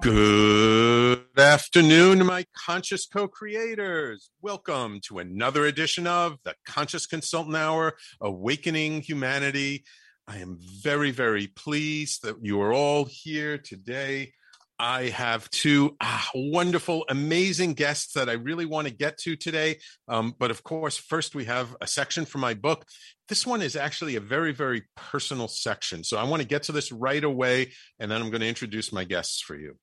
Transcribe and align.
Good 0.00 1.38
afternoon, 1.38 2.26
my 2.26 2.44
conscious 2.52 3.06
co 3.06 3.28
creators. 3.28 4.30
Welcome 4.42 4.98
to 5.04 5.20
another 5.20 5.66
edition 5.66 6.04
of 6.04 6.38
the 6.42 6.56
Conscious 6.66 7.06
Consultant 7.06 7.54
Hour 7.54 7.96
Awakening 8.20 9.02
Humanity. 9.02 9.84
I 10.26 10.38
am 10.38 10.58
very, 10.82 11.12
very 11.12 11.46
pleased 11.46 12.22
that 12.24 12.44
you 12.44 12.60
are 12.60 12.72
all 12.72 13.04
here 13.04 13.56
today. 13.56 14.32
I 14.78 15.08
have 15.08 15.50
two 15.50 15.96
ah, 16.00 16.30
wonderful, 16.34 17.04
amazing 17.08 17.74
guests 17.74 18.12
that 18.12 18.28
I 18.28 18.34
really 18.34 18.64
want 18.64 18.86
to 18.86 18.94
get 18.94 19.18
to 19.18 19.34
today. 19.34 19.78
Um, 20.06 20.34
but 20.38 20.52
of 20.52 20.62
course, 20.62 20.96
first 20.96 21.34
we 21.34 21.46
have 21.46 21.74
a 21.80 21.86
section 21.86 22.24
from 22.24 22.42
my 22.42 22.54
book. 22.54 22.86
This 23.28 23.46
one 23.46 23.60
is 23.60 23.74
actually 23.74 24.14
a 24.16 24.20
very, 24.20 24.52
very 24.52 24.84
personal 24.96 25.48
section. 25.48 26.04
So 26.04 26.16
I 26.16 26.24
want 26.24 26.42
to 26.42 26.48
get 26.48 26.62
to 26.64 26.72
this 26.72 26.92
right 26.92 27.22
away, 27.22 27.72
and 27.98 28.10
then 28.10 28.22
I'm 28.22 28.30
going 28.30 28.40
to 28.40 28.48
introduce 28.48 28.92
my 28.92 29.04
guests 29.04 29.40
for 29.40 29.56
you. 29.56 29.76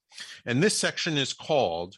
And 0.45 0.63
this 0.63 0.77
section 0.77 1.17
is 1.17 1.33
called 1.33 1.97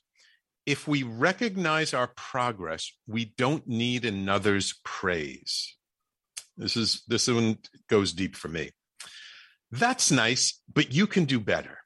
If 0.65 0.87
We 0.87 1.03
Recognize 1.03 1.93
Our 1.93 2.07
Progress, 2.07 2.91
We 3.05 3.33
Don't 3.37 3.67
Need 3.67 4.05
Another's 4.05 4.79
Praise. 4.83 5.75
This 6.57 6.75
is 6.75 7.03
this 7.07 7.27
one 7.27 7.59
goes 7.87 8.13
deep 8.13 8.35
for 8.35 8.47
me. 8.47 8.71
That's 9.71 10.11
nice, 10.11 10.59
but 10.73 10.91
you 10.91 11.05
can 11.05 11.25
do 11.25 11.39
better. 11.39 11.77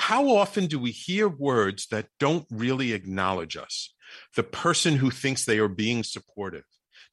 How 0.00 0.30
often 0.30 0.66
do 0.66 0.78
we 0.78 0.92
hear 0.92 1.28
words 1.28 1.86
that 1.88 2.08
don't 2.18 2.46
really 2.50 2.94
acknowledge 2.94 3.54
us? 3.54 3.94
The 4.34 4.42
person 4.42 4.96
who 4.96 5.10
thinks 5.10 5.44
they 5.44 5.58
are 5.58 5.68
being 5.68 6.04
supportive, 6.04 6.64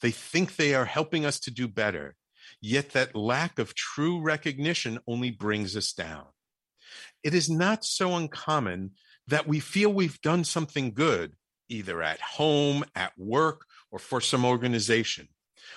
they 0.02 0.12
think 0.12 0.56
they 0.56 0.74
are 0.74 0.86
helping 0.86 1.26
us 1.26 1.38
to 1.42 1.52
do 1.52 1.68
better, 1.68 2.16
yet 2.62 2.92
that 2.92 3.14
lack 3.14 3.60
of 3.60 3.76
true 3.76 4.22
recognition 4.22 5.00
only 5.06 5.32
brings 5.32 5.76
us 5.76 5.92
down. 5.92 6.28
It 7.26 7.34
is 7.34 7.50
not 7.50 7.84
so 7.84 8.16
uncommon 8.16 8.92
that 9.28 9.50
we 9.50 9.60
feel 9.60 9.92
we've 9.92 10.22
done 10.22 10.46
something 10.46 10.94
good, 10.94 11.34
either 11.68 12.02
at 12.02 12.22
home, 12.22 12.86
at 12.96 13.12
work, 13.18 13.66
or 13.92 14.00
for 14.00 14.22
some 14.22 14.46
organization. 14.46 15.28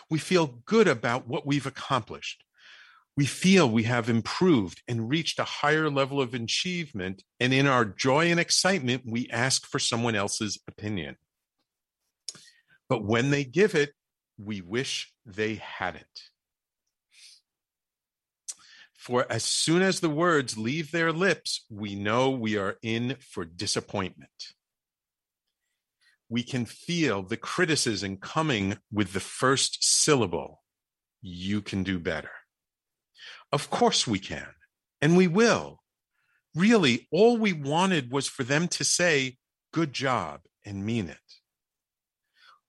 We 0.08 0.20
feel 0.20 0.62
good 0.64 0.86
about 0.86 1.26
what 1.26 1.44
we've 1.44 1.66
accomplished 1.66 2.44
we 3.16 3.26
feel 3.26 3.68
we 3.68 3.82
have 3.82 4.08
improved 4.08 4.82
and 4.88 5.10
reached 5.10 5.38
a 5.38 5.44
higher 5.44 5.90
level 5.90 6.20
of 6.20 6.32
achievement. 6.32 7.22
And 7.38 7.52
in 7.52 7.66
our 7.66 7.84
joy 7.84 8.30
and 8.30 8.40
excitement, 8.40 9.02
we 9.06 9.28
ask 9.30 9.66
for 9.66 9.78
someone 9.78 10.14
else's 10.14 10.58
opinion. 10.68 11.16
But 12.88 13.04
when 13.04 13.30
they 13.30 13.44
give 13.44 13.74
it, 13.74 13.92
we 14.38 14.60
wish 14.60 15.12
they 15.26 15.56
hadn't. 15.56 16.06
For 18.94 19.26
as 19.30 19.44
soon 19.44 19.82
as 19.82 20.00
the 20.00 20.10
words 20.10 20.58
leave 20.58 20.90
their 20.90 21.12
lips, 21.12 21.64
we 21.70 21.94
know 21.94 22.30
we 22.30 22.56
are 22.58 22.76
in 22.82 23.16
for 23.20 23.44
disappointment. 23.44 24.54
We 26.28 26.42
can 26.42 26.64
feel 26.64 27.22
the 27.22 27.36
criticism 27.36 28.18
coming 28.18 28.78
with 28.92 29.12
the 29.12 29.20
first 29.20 29.82
syllable 29.82 30.62
you 31.22 31.60
can 31.60 31.82
do 31.82 31.98
better. 31.98 32.30
Of 33.52 33.70
course 33.70 34.06
we 34.06 34.18
can, 34.18 34.46
and 35.00 35.16
we 35.16 35.26
will. 35.26 35.82
Really, 36.54 37.08
all 37.10 37.36
we 37.36 37.52
wanted 37.52 38.12
was 38.12 38.28
for 38.28 38.44
them 38.44 38.68
to 38.68 38.84
say, 38.84 39.38
good 39.72 39.92
job, 39.92 40.40
and 40.64 40.84
mean 40.84 41.08
it. 41.08 41.18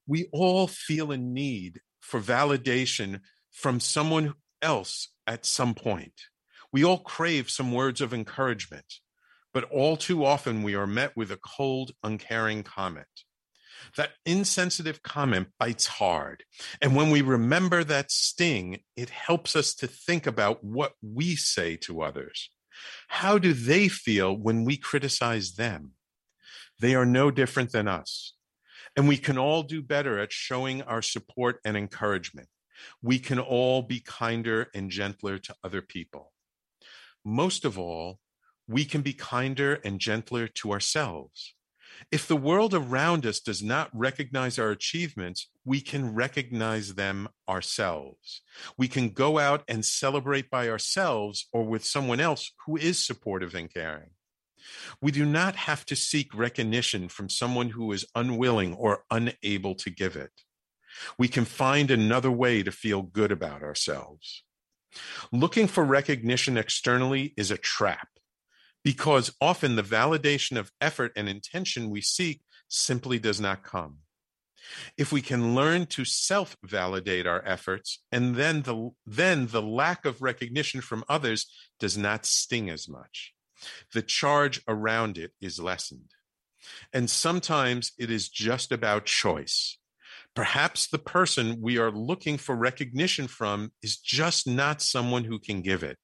We 0.08 0.28
all 0.31 0.68
feel 0.68 1.12
a 1.12 1.18
need 1.18 1.81
for 2.00 2.20
validation 2.20 3.22
from 3.52 3.80
someone 3.80 4.34
else 4.62 5.09
at 5.28 5.46
some 5.46 5.74
point. 5.74 6.14
We 6.72 6.84
all 6.84 7.00
crave 7.00 7.50
some 7.50 7.72
words 7.72 8.02
of 8.02 8.14
encouragement, 8.14 8.94
but 9.53 9.66
all 9.66 9.97
too 9.97 10.25
often 10.25 10.64
we 10.64 10.75
are 10.75 10.88
met 10.88 11.16
with 11.16 11.31
a 11.31 11.38
cold, 11.38 11.91
uncaring 12.03 12.64
comment. 12.64 13.08
That 13.97 14.12
insensitive 14.25 15.03
comment 15.03 15.50
bites 15.59 15.88
hard. 15.88 16.44
And 16.81 16.96
when 16.96 17.09
we 17.09 17.22
remember 17.22 17.84
that 17.84 18.12
sting, 18.12 18.81
it 18.96 19.09
helps 19.09 19.56
us 19.56 19.74
to 19.75 19.88
think 19.88 20.28
about 20.28 20.64
what 20.64 20.94
we 21.02 21.36
say 21.36 21.75
to 21.78 22.02
others. 22.02 22.50
How 23.08 23.38
do 23.38 23.53
they 23.53 23.88
feel 23.88 24.36
when 24.36 24.66
we 24.66 24.78
criticize 24.78 25.53
them? 25.53 25.91
They 26.80 26.96
are 26.96 27.06
no 27.06 27.31
different 27.31 27.72
than 27.72 27.88
us. 27.88 28.34
And 28.96 29.08
we 29.08 29.18
can 29.18 29.38
all 29.38 29.64
do 29.64 29.81
better 29.81 30.20
at 30.20 30.34
showing 30.34 30.81
our 30.81 31.02
support 31.02 31.59
and 31.64 31.78
encouragement. 31.78 32.47
We 33.02 33.20
can 33.20 33.40
all 33.40 33.84
be 33.84 34.00
kinder 34.00 34.68
and 34.74 34.90
gentler 34.90 35.38
to 35.38 35.56
other 35.64 35.81
people. 35.81 36.34
Most 37.24 37.64
of 37.66 37.78
all, 37.78 38.20
we 38.68 38.86
can 38.86 39.02
be 39.02 39.14
kinder 39.14 39.75
and 39.84 40.00
gentler 40.00 40.47
to 40.47 40.72
ourselves. 40.72 41.53
If 42.12 42.28
the 42.28 42.35
world 42.35 42.74
around 42.74 43.25
us 43.25 43.40
does 43.40 43.63
not 43.63 43.90
recognize 43.94 44.59
our 44.59 44.72
achievements, 44.72 45.47
we 45.66 45.81
can 45.81 46.13
recognize 46.13 46.96
them 46.96 47.29
ourselves. 47.47 48.41
We 48.78 48.88
can 48.88 49.09
go 49.09 49.40
out 49.40 49.63
and 49.68 49.85
celebrate 49.85 50.50
by 50.50 50.69
ourselves 50.69 51.47
or 51.53 51.63
with 51.63 51.85
someone 51.85 52.19
else 52.19 52.52
who 52.66 52.78
is 52.78 53.03
supportive 53.03 53.56
and 53.56 53.74
caring. 53.74 54.12
We 55.02 55.12
do 55.12 55.25
not 55.25 55.56
have 55.56 55.85
to 55.88 55.96
seek 55.96 56.35
recognition 56.35 57.09
from 57.09 57.29
someone 57.29 57.69
who 57.69 57.91
is 57.91 58.06
unwilling 58.16 58.73
or 58.75 59.03
unable 59.09 59.75
to 59.75 59.90
give 59.90 60.16
it. 60.16 60.31
We 61.18 61.28
can 61.28 61.46
find 61.46 61.90
another 61.90 62.31
way 62.31 62.63
to 62.63 62.72
feel 62.72 63.02
good 63.02 63.32
about 63.32 63.64
ourselves. 63.64 64.43
Looking 65.32 65.67
for 65.67 65.85
recognition 65.85 66.58
externally 66.58 67.34
is 67.38 67.49
a 67.49 67.58
trap 67.58 68.09
because 68.83 69.33
often 69.39 69.75
the 69.75 69.83
validation 69.83 70.57
of 70.57 70.72
effort 70.81 71.11
and 71.16 71.29
intention 71.29 71.89
we 71.89 72.01
seek 72.01 72.41
simply 72.67 73.19
does 73.19 73.39
not 73.39 73.63
come. 73.63 73.97
If 74.97 75.11
we 75.11 75.22
can 75.22 75.55
learn 75.55 75.87
to 75.87 76.05
self 76.05 76.55
validate 76.63 77.25
our 77.25 77.43
efforts, 77.45 78.03
and 78.11 78.35
then 78.35 78.61
the, 78.61 78.91
then 79.05 79.47
the 79.47 79.61
lack 79.61 80.05
of 80.05 80.22
recognition 80.22 80.81
from 80.81 81.03
others 81.09 81.51
does 81.79 81.97
not 81.97 82.25
sting 82.25 82.69
as 82.69 82.87
much. 82.87 83.33
The 83.93 84.01
charge 84.01 84.61
around 84.67 85.17
it 85.17 85.31
is 85.41 85.59
lessened. 85.59 86.11
And 86.93 87.09
sometimes 87.09 87.91
it 87.97 88.11
is 88.11 88.29
just 88.29 88.72
about 88.72 89.05
choice. 89.05 89.78
Perhaps 90.35 90.87
the 90.87 90.99
person 90.99 91.57
we 91.59 91.78
are 91.78 91.91
looking 91.91 92.37
for 92.37 92.55
recognition 92.55 93.28
from 93.28 93.72
is 93.81 93.97
just 93.97 94.47
not 94.47 94.81
someone 94.81 95.25
who 95.25 95.39
can 95.39 95.61
give 95.61 95.83
it. 95.83 95.97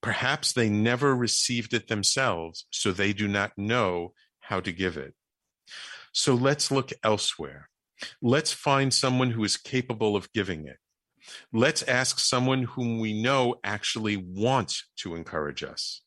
Perhaps 0.00 0.52
they 0.52 0.68
never 0.68 1.14
received 1.14 1.74
it 1.74 1.88
themselves, 1.88 2.66
so 2.70 2.92
they 2.92 3.12
do 3.12 3.28
not 3.28 3.52
know 3.56 4.12
how 4.40 4.60
to 4.60 4.72
give 4.72 4.96
it. 4.96 5.14
So 6.12 6.34
let's 6.34 6.70
look 6.70 6.92
elsewhere. 7.02 7.68
Let's 8.22 8.52
find 8.52 8.92
someone 8.92 9.30
who 9.30 9.44
is 9.44 9.56
capable 9.56 10.16
of 10.16 10.32
giving 10.32 10.66
it. 10.66 10.78
Let's 11.52 11.82
ask 11.82 12.18
someone 12.18 12.62
whom 12.62 13.00
we 13.00 13.20
know 13.20 13.56
actually 13.64 14.16
wants 14.16 14.88
to 14.98 15.14
encourage 15.14 15.62
us. 15.62 16.02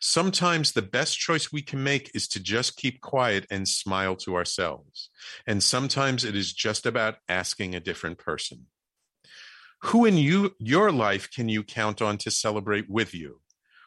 Sometimes 0.00 0.72
the 0.72 0.82
best 0.82 1.18
choice 1.18 1.52
we 1.52 1.62
can 1.62 1.82
make 1.82 2.10
is 2.14 2.28
to 2.28 2.42
just 2.42 2.76
keep 2.76 3.00
quiet 3.00 3.46
and 3.50 3.66
smile 3.66 4.16
to 4.16 4.34
ourselves. 4.34 5.10
And 5.46 5.62
sometimes 5.62 6.24
it 6.24 6.36
is 6.36 6.52
just 6.52 6.84
about 6.84 7.16
asking 7.28 7.74
a 7.74 7.80
different 7.80 8.18
person. 8.18 8.66
Who 9.86 10.04
in 10.04 10.16
you, 10.16 10.54
your 10.58 10.92
life 10.92 11.28
can 11.30 11.48
you 11.48 11.64
count 11.64 12.00
on 12.00 12.16
to 12.18 12.30
celebrate 12.30 12.88
with 12.88 13.14
you? 13.14 13.40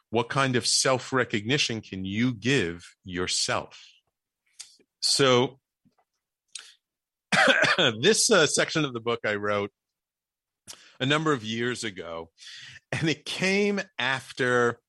What 0.09 0.27
kind 0.29 0.55
of 0.55 0.67
self 0.67 1.13
recognition 1.13 1.81
can 1.81 2.03
you 2.03 2.33
give 2.33 2.95
yourself? 3.05 3.81
So, 4.99 5.59
this 8.01 8.29
uh, 8.29 8.45
section 8.45 8.83
of 8.83 8.93
the 8.93 8.99
book 8.99 9.21
I 9.25 9.35
wrote 9.35 9.71
a 10.99 11.05
number 11.05 11.31
of 11.31 11.43
years 11.43 11.83
ago, 11.83 12.29
and 12.91 13.09
it 13.09 13.25
came 13.25 13.79
after 13.97 14.79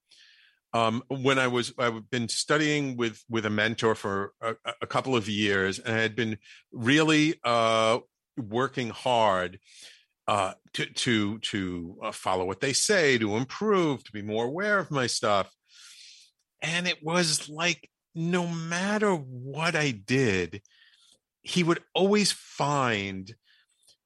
um, 0.72 1.04
when 1.08 1.38
I 1.38 1.46
was 1.46 1.72
I've 1.78 2.10
been 2.10 2.28
studying 2.28 2.96
with 2.96 3.22
with 3.30 3.46
a 3.46 3.50
mentor 3.50 3.94
for 3.94 4.32
a, 4.40 4.56
a 4.82 4.86
couple 4.86 5.14
of 5.14 5.28
years, 5.28 5.78
and 5.78 5.94
I 5.94 6.00
had 6.00 6.16
been 6.16 6.38
really 6.72 7.38
uh, 7.44 7.98
working 8.36 8.90
hard 8.90 9.60
uh, 10.28 10.54
to 10.74 10.86
to 10.86 11.38
to 11.38 11.98
uh, 12.02 12.12
follow 12.12 12.44
what 12.44 12.60
they 12.60 12.72
say, 12.72 13.18
to 13.18 13.36
improve, 13.36 14.02
to 14.04 14.12
be 14.12 14.22
more 14.22 14.46
aware 14.46 14.78
of 14.78 14.90
my 14.90 15.06
stuff, 15.06 15.50
and 16.62 16.88
it 16.88 17.02
was 17.02 17.48
like 17.48 17.88
no 18.14 18.46
matter 18.46 19.12
what 19.12 19.76
I 19.76 19.90
did, 19.90 20.62
he 21.42 21.62
would 21.62 21.82
always 21.94 22.32
find 22.32 23.34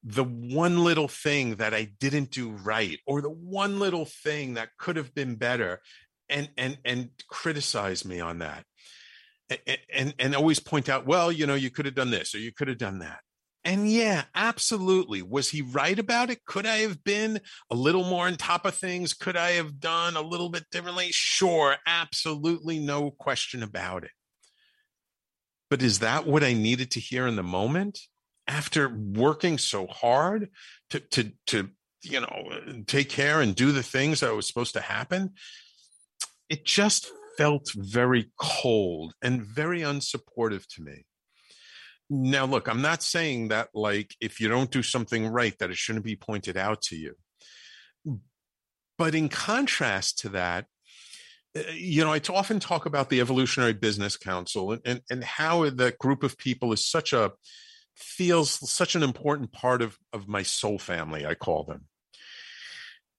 the 0.03 0.23
one 0.23 0.83
little 0.83 1.07
thing 1.07 1.55
that 1.55 1.73
I 1.73 1.91
didn't 1.99 2.31
do 2.31 2.49
right 2.49 2.99
or 3.05 3.21
the 3.21 3.29
one 3.29 3.79
little 3.79 4.05
thing 4.05 4.55
that 4.55 4.69
could 4.77 4.95
have 4.95 5.13
been 5.13 5.35
better 5.35 5.79
and 6.29 6.49
and 6.57 6.77
and 6.85 7.09
criticize 7.29 8.05
me 8.05 8.19
on 8.19 8.39
that. 8.39 8.65
And, 9.49 9.79
and 9.93 10.13
and 10.17 10.35
always 10.35 10.61
point 10.61 10.87
out 10.87 11.05
well 11.05 11.29
you 11.29 11.45
know 11.45 11.55
you 11.55 11.69
could 11.69 11.85
have 11.85 11.95
done 11.95 12.09
this 12.09 12.33
or 12.33 12.37
you 12.37 12.53
could 12.53 12.69
have 12.69 12.77
done 12.77 12.99
that 12.99 13.19
and 13.63 13.89
yeah 13.89 14.23
absolutely. 14.33 15.21
Was 15.21 15.49
he 15.49 15.61
right 15.61 15.97
about 15.97 16.29
it? 16.29 16.45
Could 16.45 16.65
i 16.65 16.77
have 16.77 17.03
been 17.03 17.39
a 17.69 17.75
little 17.75 18.03
more 18.03 18.27
on 18.27 18.35
top 18.35 18.65
of 18.65 18.75
things? 18.75 19.13
Could 19.13 19.37
i 19.37 19.51
have 19.51 19.79
done 19.79 20.15
a 20.15 20.21
little 20.21 20.49
bit 20.49 20.65
differently? 20.71 21.09
Sure 21.11 21.75
absolutely 21.85 22.79
no 22.79 23.11
question 23.11 23.63
about 23.63 24.03
it. 24.03 24.11
But 25.69 25.81
is 25.81 25.99
that 25.99 26.25
what 26.25 26.43
i 26.43 26.53
needed 26.53 26.91
to 26.91 26.99
hear 26.99 27.27
in 27.27 27.35
the 27.35 27.43
moment? 27.43 27.99
After 28.47 28.89
working 28.89 29.57
so 29.57 29.87
hard 29.87 30.49
to 30.89 30.99
to 30.99 31.31
to 31.47 31.69
you 32.03 32.19
know 32.19 32.83
take 32.87 33.09
care 33.09 33.41
and 33.41 33.55
do 33.55 33.71
the 33.71 33.83
things 33.83 34.19
that 34.19 34.35
was 34.35 34.47
supposed 34.47 34.73
to 34.73 34.81
happen 34.81 35.33
it 36.51 36.65
just 36.65 37.09
felt 37.37 37.71
very 37.73 38.29
cold 38.37 39.13
and 39.21 39.41
very 39.41 39.79
unsupportive 39.79 40.67
to 40.67 40.81
me. 40.81 41.05
Now, 42.13 42.45
look, 42.45 42.67
I'm 42.67 42.81
not 42.81 43.01
saying 43.01 43.47
that, 43.47 43.69
like, 43.73 44.15
if 44.19 44.41
you 44.41 44.49
don't 44.49 44.69
do 44.69 44.83
something 44.83 45.27
right, 45.27 45.57
that 45.59 45.71
it 45.71 45.77
shouldn't 45.77 46.03
be 46.03 46.17
pointed 46.17 46.57
out 46.57 46.81
to 46.83 46.97
you. 46.97 47.15
But 48.97 49.15
in 49.15 49.29
contrast 49.29 50.19
to 50.19 50.29
that, 50.29 50.65
eh, 51.55 51.71
you 51.73 52.03
know, 52.03 52.11
I 52.11 52.19
often 52.29 52.59
talk 52.59 52.85
about 52.85 53.09
the 53.09 53.21
Evolutionary 53.21 53.71
Business 53.71 54.17
Council 54.17 54.73
and, 54.73 54.81
and, 54.83 55.01
and 55.09 55.23
how 55.23 55.69
that 55.69 55.99
group 55.99 56.23
of 56.23 56.37
people 56.37 56.73
is 56.73 56.85
such 56.85 57.13
a, 57.13 57.31
feels 57.95 58.69
such 58.69 58.95
an 58.95 59.03
important 59.03 59.53
part 59.53 59.81
of, 59.81 59.97
of 60.11 60.27
my 60.27 60.43
soul 60.43 60.77
family, 60.77 61.25
I 61.25 61.35
call 61.35 61.63
them 61.63 61.85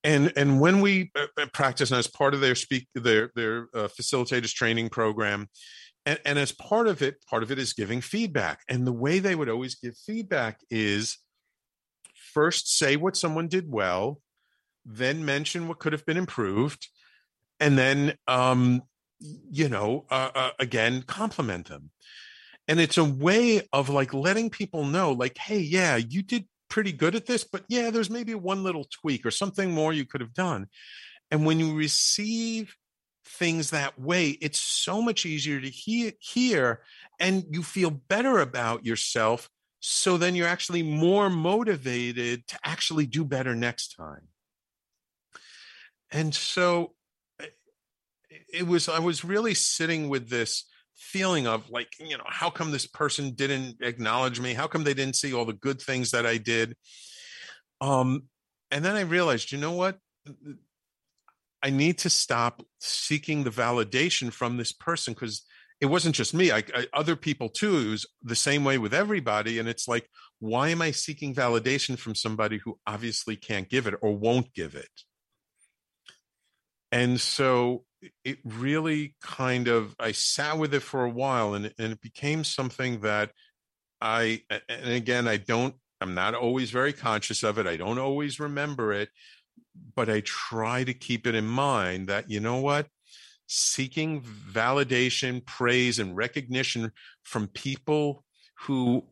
and 0.04 0.32
and 0.36 0.60
when 0.60 0.80
we 0.80 1.10
uh, 1.14 1.26
uh, 1.40 1.46
practice 1.52 1.90
and 1.90 1.98
as 1.98 2.06
part 2.06 2.34
of 2.34 2.40
their 2.40 2.54
speak 2.54 2.88
their 2.94 3.30
their 3.34 3.68
uh, 3.74 3.88
facilitators 3.88 4.52
training 4.52 4.88
program 4.88 5.48
and, 6.06 6.18
and 6.24 6.38
as 6.38 6.52
part 6.52 6.88
of 6.88 7.02
it 7.02 7.24
part 7.26 7.42
of 7.42 7.50
it 7.50 7.58
is 7.58 7.72
giving 7.72 8.00
feedback 8.00 8.60
and 8.68 8.86
the 8.86 8.92
way 8.92 9.18
they 9.18 9.34
would 9.34 9.48
always 9.48 9.74
give 9.74 9.96
feedback 9.96 10.60
is 10.70 11.18
first 12.14 12.76
say 12.76 12.96
what 12.96 13.16
someone 13.16 13.48
did 13.48 13.70
well 13.70 14.20
then 14.84 15.24
mention 15.24 15.68
what 15.68 15.78
could 15.78 15.92
have 15.92 16.06
been 16.06 16.16
improved 16.16 16.88
and 17.60 17.78
then 17.78 18.14
um 18.26 18.82
you 19.20 19.68
know 19.68 20.04
uh, 20.10 20.30
uh, 20.34 20.50
again 20.58 21.02
compliment 21.02 21.68
them 21.68 21.90
and 22.66 22.80
it's 22.80 22.98
a 22.98 23.04
way 23.04 23.66
of 23.72 23.88
like 23.88 24.12
letting 24.12 24.50
people 24.50 24.84
know 24.84 25.12
like 25.12 25.38
hey 25.38 25.58
yeah 25.58 25.96
you 25.96 26.22
did 26.22 26.46
pretty 26.72 26.90
good 26.90 27.14
at 27.14 27.26
this, 27.26 27.44
but 27.44 27.62
yeah, 27.68 27.90
there's 27.90 28.08
maybe 28.08 28.34
one 28.34 28.62
little 28.62 28.86
tweak 28.90 29.26
or 29.26 29.30
something 29.30 29.70
more 29.70 29.92
you 29.92 30.06
could 30.06 30.22
have 30.22 30.32
done. 30.32 30.66
And 31.30 31.44
when 31.44 31.60
you 31.60 31.74
receive 31.74 32.74
things 33.24 33.70
that 33.70 33.98
way, 33.98 34.30
it's 34.40 34.58
so 34.58 35.00
much 35.00 35.24
easier 35.24 35.60
to 35.60 35.68
hear, 35.68 36.12
hear 36.18 36.82
and 37.20 37.44
you 37.50 37.62
feel 37.62 37.90
better 37.90 38.40
about 38.40 38.84
yourself. 38.84 39.48
So 39.80 40.16
then 40.16 40.34
you're 40.34 40.48
actually 40.48 40.82
more 40.82 41.30
motivated 41.30 42.46
to 42.48 42.58
actually 42.64 43.06
do 43.06 43.24
better 43.24 43.54
next 43.54 43.96
time. 43.96 44.28
And 46.10 46.34
so 46.34 46.94
eh, 47.40 47.46
it 48.52 48.66
was, 48.66 48.88
I 48.88 48.98
was 48.98 49.24
really 49.24 49.54
sitting 49.54 50.08
with 50.08 50.28
this 50.28 50.66
feeling 51.02 51.48
of 51.48 51.68
like 51.68 51.88
you 51.98 52.16
know 52.16 52.24
how 52.26 52.48
come 52.48 52.70
this 52.70 52.86
person 52.86 53.32
didn't 53.32 53.76
acknowledge 53.82 54.38
me 54.38 54.54
how 54.54 54.68
come 54.68 54.84
they 54.84 54.94
didn't 54.94 55.16
see 55.16 55.34
all 55.34 55.44
the 55.44 55.52
good 55.52 55.80
things 55.82 56.12
that 56.12 56.24
i 56.24 56.36
did 56.36 56.76
um 57.80 58.22
and 58.70 58.84
then 58.84 58.94
i 58.94 59.00
realized 59.00 59.50
you 59.50 59.58
know 59.58 59.72
what 59.72 59.98
i 61.62 61.70
need 61.70 61.98
to 61.98 62.10
stop 62.10 62.62
seeking 62.80 63.44
the 63.44 63.50
validation 63.50 64.32
from 64.32 64.56
this 64.56 64.72
person 64.72 65.14
because 65.14 65.44
it 65.80 65.86
wasn't 65.86 66.14
just 66.14 66.32
me 66.32 66.52
I, 66.52 66.62
I, 66.74 66.86
other 66.94 67.16
people 67.16 67.48
too 67.48 67.78
it 67.78 67.90
was 67.90 68.06
the 68.22 68.36
same 68.36 68.64
way 68.64 68.78
with 68.78 68.94
everybody 68.94 69.58
and 69.58 69.68
it's 69.68 69.88
like 69.88 70.08
why 70.38 70.68
am 70.68 70.82
i 70.82 70.90
seeking 70.90 71.34
validation 71.34 71.98
from 71.98 72.14
somebody 72.14 72.58
who 72.58 72.78
obviously 72.86 73.36
can't 73.36 73.68
give 73.68 73.86
it 73.86 73.94
or 74.00 74.16
won't 74.16 74.52
give 74.54 74.74
it 74.74 74.90
and 76.92 77.20
so 77.20 77.84
it 78.24 78.38
really 78.44 79.14
kind 79.22 79.68
of 79.68 79.94
I 79.98 80.12
sat 80.12 80.58
with 80.58 80.74
it 80.74 80.80
for 80.80 81.04
a 81.04 81.10
while 81.10 81.54
and 81.54 81.72
and 81.78 81.92
it 81.92 82.00
became 82.00 82.44
something 82.44 83.00
that 83.00 83.30
I 84.00 84.42
and 84.68 84.90
again 84.90 85.28
I 85.28 85.36
don't 85.36 85.74
I'm 86.00 86.14
not 86.14 86.34
always 86.34 86.70
very 86.70 86.92
conscious 86.92 87.44
of 87.44 87.58
it. 87.58 87.66
I 87.66 87.76
don't 87.76 87.98
always 87.98 88.40
remember 88.40 88.92
it, 88.92 89.08
but 89.94 90.08
I 90.08 90.20
try 90.20 90.84
to 90.84 90.94
keep 90.94 91.26
it 91.26 91.34
in 91.34 91.46
mind 91.46 92.08
that 92.08 92.30
you 92.30 92.40
know 92.40 92.58
what? 92.58 92.88
Seeking 93.46 94.22
validation, 94.22 95.44
praise 95.44 95.98
and 95.98 96.16
recognition 96.16 96.92
from 97.22 97.48
people 97.48 98.24
who 98.60 99.04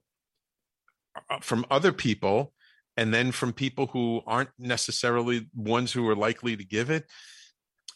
uh, 1.28 1.40
from 1.40 1.66
other 1.70 1.92
people 1.92 2.52
and 2.96 3.12
then 3.12 3.32
from 3.32 3.52
people 3.52 3.86
who 3.88 4.22
aren't 4.26 4.50
necessarily 4.58 5.48
ones 5.54 5.92
who 5.92 6.08
are 6.08 6.14
likely 6.14 6.56
to 6.56 6.64
give 6.64 6.90
it 6.90 7.04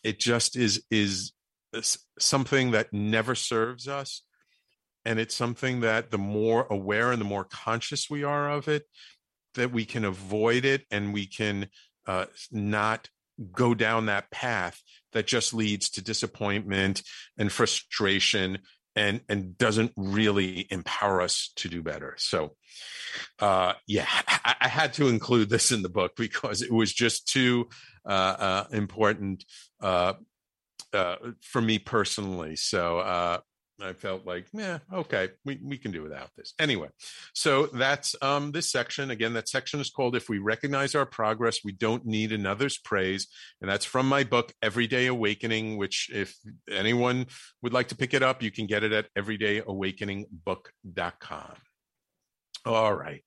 it 0.02 0.21
just 0.21 0.56
is 0.56 0.85
is 0.90 1.33
something 2.18 2.71
that 2.71 2.92
never 2.92 3.35
serves 3.35 3.88
us 3.88 4.23
and 5.04 5.18
it's 5.18 5.35
something 5.35 5.80
that 5.80 6.11
the 6.11 6.18
more 6.18 6.66
aware 6.71 7.11
and 7.12 7.21
the 7.21 7.26
more 7.26 7.44
conscious 7.44 8.09
we 8.09 8.23
are 8.23 8.50
of 8.50 8.68
it 8.68 8.85
that 9.54 9.73
we 9.73 9.85
can 9.85 10.04
avoid 10.04 10.64
it 10.64 10.85
and 10.90 11.12
we 11.12 11.26
can 11.26 11.68
uh, 12.07 12.27
not 12.51 13.09
go 13.53 13.75
down 13.75 14.07
that 14.07 14.31
path 14.31 14.81
that 15.13 15.27
just 15.27 15.53
leads 15.53 15.91
to 15.91 16.03
disappointment 16.03 17.03
and 17.37 17.51
frustration 17.51 18.59
and 18.97 19.21
and 19.29 19.59
doesn't 19.59 19.93
really 19.97 20.69
empower 20.71 21.21
us 21.21 21.51
to 21.57 21.69
do 21.69 21.83
better 21.83 22.15
so 22.17 22.55
uh 23.41 23.73
yeah 23.89 24.07
I, 24.29 24.55
I 24.61 24.69
had 24.69 24.93
to 24.95 25.09
include 25.09 25.51
this 25.51 25.73
in 25.73 25.83
the 25.83 25.89
book 25.89 26.13
because 26.17 26.63
it 26.63 26.73
was 26.73 26.93
just 26.93 27.27
too 27.27 27.69
uh, 28.07 28.37
uh 28.39 28.65
important 28.71 29.45
uh, 29.81 30.13
uh, 30.95 31.17
for 31.41 31.61
me 31.61 31.79
personally. 31.79 32.57
So 32.57 32.99
uh, 32.99 33.39
I 33.81 33.93
felt 33.93 34.25
like, 34.25 34.47
yeah, 34.52 34.78
okay, 34.93 35.31
we, 35.45 35.59
we 35.62 35.78
can 35.78 35.90
do 35.90 36.02
without 36.02 36.31
this. 36.37 36.54
Anyway, 36.61 36.90
so 37.35 37.66
that's 37.66 38.14
um, 38.23 38.52
this 38.52 38.71
section. 38.71 39.11
Again, 39.11 39.33
that 39.35 39.49
section 39.49 39.81
is 39.81 39.90
called 39.90 40.14
If 40.14 40.28
We 40.28 40.38
Recognize 40.38 40.95
Our 40.95 41.07
Progress, 41.07 41.64
We 41.64 41.73
Don't 41.73 42.07
Need 42.07 42.31
Another's 42.33 42.78
Praise. 42.78 43.26
And 43.61 43.69
that's 43.69 43.85
from 43.85 44.09
my 44.09 44.23
book, 44.23 44.52
Everyday 44.62 45.07
Awakening, 45.07 45.76
which, 45.76 46.09
if 46.12 46.37
anyone 46.71 47.26
would 47.62 47.73
like 47.73 47.88
to 47.88 47.97
pick 47.97 48.14
it 48.14 48.23
up, 48.23 48.40
you 48.43 48.52
can 48.52 48.66
get 48.66 48.85
it 48.85 48.93
at 48.93 49.09
everydayawakeningbook.com. 49.19 51.54
All 52.66 52.95
right. 52.95 53.23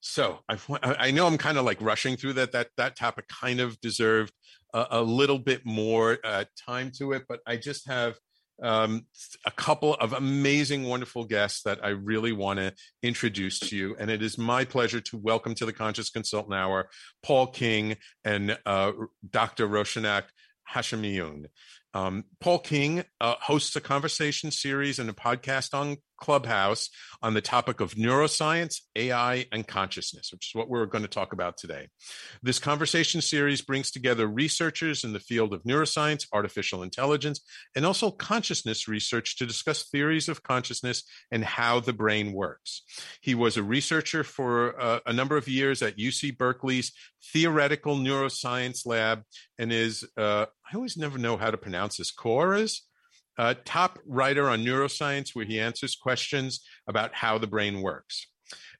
So 0.00 0.38
I've, 0.48 0.66
I 0.82 1.10
know 1.10 1.26
I'm 1.26 1.36
kind 1.36 1.58
of 1.58 1.66
like 1.66 1.82
rushing 1.82 2.16
through 2.16 2.32
that. 2.34 2.52
That 2.52 2.68
that 2.78 2.96
topic 2.96 3.26
kind 3.28 3.60
of 3.60 3.78
deserved 3.80 4.32
a, 4.72 4.86
a 4.92 5.02
little 5.02 5.38
bit 5.38 5.66
more 5.66 6.16
uh, 6.24 6.44
time 6.66 6.90
to 6.98 7.12
it, 7.12 7.24
but 7.28 7.40
I 7.46 7.56
just 7.56 7.86
have 7.86 8.16
um, 8.62 9.06
a 9.46 9.50
couple 9.50 9.94
of 9.94 10.12
amazing, 10.12 10.84
wonderful 10.84 11.24
guests 11.24 11.62
that 11.62 11.84
I 11.84 11.88
really 11.88 12.32
want 12.32 12.58
to 12.58 12.72
introduce 13.02 13.58
to 13.60 13.76
you. 13.76 13.96
And 13.98 14.10
it 14.10 14.22
is 14.22 14.38
my 14.38 14.64
pleasure 14.64 15.00
to 15.00 15.16
welcome 15.16 15.54
to 15.56 15.66
the 15.66 15.72
Conscious 15.72 16.10
Consultant 16.10 16.54
Hour 16.54 16.88
Paul 17.22 17.46
King 17.48 17.96
and 18.24 18.58
uh, 18.66 18.92
Dr. 19.28 19.68
Rowshanak 19.68 20.24
Hashemiyoon. 20.72 21.46
Um, 21.92 22.24
Paul 22.40 22.60
King 22.60 23.04
uh, 23.20 23.34
hosts 23.40 23.74
a 23.76 23.80
conversation 23.80 24.50
series 24.50 24.98
and 24.98 25.10
a 25.10 25.14
podcast 25.14 25.74
on 25.74 25.96
Clubhouse 26.20 26.90
on 27.22 27.34
the 27.34 27.40
topic 27.40 27.80
of 27.80 27.94
neuroscience, 27.94 28.80
AI, 28.94 29.46
and 29.52 29.66
consciousness, 29.66 30.30
which 30.32 30.50
is 30.50 30.54
what 30.54 30.68
we're 30.68 30.86
going 30.86 31.02
to 31.02 31.08
talk 31.08 31.32
about 31.32 31.56
today. 31.56 31.88
This 32.42 32.58
conversation 32.58 33.20
series 33.20 33.62
brings 33.62 33.90
together 33.90 34.26
researchers 34.26 35.04
in 35.04 35.12
the 35.12 35.20
field 35.20 35.52
of 35.52 35.62
neuroscience, 35.64 36.26
artificial 36.32 36.82
intelligence, 36.82 37.40
and 37.74 37.84
also 37.84 38.10
consciousness 38.10 38.88
research 38.88 39.36
to 39.36 39.46
discuss 39.46 39.88
theories 39.88 40.28
of 40.28 40.42
consciousness 40.42 41.02
and 41.30 41.44
how 41.44 41.80
the 41.80 41.92
brain 41.92 42.32
works. 42.32 42.82
He 43.20 43.34
was 43.34 43.56
a 43.56 43.62
researcher 43.62 44.24
for 44.24 44.80
uh, 44.80 45.00
a 45.06 45.12
number 45.12 45.36
of 45.36 45.48
years 45.48 45.82
at 45.82 45.98
UC 45.98 46.38
Berkeley's 46.38 46.92
Theoretical 47.32 47.96
Neuroscience 47.96 48.86
Lab 48.86 49.22
and 49.58 49.72
is, 49.72 50.08
uh, 50.16 50.46
I 50.70 50.76
always 50.76 50.96
never 50.96 51.18
know 51.18 51.36
how 51.36 51.50
to 51.50 51.58
pronounce 51.58 51.96
this, 51.96 52.10
Quora's? 52.10 52.82
Uh, 53.40 53.54
top 53.64 53.98
writer 54.06 54.50
on 54.50 54.62
neuroscience, 54.62 55.30
where 55.34 55.46
he 55.46 55.58
answers 55.58 55.96
questions 55.96 56.60
about 56.86 57.14
how 57.14 57.38
the 57.38 57.46
brain 57.46 57.80
works. 57.80 58.26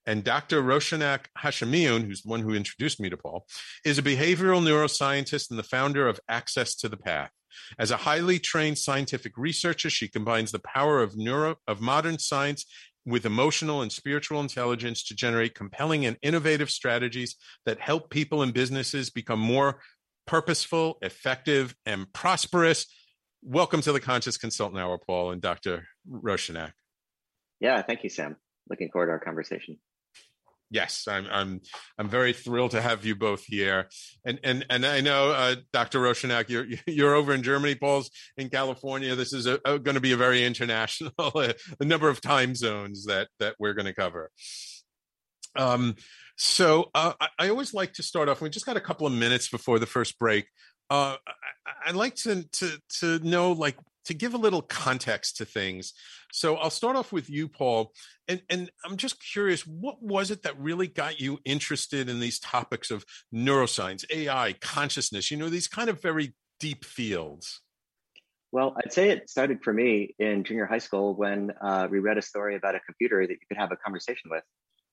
And 0.05 0.23
Dr. 0.23 0.63
Rowshanak 0.63 1.21
Hashemiyoon, 1.39 2.05
who's 2.05 2.21
the 2.21 2.29
one 2.29 2.43
who 2.43 2.53
introduced 2.53 3.01
me 3.01 3.09
to 3.09 3.17
Paul, 3.17 3.47
is 3.87 3.97
a 3.97 4.03
behavioral 4.03 4.63
neuroscientist 4.63 5.49
and 5.49 5.59
the 5.59 5.63
founder 5.63 6.07
of 6.07 6.21
Access 6.29 6.75
to 6.77 6.91
the 6.91 6.99
Path. 6.99 7.31
As 7.79 7.91
a 7.91 7.97
highly 7.97 8.39
trained 8.39 8.77
scientific 8.77 9.33
researcher, 9.39 9.89
she 9.89 10.09
combines 10.09 10.53
the 10.53 10.59
power 10.59 11.03
of 11.03 11.17
neuro 11.17 11.57
of 11.67 11.81
modern 11.81 12.19
science 12.19 12.67
with 13.07 13.25
emotional 13.25 13.81
and 13.81 13.91
spiritual 13.91 14.43
intelligence 14.43 15.03
to 15.05 15.15
generate 15.15 15.55
compelling 15.55 16.05
and 16.05 16.19
innovative 16.21 16.71
strategies 16.71 17.35
that 17.65 17.81
help 17.81 18.11
people 18.11 18.43
and 18.43 18.53
businesses 18.53 19.09
become 19.09 19.41
more 19.41 19.81
purposeful, 20.27 20.99
effective, 21.01 21.75
and 21.87 22.13
prosperous 22.13 22.85
welcome 23.43 23.81
to 23.83 23.93
the 23.93 24.01
Conscious 24.01 24.37
Consultant 24.37 24.81
Hour, 24.81 24.99
Paul 24.99 25.33
and 25.33 25.41
Dr. 25.41 25.87
Rowshanak. 26.09 26.73
Yeah, 27.59 27.83
thank 27.83 28.05
you, 28.05 28.11
Sam. 28.11 28.37
Looking 28.69 28.91
forward 28.91 29.07
to 29.07 29.13
our 29.13 29.19
conversation. 29.19 29.79
Yes, 30.73 31.09
I'm. 31.09 31.27
I'm. 31.33 31.61
I'm 31.99 32.09
very 32.09 32.33
thrilled 32.33 32.71
to 32.73 32.81
have 32.81 33.05
you 33.05 33.17
both 33.17 33.43
here, 33.45 33.89
and 34.25 34.39
and 34.45 34.65
and 34.71 34.87
I 34.87 35.01
know, 35.01 35.31
uh, 35.33 35.57
Dr. 35.73 35.99
Rowshanak, 35.99 36.49
you're 36.49 36.67
you're 36.87 37.15
over 37.17 37.35
in 37.35 37.43
Germany. 37.43 37.75
Paul's 37.75 38.09
in 38.37 38.51
California. 38.51 39.17
This 39.17 39.33
is 39.33 39.47
going 39.47 39.83
to 39.83 40.01
be 40.01 40.13
a 40.13 40.17
very 40.17 40.45
international, 40.45 41.13
a 41.19 41.85
number 41.85 42.09
of 42.09 42.21
time 42.21 42.55
zones 42.55 43.07
that 43.07 43.29
that 43.41 43.57
we're 43.59 43.75
going 43.75 43.87
to 43.87 43.95
cover. 43.95 44.31
Um, 45.57 45.97
so 46.37 46.91
uh, 46.95 47.15
I, 47.21 47.29
I, 47.39 47.49
always 47.49 47.75
like 47.75 47.95
to 47.95 48.03
start 48.03 48.29
off. 48.29 48.41
We 48.41 48.49
just 48.49 48.65
got 48.65 48.77
a 48.77 48.81
couple 48.81 49.07
of 49.07 49.13
minutes 49.13 49.49
before 49.49 49.79
the 49.79 49.87
first 49.87 50.19
break 50.19 50.47
uh, 50.91 51.17
I, 51.87 51.91
would 51.91 51.97
like 51.97 52.17
to 52.17 52.43
to 52.43 52.79
to 53.01 53.19
know 53.21 53.53
like 53.53 53.77
to 54.07 54.15
give 54.15 54.35
a 54.35 54.39
little 54.39 54.63
context 54.63 55.37
to 55.37 55.45
things. 55.45 55.93
So 56.33 56.57
I'll 56.57 56.71
start 56.71 56.97
off 56.97 57.13
with 57.13 57.31
you, 57.31 57.49
Paul, 57.49 57.93
and 58.29 58.43
and 58.51 58.71
I'm 58.85 58.97
just 58.97 59.23
curious, 59.23 59.67
what 59.67 60.03
was 60.03 60.31
it 60.31 60.43
that 60.43 60.59
really 60.59 60.89
got 60.89 61.21
you 61.21 61.39
interested 61.45 62.09
in 62.09 62.21
these 62.21 62.39
topics 62.39 62.91
of 62.91 63.05
neuroscience, 63.35 64.05
AI, 64.11 64.55
consciousness? 64.61 65.31
You 65.31 65.37
know, 65.37 65.49
these 65.49 65.69
kind 65.69 65.89
of 65.89 66.03
very 66.03 66.35
deep 66.59 66.85
fields. 66.85 67.61
Well, 68.53 68.75
I'd 68.77 68.93
say 68.93 69.11
it 69.11 69.31
started 69.31 69.63
for 69.63 69.73
me 69.73 70.15
in 70.19 70.43
junior 70.43 70.67
high 70.67 70.79
school 70.79 71.15
when 71.15 71.53
uh, 71.61 71.87
we 71.89 72.01
read 72.01 72.19
a 72.19 72.23
story 72.23 72.57
about 72.57 72.75
a 72.75 72.81
computer 72.81 73.25
that 73.25 73.33
you 73.33 73.39
could 73.49 73.59
have 73.59 73.71
a 73.71 73.77
conversation 73.77 74.29
with. 74.29 74.43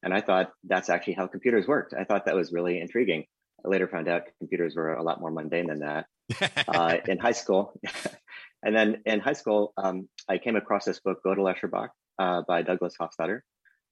And 0.04 0.14
I 0.14 0.22
thought 0.22 0.52
that's 0.64 0.90
actually 0.90 1.14
how 1.14 1.26
computers 1.26 1.68
worked. 1.68 1.96
I 1.96 2.04
thought 2.04 2.26
that 2.26 2.36
was 2.36 2.52
really 2.54 2.80
intriguing. 2.80 3.26
I 3.66 3.70
later 3.70 3.88
found 3.88 4.08
out 4.08 4.24
computers 4.40 4.76
were 4.76 4.94
a 4.94 5.04
lot 5.04 5.20
more 5.20 5.32
mundane 5.32 5.68
than 5.68 5.80
that. 5.80 6.06
uh, 6.68 6.98
in 7.08 7.18
high 7.18 7.32
school, 7.32 7.80
and 8.64 8.76
then 8.76 9.02
in 9.06 9.22
high 9.22 9.34
school, 9.34 9.74
um, 9.78 10.10
I 10.28 10.38
came 10.38 10.58
across 10.58 10.84
this 10.84 11.00
book, 11.00 11.20
Gödel 11.26 11.54
Escher 11.54 11.72
Bach, 11.72 11.92
uh, 12.20 12.42
by 12.46 12.64
Douglas 12.64 12.96
Hofstadter. 13.00 13.42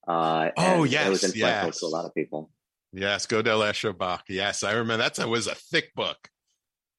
Uh, 0.05 0.51
oh 0.57 0.83
yes, 0.83 1.07
it 1.07 1.09
was 1.09 1.23
influential 1.23 1.67
yes. 1.67 1.79
to 1.79 1.85
a 1.85 1.87
lot 1.87 2.05
of 2.05 2.13
people. 2.13 2.51
Yes, 2.91 3.25
Gödel 3.25 3.65
Escher 3.69 3.97
Bach. 3.97 4.23
Yes, 4.27 4.63
I 4.63 4.73
remember 4.73 5.09
that. 5.09 5.29
was 5.29 5.47
a 5.47 5.55
thick 5.55 5.93
book. 5.95 6.29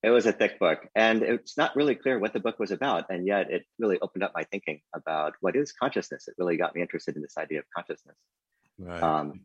It 0.03 0.11
was 0.11 0.27
a 0.27 0.33
thick 0.33 0.59
book, 0.59 0.87
and 0.95 1.23
it's 1.23 1.57
not 1.57 1.75
really 1.75 1.95
clear 1.95 2.19
what 2.19 2.33
the 2.33 2.41
book 2.41 2.59
was 2.59 2.71
about, 2.71 3.07
and 3.11 3.27
yet 3.27 3.51
it 3.51 3.65
really 3.79 3.99
opened 4.01 4.23
up 4.23 4.33
my 4.35 4.45
thinking 4.45 4.81
about 4.95 5.35
what 5.41 5.57
is 5.57 5.73
consciousness. 5.73 6.29
It 6.29 6.35
really 6.39 6.57
got 6.57 6.75
me 6.75 6.81
interested 6.81 7.17
in 7.17 7.23
this 7.23 7.37
idea 7.37 7.61
of 7.61 7.65
consciousness. 7.75 8.17
Right. 8.79 9.03
Um, 9.03 9.41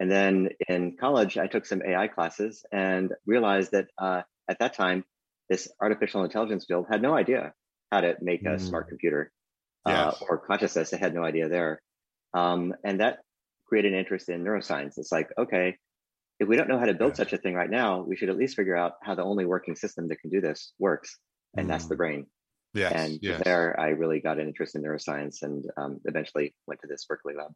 and 0.00 0.10
then 0.10 0.48
in 0.66 0.96
college, 0.98 1.36
I 1.36 1.46
took 1.46 1.66
some 1.66 1.82
AI 1.86 2.08
classes 2.08 2.64
and 2.72 3.12
realized 3.26 3.72
that 3.72 3.88
uh, 3.98 4.22
at 4.48 4.58
that 4.58 4.74
time, 4.74 5.04
this 5.50 5.70
artificial 5.78 6.24
intelligence 6.24 6.64
field 6.64 6.86
had 6.90 7.02
no 7.02 7.14
idea 7.14 7.52
how 7.92 8.00
to 8.00 8.16
make 8.22 8.40
a 8.42 8.56
mm. 8.56 8.60
smart 8.60 8.88
computer 8.88 9.30
uh, 9.84 10.12
or 10.26 10.38
consciousness. 10.38 10.90
They 10.90 10.96
had 10.96 11.14
no 11.14 11.22
idea 11.22 11.50
there. 11.50 11.82
Um, 12.32 12.74
and 12.82 13.00
that 13.00 13.18
created 13.66 13.92
an 13.92 13.98
interest 13.98 14.30
in 14.30 14.42
neuroscience. 14.42 14.96
It's 14.96 15.12
like, 15.12 15.28
okay, 15.36 15.76
if 16.38 16.48
we 16.48 16.56
don't 16.56 16.68
know 16.68 16.78
how 16.78 16.86
to 16.86 16.94
build 16.94 17.16
such 17.16 17.34
a 17.34 17.38
thing 17.38 17.54
right 17.54 17.70
now, 17.70 18.00
we 18.00 18.16
should 18.16 18.30
at 18.30 18.38
least 18.38 18.56
figure 18.56 18.76
out 18.76 18.94
how 19.02 19.14
the 19.14 19.22
only 19.22 19.44
working 19.44 19.76
system 19.76 20.08
that 20.08 20.20
can 20.20 20.30
do 20.30 20.40
this 20.40 20.72
works. 20.78 21.18
And 21.58 21.66
mm. 21.66 21.68
that's 21.68 21.86
the 21.86 21.94
mm. 21.94 21.98
brain. 21.98 22.26
Yes, 22.72 22.92
and 22.94 23.18
yes. 23.20 23.42
there, 23.44 23.78
I 23.78 23.88
really 23.88 24.20
got 24.20 24.38
an 24.38 24.46
interest 24.46 24.76
in 24.76 24.82
neuroscience 24.82 25.42
and 25.42 25.64
um, 25.76 26.00
eventually 26.04 26.54
went 26.66 26.80
to 26.80 26.86
this 26.86 27.04
Berkeley 27.04 27.34
lab. 27.36 27.52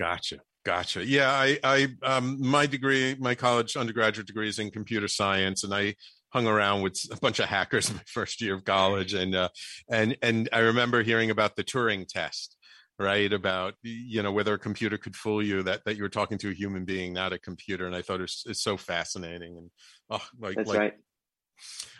Gotcha. 0.00 0.38
Gotcha. 0.64 1.06
Yeah, 1.06 1.30
I, 1.30 1.58
I, 1.62 1.88
um, 2.02 2.38
my 2.40 2.64
degree, 2.64 3.16
my 3.18 3.34
college 3.34 3.76
undergraduate 3.76 4.26
degree 4.26 4.48
is 4.48 4.58
in 4.58 4.70
computer 4.70 5.08
science, 5.08 5.62
and 5.62 5.74
I 5.74 5.94
hung 6.30 6.46
around 6.46 6.80
with 6.80 6.98
a 7.12 7.16
bunch 7.16 7.38
of 7.38 7.46
hackers 7.46 7.90
in 7.90 7.96
my 7.96 8.02
first 8.06 8.40
year 8.40 8.54
of 8.54 8.64
college, 8.64 9.12
and 9.12 9.34
uh, 9.34 9.50
and 9.90 10.16
and 10.22 10.48
I 10.54 10.60
remember 10.60 11.02
hearing 11.02 11.30
about 11.30 11.54
the 11.54 11.64
Turing 11.64 12.08
test, 12.08 12.56
right? 12.98 13.30
About 13.30 13.74
you 13.82 14.22
know 14.22 14.32
whether 14.32 14.54
a 14.54 14.58
computer 14.58 14.96
could 14.96 15.16
fool 15.16 15.42
you, 15.42 15.62
that 15.64 15.84
that 15.84 15.96
you 15.96 16.02
were 16.02 16.08
talking 16.08 16.38
to 16.38 16.50
a 16.50 16.54
human 16.54 16.86
being, 16.86 17.12
not 17.12 17.34
a 17.34 17.38
computer, 17.38 17.86
and 17.86 17.94
I 17.94 18.00
thought 18.00 18.20
it 18.20 18.22
was 18.22 18.44
it's 18.46 18.62
so 18.62 18.78
fascinating, 18.78 19.58
and 19.58 19.70
oh, 20.08 20.26
like 20.38 20.56
that's 20.56 20.68
like, 20.68 20.78
right. 20.78 20.94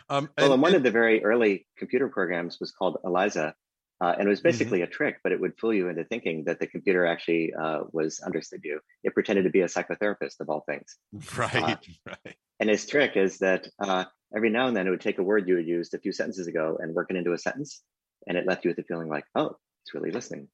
Um, 0.09 0.29
well, 0.39 0.53
and, 0.53 0.61
one 0.61 0.69
and, 0.69 0.77
of 0.77 0.83
the 0.83 0.91
very 0.91 1.23
early 1.23 1.67
computer 1.77 2.09
programs 2.09 2.59
was 2.59 2.71
called 2.71 2.97
ELIZA, 3.05 3.53
uh, 4.01 4.15
and 4.17 4.27
it 4.27 4.29
was 4.29 4.39
mm-hmm. 4.39 4.47
basically 4.49 4.79
mm-hmm. 4.79 4.91
a 4.91 4.95
trick, 4.95 5.17
but 5.23 5.31
it 5.31 5.39
would 5.39 5.57
fool 5.59 5.73
you 5.73 5.87
into 5.87 6.03
thinking 6.03 6.43
that 6.45 6.59
the 6.59 6.65
computer 6.65 7.05
actually 7.05 7.53
uh, 7.53 7.81
was 7.91 8.19
understood 8.19 8.61
you. 8.63 8.79
It 9.03 9.13
pretended 9.13 9.43
to 9.43 9.51
be 9.51 9.61
a 9.61 9.65
psychotherapist 9.65 10.39
of 10.39 10.49
all 10.49 10.63
things. 10.67 10.97
Right, 11.37 11.55
uh, 11.55 11.75
right. 12.07 12.35
And 12.59 12.69
his 12.69 12.85
trick 12.85 13.15
is 13.15 13.37
that 13.39 13.67
uh, 13.79 14.05
every 14.35 14.49
now 14.49 14.67
and 14.67 14.75
then 14.75 14.87
it 14.87 14.89
would 14.89 15.01
take 15.01 15.19
a 15.19 15.23
word 15.23 15.47
you 15.47 15.55
had 15.55 15.67
used 15.67 15.93
a 15.93 15.99
few 15.99 16.11
sentences 16.11 16.47
ago 16.47 16.77
and 16.79 16.93
work 16.93 17.11
it 17.11 17.15
into 17.15 17.33
a 17.33 17.37
sentence, 17.37 17.81
and 18.27 18.37
it 18.37 18.47
left 18.47 18.65
you 18.65 18.69
with 18.69 18.77
the 18.77 18.83
feeling 18.83 19.07
like, 19.07 19.23
oh, 19.35 19.55
it's 19.83 19.93
really 19.93 20.11
listening. 20.11 20.47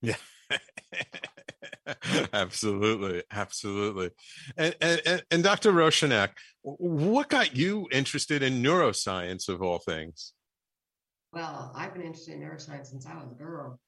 Yeah. 0.00 0.16
absolutely, 2.32 3.22
absolutely. 3.30 4.10
And, 4.56 4.74
and, 4.80 5.22
and 5.30 5.42
Dr. 5.42 5.72
Rowshanak, 5.72 6.30
what 6.62 7.28
got 7.28 7.56
you 7.56 7.86
interested 7.92 8.42
in 8.42 8.62
neuroscience 8.62 9.48
of 9.48 9.62
all 9.62 9.78
things? 9.78 10.32
Well, 11.34 11.72
I've 11.74 11.92
been 11.92 12.02
interested 12.02 12.34
in 12.34 12.40
neuroscience 12.40 12.86
since 12.86 13.06
I 13.06 13.14
was 13.14 13.32
a 13.32 13.34
girl. 13.34 13.80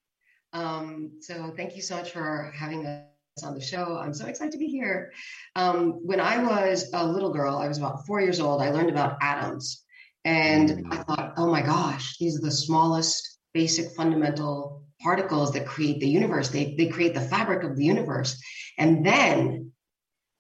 Um, 0.53 1.12
so 1.21 1.53
thank 1.57 1.76
you 1.76 1.83
so 1.83 1.97
much 1.97 2.11
for 2.11 2.53
having 2.57 2.85
us 2.85 3.45
on 3.45 3.55
the 3.55 3.61
show. 3.61 3.99
I'm 3.99 4.15
so 4.15 4.26
excited 4.26 4.50
to 4.53 4.59
be 4.59 4.67
here. 4.67 5.12
Um, 5.55 5.93
when 6.05 6.19
I 6.19 6.43
was 6.43 6.91
a 6.93 7.07
little 7.07 7.33
girl, 7.33 7.57
I 7.57 7.69
was 7.69 7.79
about 7.79 8.05
four 8.05 8.21
years 8.21 8.41
old, 8.41 8.61
I 8.61 8.71
learned 8.71 8.91
about 8.91 9.19
atoms. 9.21 9.85
And 10.25 10.71
mm. 10.71 10.93
I 10.93 11.05
thought, 11.05 11.35
oh 11.37 11.47
my 11.47 11.62
gosh, 11.62 12.19
these 12.19 12.37
are 12.37 12.43
the 12.43 12.50
smallest, 12.50 13.38
basic, 13.55 13.93
fundamental 13.93 14.83
particles 15.00 15.53
that 15.53 15.67
create 15.67 16.00
the 16.00 16.09
universe. 16.09 16.49
They, 16.49 16.75
they 16.76 16.88
create 16.88 17.15
the 17.15 17.21
fabric 17.21 17.62
of 17.62 17.76
the 17.76 17.85
universe. 17.85 18.43
And 18.76 19.07
then, 19.07 19.71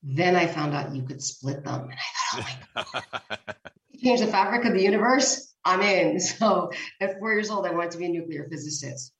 then 0.02 0.34
I 0.34 0.48
found 0.48 0.74
out 0.74 0.92
you 0.92 1.04
could 1.04 1.22
split 1.22 1.64
them. 1.64 1.88
And 1.88 1.92
I 1.92 2.42
thought, 2.42 2.58
oh 2.76 2.84
my 3.04 3.04
God, 3.46 3.56
change 4.02 4.20
the 4.20 4.26
fabric 4.26 4.64
of 4.64 4.72
the 4.72 4.82
universe? 4.82 5.54
I'm 5.66 5.82
in. 5.82 6.20
So 6.20 6.70
at 7.00 7.18
four 7.18 7.32
years 7.32 7.50
old, 7.50 7.66
I 7.66 7.72
wanted 7.72 7.90
to 7.92 7.98
be 7.98 8.06
a 8.06 8.08
nuclear 8.08 8.48
physicist. 8.48 9.12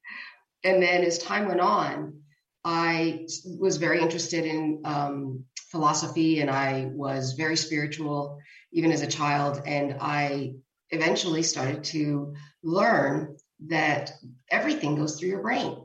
And 0.64 0.82
then 0.82 1.04
as 1.04 1.18
time 1.18 1.46
went 1.48 1.60
on, 1.60 2.20
I 2.64 3.26
was 3.58 3.76
very 3.76 4.00
interested 4.00 4.44
in 4.44 4.82
um, 4.84 5.44
philosophy 5.70 6.40
and 6.40 6.50
I 6.50 6.88
was 6.92 7.34
very 7.34 7.56
spiritual 7.56 8.38
even 8.72 8.92
as 8.92 9.02
a 9.02 9.06
child. 9.06 9.62
And 9.66 9.96
I 10.00 10.54
eventually 10.90 11.42
started 11.42 11.84
to 11.84 12.34
learn 12.62 13.36
that 13.68 14.12
everything 14.50 14.96
goes 14.96 15.18
through 15.18 15.30
your 15.30 15.42
brain, 15.42 15.76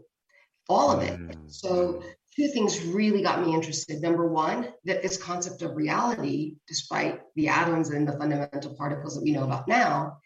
all 0.67 0.91
of 0.91 1.01
it. 1.01 1.19
Mm. 1.19 1.51
So, 1.51 2.03
two 2.35 2.47
things 2.47 2.81
really 2.85 3.21
got 3.21 3.45
me 3.45 3.53
interested. 3.53 4.01
Number 4.01 4.27
one, 4.27 4.69
that 4.85 5.01
this 5.03 5.17
concept 5.17 5.61
of 5.61 5.75
reality, 5.75 6.55
despite 6.67 7.21
the 7.35 7.49
atoms 7.49 7.89
and 7.89 8.07
the 8.07 8.17
fundamental 8.17 8.75
particles 8.75 9.15
that 9.15 9.23
we 9.23 9.31
know 9.31 9.43
about 9.43 9.67
now, 9.67 10.17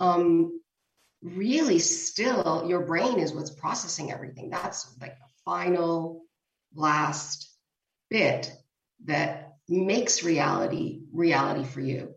um, 0.00 0.60
really 1.22 1.78
still 1.78 2.64
your 2.68 2.84
brain 2.86 3.18
is 3.18 3.32
what's 3.32 3.50
processing 3.50 4.12
everything. 4.12 4.50
That's 4.50 4.96
like 5.00 5.18
the 5.18 5.26
final 5.44 6.22
last 6.74 7.50
bit 8.10 8.52
that 9.04 9.54
makes 9.68 10.22
reality 10.22 11.02
reality 11.12 11.64
for 11.64 11.80
you. 11.80 12.14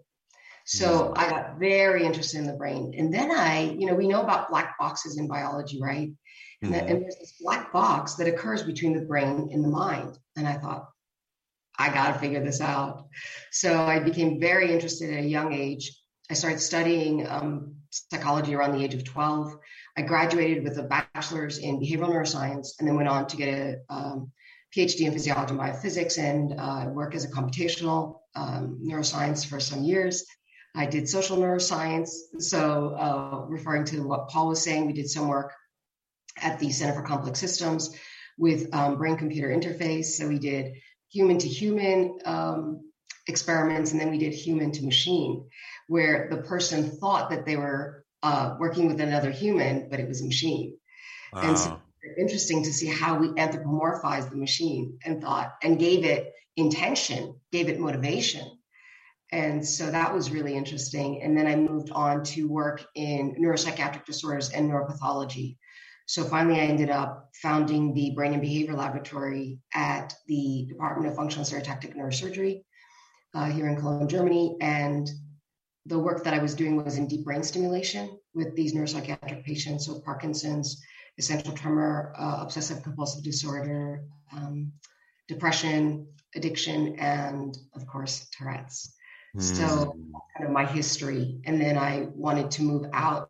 So 0.68 1.14
I 1.16 1.30
got 1.30 1.60
very 1.60 2.04
interested 2.04 2.40
in 2.40 2.48
the 2.48 2.54
brain. 2.54 2.96
And 2.98 3.14
then 3.14 3.30
I, 3.30 3.76
you 3.78 3.86
know, 3.86 3.94
we 3.94 4.08
know 4.08 4.24
about 4.24 4.50
black 4.50 4.80
boxes 4.80 5.18
in 5.18 5.28
biology, 5.28 5.80
right? 5.80 6.12
And, 6.64 6.74
mm-hmm. 6.74 6.88
and 6.88 7.02
there's 7.04 7.18
this 7.18 7.36
black 7.40 7.72
box 7.72 8.16
that 8.16 8.28
occurs 8.28 8.64
between 8.64 8.94
the 8.94 9.06
brain 9.06 9.50
and 9.52 9.64
the 9.64 9.70
mind. 9.70 10.18
And 10.36 10.48
I 10.48 10.54
thought, 10.54 10.90
I 11.78 11.94
got 11.94 12.14
to 12.14 12.20
figure 12.20 12.44
this 12.44 12.62
out. 12.62 13.06
So 13.52 13.84
I 13.84 14.00
became 14.00 14.40
very 14.40 14.72
interested 14.72 15.14
at 15.14 15.24
a 15.24 15.28
young 15.28 15.54
age. 15.54 15.92
I 16.30 16.34
started 16.34 16.60
studying 16.60 17.28
um, 17.28 17.76
psychology 17.92 18.56
around 18.56 18.78
the 18.78 18.84
age 18.84 18.94
of 18.94 19.04
12. 19.04 19.58
I 19.98 20.02
graduated 20.02 20.64
with 20.64 20.78
a 20.78 20.84
bachelor's 20.84 21.60
in 21.60 21.80
behavioral 21.80 22.10
neuroscience 22.10 22.80
and 22.80 22.88
then 22.88 22.96
went 22.96 23.08
on 23.08 23.28
to 23.28 23.38
get 23.38 23.50
a 23.50 23.78
um, 23.90 24.32
PhD 24.76 25.02
in 25.02 25.14
physiology 25.14 25.52
and 25.52 25.60
biophysics 25.60 26.18
and 26.18 26.60
uh, 26.60 26.90
work 26.92 27.16
as 27.16 27.24
a 27.24 27.30
computational 27.30 28.20
um, 28.36 28.80
neuroscience 28.84 29.46
for 29.46 29.60
some 29.60 29.84
years. 29.84 30.26
I 30.76 30.86
did 30.86 31.08
social 31.08 31.38
neuroscience. 31.38 32.10
So, 32.40 32.96
uh, 32.96 33.46
referring 33.48 33.86
to 33.86 34.02
what 34.02 34.28
Paul 34.28 34.50
was 34.50 34.62
saying, 34.62 34.88
we 34.88 34.94
did 34.94 35.10
some 35.10 35.30
work 35.30 35.54
at 36.42 36.60
the 36.60 36.72
Center 36.72 36.94
for 36.94 37.04
Complex 37.04 37.40
Systems 37.40 37.96
with 38.38 38.74
um, 38.76 38.98
brain 38.98 39.16
computer 39.16 39.48
interface. 39.50 40.06
So, 40.18 40.28
we 40.28 40.40
did 40.40 40.74
human 41.10 41.38
to 41.38 41.48
human 41.48 42.20
um, 42.26 42.82
experiments, 43.28 43.92
and 43.92 44.00
then 44.00 44.12
we 44.12 44.18
did 44.18 44.34
human 44.34 44.72
to 44.72 44.86
machine, 44.86 45.48
where 45.88 46.28
the 46.30 46.38
person 46.38 46.90
thought 46.90 47.30
that 47.30 47.46
they 47.46 47.58
were 47.58 48.06
uh, 48.24 48.56
working 48.60 48.88
with 48.88 49.00
another 49.02 49.32
human, 49.32 49.90
but 49.90 50.00
it 50.00 50.08
was 50.08 50.22
a 50.22 50.26
machine. 50.26 50.78
Wow. 51.34 51.42
And 51.42 51.58
so, 51.58 51.82
interesting 52.18 52.64
to 52.64 52.72
see 52.72 52.88
how 52.88 53.18
we 53.18 53.30
anthropomorphized 53.30 54.30
the 54.30 54.38
machine 54.38 55.00
and 55.04 55.22
thought 55.22 55.56
and 55.64 55.80
gave 55.80 56.06
it 56.06 56.34
intention, 56.56 57.36
gave 57.52 57.68
it 57.68 57.80
motivation 57.80 58.50
and 59.32 59.66
so 59.66 59.90
that 59.90 60.14
was 60.14 60.32
really 60.32 60.56
interesting. 60.56 61.22
And 61.22 61.38
then 61.38 61.48
I 61.48 61.56
moved 61.56 61.92
on 61.92 62.24
to 62.26 62.48
work 62.48 62.86
in 62.96 63.36
neuropsychiatric 63.36 64.06
disorders 64.06 64.52
and 64.52 64.70
neuropathology. 64.70 65.58
So 66.08 66.24
finally, 66.24 66.60
I 66.60 66.66
ended 66.66 66.92
up 66.92 67.32
founding 67.42 67.94
the 67.94 68.12
Brain 68.12 68.34
and 68.34 68.42
Behavior 68.42 68.76
Laboratory 68.76 69.60
at 69.74 70.14
the 70.28 70.68
Department 70.70 71.10
of 71.10 71.16
Functional 71.16 71.46
Stereotactic 71.46 71.96
Neurosurgery 71.96 72.64
uh, 73.36 73.46
here 73.46 73.68
in 73.68 73.76
Cologne, 73.76 74.08
Germany. 74.08 74.58
And 74.62 75.10
the 75.86 76.00
work 76.00 76.24
that 76.24 76.34
I 76.34 76.40
was 76.40 76.56
doing 76.56 76.84
was 76.84 76.98
in 76.98 77.08
deep 77.08 77.26
brain 77.26 77.44
stimulation 77.44 78.18
with 78.34 78.56
these 78.56 78.74
neuropsychiatric 78.74 79.44
patients, 79.44 79.86
so 79.86 80.02
Parkinson's, 80.02 80.82
essential 81.18 81.54
tremor, 81.54 82.14
uh, 82.18 82.40
obsessive 82.42 82.84
compulsive 82.84 83.24
disorder, 83.24 84.04
um, 84.34 84.72
depression, 85.28 86.08
addiction, 86.36 86.98
and 87.00 87.58
of 87.74 87.88
course, 87.88 88.28
Tourette's. 88.38 88.94
Mm. 89.36 89.42
So 89.42 89.96
kind 90.36 90.48
of 90.48 90.52
my 90.52 90.66
history. 90.66 91.40
And 91.46 91.60
then 91.62 91.78
I 91.78 92.08
wanted 92.14 92.52
to 92.52 92.64
move 92.64 92.88
out 92.92 93.30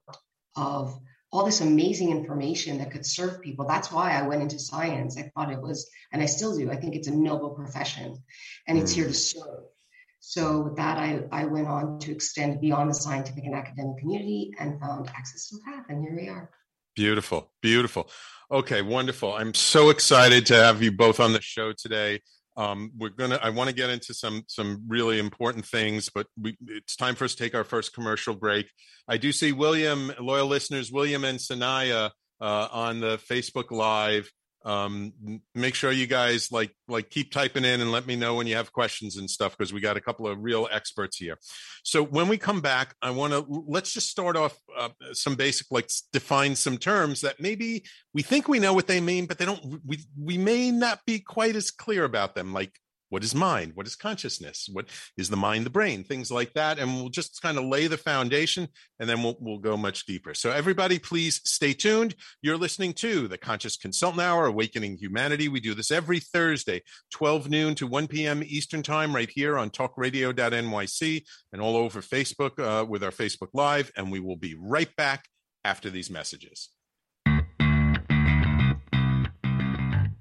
of 0.55 0.99
all 1.31 1.45
this 1.45 1.61
amazing 1.61 2.11
information 2.11 2.77
that 2.79 2.91
could 2.91 3.05
serve 3.05 3.41
people. 3.41 3.67
That's 3.67 3.91
why 3.91 4.13
I 4.13 4.23
went 4.23 4.41
into 4.41 4.57
science. 4.57 5.17
I 5.17 5.31
thought 5.35 5.51
it 5.51 5.61
was, 5.61 5.89
and 6.11 6.21
I 6.21 6.25
still 6.25 6.57
do, 6.57 6.71
I 6.71 6.77
think 6.77 6.95
it's 6.95 7.07
a 7.07 7.15
noble 7.15 7.51
profession 7.51 8.17
and 8.67 8.77
it's 8.77 8.93
mm. 8.93 8.95
here 8.95 9.07
to 9.07 9.13
serve. 9.13 9.65
So 10.27 10.61
with 10.61 10.75
that, 10.77 10.97
I, 10.97 11.21
I 11.31 11.45
went 11.45 11.67
on 11.67 11.99
to 11.99 12.11
extend 12.11 12.59
beyond 12.59 12.89
the 12.89 12.95
scientific 12.95 13.43
and 13.43 13.53
academic 13.53 13.99
community 13.99 14.51
and 14.57 14.79
found 14.79 15.07
access 15.09 15.49
to 15.49 15.57
path. 15.63 15.85
And 15.87 16.01
here 16.01 16.15
we 16.15 16.27
are. 16.29 16.49
Beautiful, 16.95 17.51
beautiful. 17.61 18.09
Okay, 18.51 18.81
wonderful. 18.81 19.33
I'm 19.33 19.53
so 19.53 19.91
excited 19.91 20.47
to 20.47 20.55
have 20.55 20.81
you 20.81 20.91
both 20.91 21.19
on 21.19 21.31
the 21.31 21.41
show 21.41 21.73
today. 21.73 22.21
Um, 22.57 22.91
we're 22.97 23.09
gonna. 23.09 23.39
I 23.39 23.51
want 23.51 23.69
to 23.69 23.75
get 23.75 23.91
into 23.91 24.15
some 24.15 24.45
some 24.47 24.83
really 24.87 25.19
important 25.19 25.65
things, 25.65 26.09
but 26.09 26.25
we, 26.41 26.57
it's 26.69 26.95
time 26.95 27.13
for 27.13 27.25
us 27.25 27.35
to 27.35 27.43
take 27.43 27.53
our 27.53 27.63
first 27.63 27.93
commercial 27.93 28.33
break. 28.33 28.67
I 29.07 29.17
do 29.17 29.31
see 29.31 29.51
William, 29.51 30.11
loyal 30.19 30.47
listeners, 30.47 30.91
William 30.91 31.23
and 31.23 31.37
Sanaya 31.37 32.09
uh, 32.41 32.67
on 32.71 32.99
the 32.99 33.17
Facebook 33.17 33.69
Live 33.69 34.31
um, 34.65 35.13
make 35.53 35.75
sure 35.75 35.91
you 35.91 36.07
guys 36.07 36.51
like 36.51 36.71
like 36.87 37.09
keep 37.11 37.31
typing 37.31 37.63
in 37.63 37.81
and 37.81 37.91
let 37.91 38.07
me 38.07 38.15
know 38.15 38.35
when 38.35 38.47
you 38.47 38.55
have 38.55 38.73
questions 38.73 39.17
and 39.17 39.29
stuff 39.29 39.55
because 39.55 39.71
we 39.71 39.79
got 39.79 39.95
a 39.95 40.01
couple 40.01 40.27
of 40.27 40.41
real 40.41 40.67
experts 40.71 41.17
here. 41.17 41.37
So 41.83 42.03
when 42.03 42.27
we 42.27 42.37
come 42.37 42.61
back 42.61 42.95
i 43.01 43.11
want 43.11 43.31
to 43.31 43.45
let's 43.67 43.93
just 43.93 44.09
start 44.09 44.35
off 44.35 44.57
uh, 44.77 44.89
some 45.13 45.35
basic 45.35 45.67
like 45.69 45.89
define 46.11 46.55
some 46.55 46.77
terms 46.77 47.21
that 47.21 47.39
maybe 47.39 47.83
we 48.13 48.23
think 48.23 48.47
we 48.47 48.59
know 48.59 48.73
what 48.73 48.87
they 48.87 48.99
mean 48.99 49.25
but 49.27 49.37
they 49.37 49.45
don't 49.45 49.81
we 49.85 49.99
we 50.19 50.37
may 50.37 50.71
not 50.71 50.99
be 51.05 51.19
quite 51.19 51.55
as 51.55 51.69
clear 51.71 52.03
about 52.03 52.33
them. 52.35 52.53
Like 52.53 52.73
what 53.09 53.23
is 53.23 53.35
mind? 53.35 53.73
What 53.75 53.87
is 53.87 53.95
consciousness? 53.95 54.69
What 54.71 54.87
is 55.17 55.29
the 55.29 55.37
mind 55.37 55.65
the 55.65 55.69
brain? 55.69 56.03
Things 56.03 56.31
like 56.31 56.53
that 56.53 56.79
and 56.79 56.95
we'll 56.95 57.09
just 57.09 57.41
kind 57.41 57.57
of 57.57 57.65
lay 57.65 57.87
the 57.87 57.97
foundation 57.97 58.67
and 58.99 59.09
then 59.09 59.23
we'll, 59.23 59.37
we'll 59.39 59.59
go 59.59 59.77
much 59.77 60.05
deeper. 60.05 60.33
So 60.33 60.51
everybody 60.51 60.99
please 60.99 61.41
stay 61.43 61.73
tuned. 61.73 62.15
You're 62.41 62.57
listening 62.57 62.93
to 62.93 63.27
the 63.27 63.37
conscious 63.37 63.77
consultant 63.77 64.21
hour 64.21 64.45
awakening 64.45 64.97
humanity. 64.97 65.49
We 65.49 65.59
do 65.59 65.73
this 65.73 65.91
every 65.91 66.19
thursday 66.19 66.81
12 67.11 67.49
noon 67.49 67.75
to 67.75 67.87
1 67.87 68.07
p.m 68.07 68.43
eastern 68.45 68.83
time 68.83 69.15
right 69.15 69.29
here 69.29 69.57
on 69.57 69.69
talkradio.nyc 69.69 71.23
and 71.53 71.61
all 71.61 71.75
over 71.75 72.01
facebook 72.01 72.59
uh, 72.59 72.85
with 72.85 73.03
our 73.03 73.11
facebook 73.11 73.49
live 73.53 73.91
and 73.95 74.11
we 74.11 74.19
will 74.19 74.35
be 74.35 74.55
right 74.59 74.95
back 74.95 75.25
after 75.63 75.89
these 75.89 76.09
messages 76.09 76.69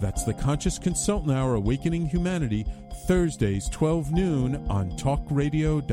That's 0.00 0.22
The 0.22 0.34
Conscious 0.34 0.78
Consultant 0.78 1.32
Hour 1.32 1.56
Awakening 1.56 2.06
Humanity, 2.06 2.64
Thursdays, 3.06 3.68
12 3.70 4.12
noon 4.12 4.64
on 4.68 4.92
talkradio.nyc. 4.92 5.84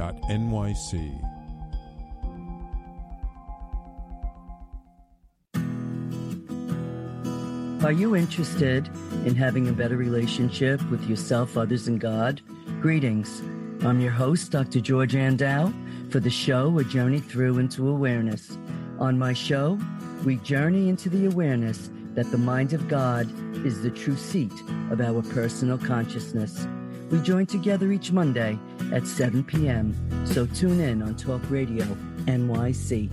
Are 7.83 7.91
you 7.91 8.15
interested 8.15 8.87
in 9.25 9.35
having 9.35 9.67
a 9.69 9.71
better 9.71 9.97
relationship 9.97 10.81
with 10.89 11.07
yourself, 11.07 11.57
others, 11.57 11.87
and 11.87 11.99
God? 11.99 12.41
Greetings. 12.81 13.41
I'm 13.83 13.99
your 13.99 14.11
host, 14.11 14.51
Dr. 14.51 14.81
George 14.81 15.15
Andow, 15.15 15.73
for 16.11 16.19
the 16.19 16.29
show 16.29 16.77
A 16.79 16.83
Journey 16.83 17.19
Through 17.19 17.59
into 17.59 17.89
Awareness. 17.89 18.57
On 18.99 19.19
my 19.19 19.33
show, 19.33 19.79
we 20.23 20.37
journey 20.37 20.89
into 20.89 21.09
the 21.09 21.25
awareness 21.27 21.89
that 22.15 22.31
the 22.31 22.37
mind 22.37 22.73
of 22.73 22.87
God 22.87 23.29
is 23.65 23.83
the 23.83 23.91
true 23.91 24.15
seat 24.15 24.53
of 24.89 25.01
our 25.01 25.21
personal 25.21 25.77
consciousness. 25.77 26.67
We 27.11 27.19
join 27.19 27.45
together 27.45 27.91
each 27.91 28.11
Monday 28.11 28.57
at 28.91 29.05
7 29.05 29.43
p.m., 29.43 29.93
so 30.25 30.47
tune 30.47 30.79
in 30.79 31.03
on 31.03 31.15
Talk 31.15 31.41
Radio 31.49 31.85
NYC. 32.25 33.09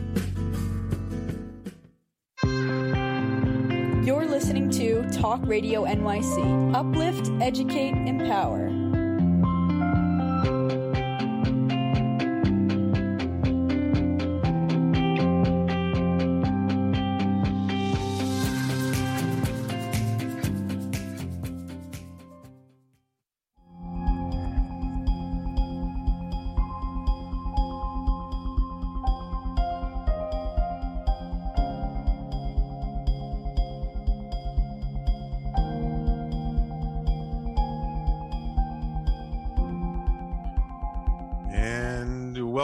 You're 4.07 4.27
listening 4.27 4.71
to 4.71 5.09
Talk 5.11 5.41
Radio 5.45 5.85
NYC. 5.85 6.75
Uplift, 6.75 7.31
educate, 7.41 7.95
empower. 8.09 8.71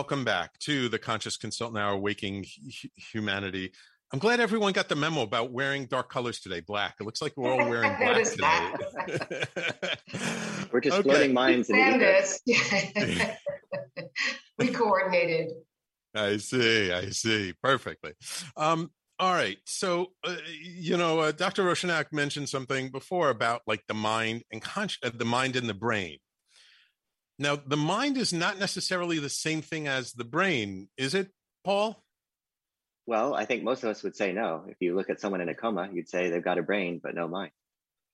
Welcome 0.09 0.25
back 0.25 0.59
to 0.61 0.88
the 0.88 0.99
Conscious 0.99 1.37
Consultant 1.37 1.79
Hour, 1.79 1.99
Waking 1.99 2.47
Humanity. 3.12 3.73
I'm 4.11 4.18
glad 4.18 4.40
everyone 4.40 4.73
got 4.73 4.88
the 4.88 4.97
memo 4.97 5.21
about 5.21 5.53
wearing 5.53 5.85
dark 5.85 6.09
colors 6.09 6.40
today, 6.40 6.61
black. 6.61 6.94
It 6.99 7.05
looks 7.05 7.21
like 7.21 7.35
we're 7.37 7.51
all 7.51 7.68
wearing 7.68 7.94
black 7.99 8.25
today. 8.25 9.44
we're 10.73 10.81
just 10.81 11.01
okay. 11.01 11.03
floating 11.03 11.35
minds 11.35 11.68
in 11.68 11.77
the 11.77 13.37
we 14.59 14.68
coordinated. 14.68 15.49
I 16.14 16.38
see. 16.38 16.90
I 16.90 17.11
see. 17.11 17.53
Perfectly. 17.62 18.14
Um, 18.57 18.90
all 19.18 19.35
right. 19.35 19.59
So, 19.66 20.12
uh, 20.25 20.37
you 20.59 20.97
know, 20.97 21.18
uh, 21.18 21.33
Dr. 21.33 21.64
Rowshanak 21.64 22.14
mentioned 22.14 22.49
something 22.49 22.90
before 22.90 23.29
about 23.29 23.61
like 23.66 23.83
the 23.88 23.94
mind 23.94 24.42
and 24.51 24.62
con- 24.62 24.88
uh, 25.05 25.11
the 25.12 25.27
mind 25.27 25.55
and 25.55 25.68
the 25.68 25.75
brain. 25.75 26.16
Now, 27.38 27.57
the 27.57 27.77
mind 27.77 28.16
is 28.16 28.33
not 28.33 28.59
necessarily 28.59 29.18
the 29.18 29.29
same 29.29 29.62
thing 29.62 29.87
as 29.87 30.12
the 30.12 30.24
brain, 30.24 30.88
is 30.96 31.14
it, 31.14 31.31
Paul? 31.64 32.03
Well, 33.07 33.35
I 33.35 33.44
think 33.44 33.62
most 33.62 33.85
of 33.85 33.90
us 33.90 34.03
would 34.03 34.16
say 34.16 34.33
no. 34.33 34.64
If 34.68 34.77
you 34.81 34.94
look 34.94 35.09
at 35.09 35.20
someone 35.20 35.40
in 35.40 35.48
a 35.48 35.55
coma, 35.55 35.88
you'd 35.92 36.09
say 36.09 36.29
they've 36.29 36.44
got 36.44 36.59
a 36.59 36.62
brain, 36.62 37.01
but 37.03 37.14
no 37.14 37.29
mind. 37.29 37.53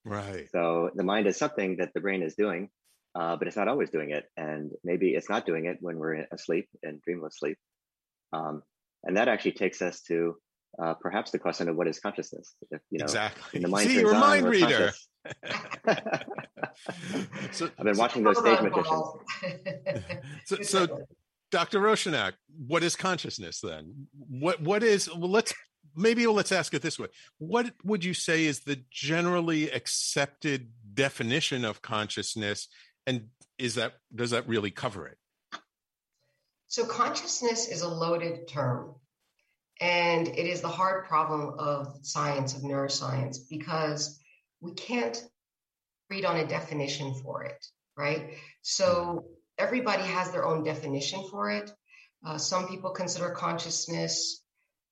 Right. 0.05 0.49
So 0.53 0.91
the 0.95 1.03
mind 1.03 1.27
is 1.27 1.37
something 1.37 1.79
that 1.79 1.95
the 1.95 2.01
brain 2.01 2.23
is 2.23 2.35
doing, 2.35 2.69
uh, 3.15 3.37
but 3.37 3.49
it's 3.49 3.57
not 3.57 3.69
always 3.69 3.91
doing 3.91 4.11
it. 4.11 4.27
And 4.37 4.73
maybe 4.85 5.15
it's 5.15 5.31
not 5.31 5.47
doing 5.47 5.65
it 5.65 5.79
when 5.81 5.99
we're 5.99 6.27
asleep 6.31 6.69
and 6.83 7.01
dreamless 7.01 7.39
sleep. 7.39 7.57
Um, 8.33 8.63
and 9.03 9.17
that 9.17 9.29
actually 9.29 9.53
takes 9.53 9.81
us 9.83 10.03
to 10.03 10.37
uh, 10.83 10.95
perhaps 10.95 11.31
the 11.31 11.39
question 11.39 11.69
of 11.69 11.77
what 11.77 11.87
is 11.89 11.99
consciousness. 11.99 12.55
If, 12.71 12.81
you 12.91 12.99
know, 12.99 13.05
exactly. 13.05 13.61
The 13.61 13.69
mind 13.69 13.89
See, 13.89 14.01
you're 14.01 14.13
a 14.13 14.19
mind 14.19 14.47
reader. 14.47 14.93
so, 17.53 17.71
I've 17.79 17.85
been 17.85 17.97
watching 17.97 18.25
those 18.25 18.39
stage 18.39 18.61
magicians. 18.61 19.05
so, 20.45 20.57
so, 20.63 21.07
Dr. 21.51 21.81
Rowshanak, 21.81 22.33
what 22.67 22.83
is 22.83 22.97
consciousness 22.97 23.61
then? 23.61 24.09
What 24.13 24.61
what 24.61 24.83
is 24.83 25.09
well 25.09 25.31
let's 25.31 25.55
maybe 25.95 26.27
let's 26.27 26.53
ask 26.53 26.75
it 26.75 26.83
this 26.83 26.99
way. 26.99 27.07
What 27.39 27.73
would 27.85 28.05
you 28.05 28.13
say 28.13 28.45
is 28.45 28.61
the 28.61 28.83
generally 28.91 29.71
accepted 29.71 30.71
definition 30.93 31.65
of 31.65 31.81
consciousness 31.81 32.69
and 33.07 33.29
is 33.59 33.77
that 33.77 33.95
does 34.15 34.31
that 34.31 34.49
really 34.49 34.71
cover 34.71 35.07
it? 35.07 35.17
So 36.67 36.85
consciousness 36.87 37.69
is 37.69 37.83
a 37.83 37.89
loaded 37.89 38.49
term. 38.49 38.97
And 39.81 40.29
it 40.29 40.47
is 40.47 40.61
the 40.61 40.69
hard 40.69 41.05
problem 41.05 41.55
of 41.59 41.99
science, 42.03 42.55
of 42.55 42.63
neuroscience, 42.63 43.39
because 43.51 44.21
we 44.61 44.73
can't 44.73 45.23
read 46.11 46.25
on 46.25 46.37
a 46.37 46.47
definition 46.47 47.15
for 47.23 47.45
it, 47.45 47.67
right? 47.97 48.35
So 48.63 49.25
everybody 49.59 50.03
has 50.03 50.31
their 50.31 50.45
own 50.45 50.63
definition 50.63 51.27
for 51.31 51.51
it. 51.51 51.71
Uh, 52.25 52.39
some 52.39 52.69
people 52.69 52.91
consider 52.91 53.31
consciousness 53.31 54.43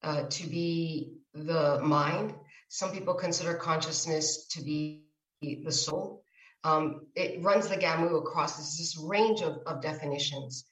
uh, 0.02 0.24
to 0.28 0.46
be 0.46 1.14
the 1.34 1.80
mind. 1.82 2.34
Some 2.68 2.90
people 2.90 3.14
consider 3.14 3.54
consciousness 3.54 4.46
to 4.48 4.62
be 4.62 5.04
the 5.42 5.72
soul. 5.72 6.24
Um, 6.64 7.06
it 7.14 7.42
runs 7.42 7.68
the 7.68 7.76
gamut 7.76 8.14
across 8.14 8.56
this, 8.56 8.78
this 8.78 8.96
range 8.96 9.40
of, 9.40 9.58
of 9.66 9.82
definitions. 9.82 10.64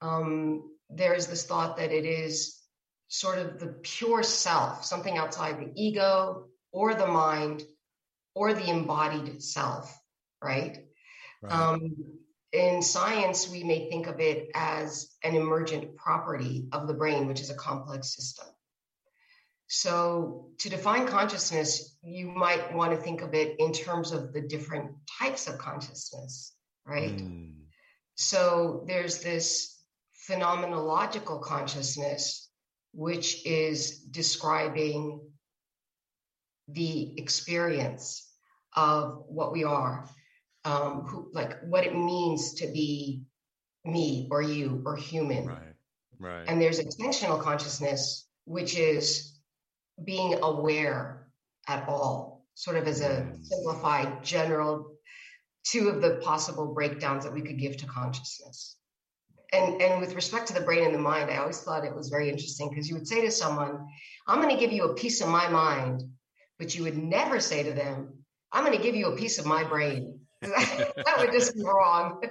Um, 0.00 0.70
there 0.90 1.14
is 1.14 1.26
this 1.26 1.44
thought 1.44 1.76
that 1.78 1.92
it 1.92 2.04
is 2.04 2.57
sort 3.08 3.38
of 3.38 3.58
the 3.58 3.68
pure 3.82 4.22
self, 4.22 4.84
something 4.84 5.16
outside 5.16 5.58
the 5.58 5.72
ego 5.74 6.46
or 6.72 6.94
the 6.94 7.06
mind 7.06 7.62
or 8.34 8.52
the 8.52 8.68
embodied 8.68 9.42
self, 9.42 9.98
right? 10.42 10.86
right. 11.42 11.52
Um, 11.52 11.96
in 12.52 12.80
science, 12.82 13.48
we 13.48 13.62
may 13.64 13.90
think 13.90 14.06
of 14.06 14.20
it 14.20 14.50
as 14.54 15.14
an 15.22 15.34
emergent 15.34 15.96
property 15.96 16.68
of 16.72 16.86
the 16.86 16.94
brain, 16.94 17.26
which 17.26 17.40
is 17.40 17.50
a 17.50 17.54
complex 17.54 18.14
system. 18.14 18.46
So, 19.66 20.46
to 20.58 20.70
define 20.70 21.06
consciousness, 21.06 21.98
you 22.02 22.30
might 22.30 22.74
want 22.74 22.92
to 22.92 22.96
think 22.96 23.20
of 23.20 23.34
it 23.34 23.56
in 23.58 23.72
terms 23.72 24.12
of 24.12 24.32
the 24.32 24.40
different 24.40 24.92
types 25.18 25.46
of 25.46 25.58
consciousness, 25.58 26.54
right? 26.86 27.18
Mm. 27.18 27.52
So, 28.14 28.84
there's 28.86 29.18
this 29.18 29.78
phenomenological 30.26 31.42
consciousness, 31.42 32.47
which 32.92 33.44
is 33.46 33.98
describing 33.98 35.20
the 36.68 37.18
experience 37.18 38.28
of 38.74 39.24
what 39.28 39.52
we 39.52 39.64
are 39.64 40.08
um, 40.64 41.02
who, 41.02 41.30
like 41.32 41.60
what 41.62 41.84
it 41.84 41.94
means 41.94 42.54
to 42.54 42.66
be 42.66 43.22
me 43.84 44.28
or 44.30 44.42
you 44.42 44.82
or 44.84 44.96
human. 44.96 45.46
Right. 45.46 45.74
Right. 46.18 46.44
And 46.48 46.60
there's 46.60 46.80
extensional 46.80 47.40
consciousness, 47.40 48.26
which 48.44 48.76
is 48.76 49.38
being 50.04 50.38
aware 50.42 51.28
at 51.68 51.88
all, 51.88 52.44
sort 52.54 52.76
of 52.76 52.88
as 52.88 53.00
a 53.00 53.20
mm. 53.20 53.44
simplified 53.44 54.24
general 54.24 54.98
two 55.64 55.88
of 55.88 56.00
the 56.00 56.16
possible 56.22 56.74
breakdowns 56.74 57.24
that 57.24 57.32
we 57.32 57.42
could 57.42 57.58
give 57.58 57.76
to 57.76 57.86
consciousness. 57.86 58.77
And, 59.52 59.80
and 59.80 60.00
with 60.00 60.14
respect 60.14 60.46
to 60.48 60.54
the 60.54 60.60
brain 60.60 60.84
and 60.84 60.94
the 60.94 60.98
mind, 60.98 61.30
I 61.30 61.38
always 61.38 61.60
thought 61.60 61.84
it 61.84 61.94
was 61.94 62.08
very 62.08 62.28
interesting 62.28 62.68
because 62.68 62.88
you 62.88 62.94
would 62.94 63.08
say 63.08 63.22
to 63.22 63.30
someone, 63.30 63.86
I'm 64.26 64.42
going 64.42 64.54
to 64.54 64.60
give 64.60 64.72
you 64.72 64.84
a 64.84 64.94
piece 64.94 65.22
of 65.22 65.28
my 65.28 65.48
mind, 65.48 66.02
but 66.58 66.74
you 66.74 66.82
would 66.82 66.98
never 66.98 67.40
say 67.40 67.62
to 67.62 67.72
them, 67.72 68.12
I'm 68.52 68.64
going 68.64 68.76
to 68.76 68.82
give 68.82 68.94
you 68.94 69.06
a 69.08 69.16
piece 69.16 69.38
of 69.38 69.46
my 69.46 69.64
brain. 69.64 70.20
that 70.42 71.14
would 71.18 71.32
just 71.32 71.54
be 71.54 71.64
wrong. 71.64 72.22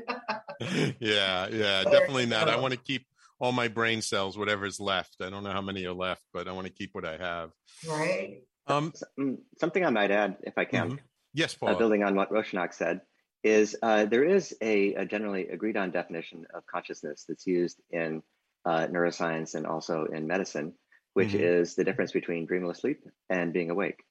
yeah, 0.99 1.47
yeah, 1.47 1.83
definitely 1.83 2.25
not. 2.25 2.49
I 2.49 2.57
want 2.57 2.73
to 2.73 2.79
keep 2.79 3.05
all 3.39 3.51
my 3.51 3.67
brain 3.67 4.01
cells, 4.01 4.37
whatever's 4.37 4.79
left. 4.79 5.17
I 5.21 5.29
don't 5.29 5.43
know 5.43 5.51
how 5.51 5.61
many 5.61 5.85
are 5.85 5.93
left, 5.93 6.23
but 6.33 6.47
I 6.47 6.51
want 6.51 6.67
to 6.67 6.73
keep 6.73 6.91
what 6.93 7.05
I 7.05 7.17
have. 7.17 7.51
Right. 7.87 8.41
Um, 8.67 8.93
mm, 9.19 9.37
Something 9.59 9.85
I 9.85 9.89
might 9.89 10.11
add, 10.11 10.37
if 10.43 10.57
I 10.57 10.65
can. 10.65 10.91
Mm-hmm. 10.91 10.97
Yes, 11.33 11.53
Paul. 11.53 11.69
Uh, 11.69 11.75
building 11.75 12.03
on 12.03 12.15
what 12.15 12.31
Rowshanak 12.31 12.73
said, 12.73 13.01
is 13.47 13.75
uh, 13.81 14.05
there 14.05 14.23
is 14.23 14.55
a, 14.61 14.93
a, 14.95 15.05
generally 15.05 15.47
agreed 15.47 15.77
on 15.77 15.91
definition 15.91 16.45
of 16.53 16.65
consciousness 16.65 17.25
that's 17.27 17.47
used 17.47 17.79
in 17.89 18.21
uh, 18.65 18.87
neuroscience 18.87 19.55
and 19.55 19.65
also 19.65 20.05
in 20.05 20.27
medicine, 20.27 20.73
which 21.13 21.29
mm-hmm. 21.29 21.43
is 21.43 21.75
the 21.75 21.83
difference 21.83 22.11
between 22.11 22.45
dreamless 22.45 22.79
sleep 22.79 23.03
and 23.29 23.53
being 23.53 23.69
awake. 23.69 24.03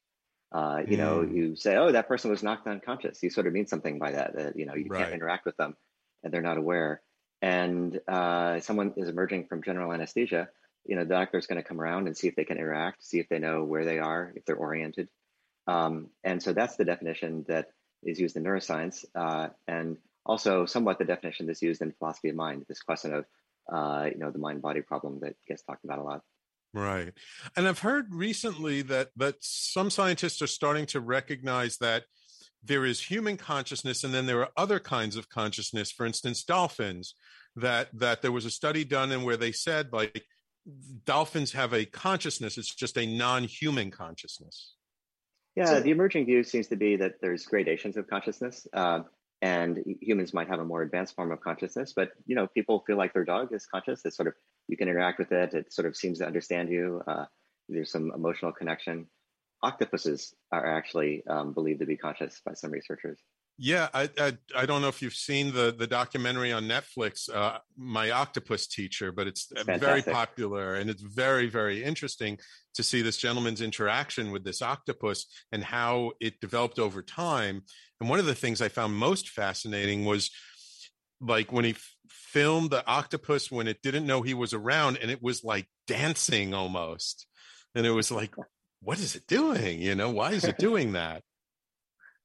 Uh, 0.51 0.81
you 0.87 0.95
mm. 0.95 0.99
know, 0.99 1.21
you 1.21 1.55
say, 1.55 1.75
"Oh, 1.75 1.91
that 1.91 2.07
person 2.07 2.31
was 2.31 2.41
knocked 2.41 2.67
unconscious." 2.67 3.21
You 3.21 3.29
sort 3.29 3.47
of 3.47 3.53
mean 3.53 3.67
something 3.67 3.99
by 3.99 4.11
that. 4.11 4.35
That 4.35 4.55
you 4.55 4.65
know, 4.65 4.75
you 4.75 4.87
right. 4.87 5.01
can't 5.01 5.13
interact 5.13 5.45
with 5.45 5.57
them, 5.57 5.75
and 6.23 6.33
they're 6.33 6.41
not 6.41 6.57
aware. 6.57 7.01
And 7.41 7.99
uh, 8.07 8.61
someone 8.61 8.93
is 8.97 9.09
emerging 9.09 9.47
from 9.47 9.61
general 9.61 9.91
anesthesia. 9.93 10.49
You 10.85 10.95
know, 10.95 11.03
the 11.03 11.13
doctor 11.13 11.37
is 11.37 11.47
going 11.47 11.61
to 11.61 11.67
come 11.67 11.81
around 11.81 12.07
and 12.07 12.15
see 12.15 12.27
if 12.27 12.35
they 12.35 12.45
can 12.45 12.57
interact, 12.57 13.03
see 13.03 13.19
if 13.19 13.27
they 13.27 13.39
know 13.39 13.65
where 13.65 13.83
they 13.83 13.99
are, 13.99 14.31
if 14.35 14.45
they're 14.45 14.55
oriented. 14.55 15.09
Um, 15.67 16.09
and 16.23 16.41
so 16.41 16.53
that's 16.53 16.77
the 16.77 16.85
definition 16.85 17.45
that 17.49 17.67
is 18.03 18.19
used 18.19 18.35
in 18.35 18.43
neuroscience, 18.43 19.05
uh, 19.15 19.49
and 19.67 19.97
also 20.25 20.65
somewhat 20.65 20.99
the 20.99 21.05
definition 21.05 21.47
that's 21.47 21.61
used 21.61 21.81
in 21.81 21.91
philosophy 21.93 22.29
of 22.29 22.35
mind. 22.35 22.65
This 22.67 22.81
question 22.81 23.13
of, 23.13 23.25
uh, 23.71 24.09
you 24.11 24.17
know, 24.17 24.31
the 24.31 24.39
mind-body 24.39 24.81
problem 24.81 25.19
that 25.21 25.35
gets 25.47 25.63
talked 25.63 25.83
about 25.83 25.99
a 25.99 26.03
lot. 26.03 26.21
Right. 26.73 27.13
And 27.55 27.67
I've 27.67 27.79
heard 27.79 28.13
recently 28.13 28.81
that 28.83 29.09
that 29.15 29.35
some 29.39 29.89
scientists 29.89 30.41
are 30.41 30.47
starting 30.47 30.85
to 30.87 30.99
recognize 30.99 31.77
that 31.77 32.03
there 32.63 32.85
is 32.85 33.01
human 33.01 33.37
consciousness 33.37 34.03
and 34.03 34.13
then 34.13 34.25
there 34.25 34.41
are 34.41 34.49
other 34.57 34.79
kinds 34.79 35.15
of 35.15 35.29
consciousness, 35.29 35.91
for 35.91 36.05
instance, 36.05 36.43
dolphins, 36.43 37.15
that 37.55 37.87
that 37.93 38.21
there 38.21 38.31
was 38.31 38.45
a 38.45 38.51
study 38.51 38.83
done 38.83 39.11
and 39.11 39.23
where 39.23 39.37
they 39.37 39.51
said 39.51 39.91
like 39.91 40.23
dolphins 41.05 41.53
have 41.53 41.73
a 41.73 41.85
consciousness, 41.85 42.57
it's 42.57 42.75
just 42.75 42.97
a 42.97 43.05
non-human 43.05 43.89
consciousness. 43.89 44.73
Yeah, 45.57 45.65
so, 45.65 45.79
the 45.79 45.89
emerging 45.89 46.27
view 46.27 46.43
seems 46.43 46.67
to 46.67 46.75
be 46.75 46.97
that 46.97 47.15
there's 47.19 47.43
gradations 47.47 47.97
of 47.97 48.07
consciousness. 48.07 48.67
Uh, 48.71 48.99
and 49.41 49.83
humans 50.01 50.31
might 50.31 50.47
have 50.47 50.59
a 50.59 50.65
more 50.65 50.83
advanced 50.83 51.15
form 51.15 51.31
of 51.31 51.41
consciousness 51.41 51.93
but 51.95 52.09
you 52.25 52.35
know 52.35 52.47
people 52.47 52.83
feel 52.87 52.97
like 52.97 53.13
their 53.13 53.25
dog 53.25 53.53
is 53.53 53.65
conscious. 53.65 54.05
It's 54.05 54.15
sort 54.15 54.27
of 54.27 54.35
you 54.67 54.77
can 54.77 54.87
interact 54.87 55.17
with 55.17 55.31
it. 55.31 55.53
It 55.55 55.73
sort 55.73 55.87
of 55.87 55.95
seems 55.95 56.19
to 56.19 56.27
understand 56.27 56.69
you. 56.69 57.01
Uh, 57.07 57.25
there's 57.69 57.91
some 57.91 58.11
emotional 58.13 58.51
connection. 58.51 59.07
Octopuses 59.63 60.35
are 60.51 60.77
actually 60.77 61.23
um, 61.27 61.53
believed 61.53 61.79
to 61.79 61.87
be 61.87 61.97
conscious 61.97 62.39
by 62.45 62.53
some 62.53 62.71
researchers 62.71 63.19
yeah, 63.57 63.87
I, 63.93 64.09
I, 64.19 64.37
I 64.55 64.65
don't 64.67 64.81
know 64.81 64.87
if 64.87 65.01
you've 65.01 65.13
seen 65.13 65.51
the 65.51 65.73
the 65.77 65.87
documentary 65.87 66.51
on 66.51 66.65
Netflix, 66.65 67.33
uh, 67.33 67.57
My 67.75 68.11
Octopus 68.11 68.67
Teacher, 68.67 69.11
but 69.11 69.25
it's 69.25 69.47
Fantastic. 69.47 69.81
very 69.81 70.01
popular 70.03 70.75
and 70.75 70.89
it's 70.89 71.01
very 71.01 71.47
very 71.47 71.83
interesting 71.83 72.37
to 72.75 72.83
see 72.83 73.01
this 73.01 73.17
gentleman's 73.17 73.61
interaction 73.61 74.31
with 74.31 74.43
this 74.43 74.61
octopus 74.61 75.25
and 75.51 75.63
how 75.63 76.11
it 76.19 76.39
developed 76.39 76.77
over 76.77 77.01
time. 77.01 77.63
And 77.99 78.09
one 78.09 78.19
of 78.19 78.27
the 78.27 78.35
things 78.35 78.61
I 78.61 78.69
found 78.69 78.93
most 78.93 79.29
fascinating 79.29 80.05
was 80.05 80.29
like 81.19 81.51
when 81.51 81.65
he 81.65 81.71
f- 81.71 81.95
filmed 82.07 82.69
the 82.69 82.85
octopus 82.85 83.49
when 83.49 83.67
it 83.67 83.81
didn't 83.81 84.05
know 84.05 84.21
he 84.21 84.35
was 84.35 84.53
around 84.53 84.97
and 85.01 85.09
it 85.09 85.23
was 85.23 85.43
like 85.43 85.67
dancing 85.87 86.53
almost, 86.53 87.25
and 87.73 87.87
it 87.87 87.91
was 87.91 88.11
like, 88.11 88.35
what 88.81 88.99
is 88.99 89.15
it 89.15 89.25
doing? 89.27 89.81
You 89.81 89.95
know, 89.95 90.11
why 90.11 90.33
is 90.33 90.43
it 90.43 90.57
doing 90.59 90.93
that? 90.93 91.23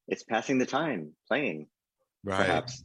It's 0.08 0.24
passing 0.24 0.58
the 0.58 0.66
time 0.66 1.12
playing, 1.28 1.66
right. 2.24 2.38
perhaps. 2.38 2.84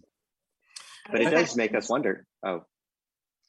But 1.10 1.22
it 1.22 1.32
does 1.32 1.56
make 1.56 1.74
us 1.74 1.90
wonder. 1.90 2.26
Oh, 2.44 2.64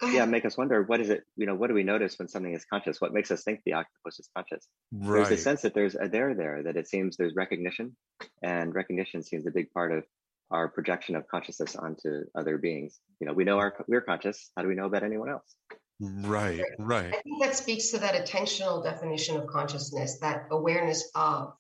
yeah 0.03 0.25
make 0.27 0.45
us 0.45 0.57
wonder 0.57 0.83
what 0.83 1.01
is 1.01 1.11
it 1.11 1.25
you 1.37 1.47
know 1.47 1.55
what 1.55 1.69
do 1.69 1.75
we 1.75 1.83
notice 1.83 2.19
when 2.19 2.29
something 2.29 2.55
is 2.55 2.65
conscious 2.65 3.01
what 3.01 3.13
makes 3.13 3.31
us 3.31 3.43
think 3.43 3.61
the 3.65 3.73
octopus 3.73 4.19
is 4.19 4.29
conscious 4.37 4.67
right. 4.93 5.17
there's 5.17 5.41
a 5.41 5.43
sense 5.43 5.63
that 5.63 5.75
there's 5.75 5.95
a 5.95 6.09
there 6.09 6.35
there 6.35 6.63
that 6.65 6.77
it 6.77 6.89
seems 6.89 7.17
there's 7.17 7.35
recognition 7.35 7.97
and 8.43 8.75
recognition 8.75 9.23
seems 9.23 9.47
a 9.47 9.51
big 9.51 9.71
part 9.73 9.93
of 9.93 10.05
our 10.51 10.69
projection 10.69 11.17
of 11.17 11.27
consciousness 11.29 11.77
onto 11.77 12.23
other 12.35 12.59
beings 12.59 13.01
you 13.21 13.27
know 13.27 13.33
we 13.33 13.45
know 13.45 13.59
our 13.59 13.75
we're 13.89 14.01
conscious 14.01 14.51
how 14.57 14.63
do 14.63 14.69
we 14.69 14.75
know 14.75 14.87
about 14.87 15.03
anyone 15.03 15.29
else 15.29 15.55
right 16.01 16.63
right 16.79 17.13
i 17.13 17.21
think 17.23 17.43
that 17.43 17.57
speaks 17.57 17.91
to 17.91 17.99
that 17.99 18.15
attentional 18.15 18.83
definition 18.83 19.37
of 19.37 19.47
consciousness 19.49 20.19
that 20.21 20.47
awareness 20.51 21.11
of 21.15 21.53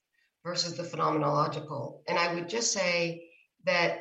versus 0.48 0.76
the 0.76 0.82
phenomenological 0.82 2.00
and 2.08 2.18
i 2.18 2.34
would 2.34 2.48
just 2.48 2.72
say 2.72 3.22
that 3.64 4.00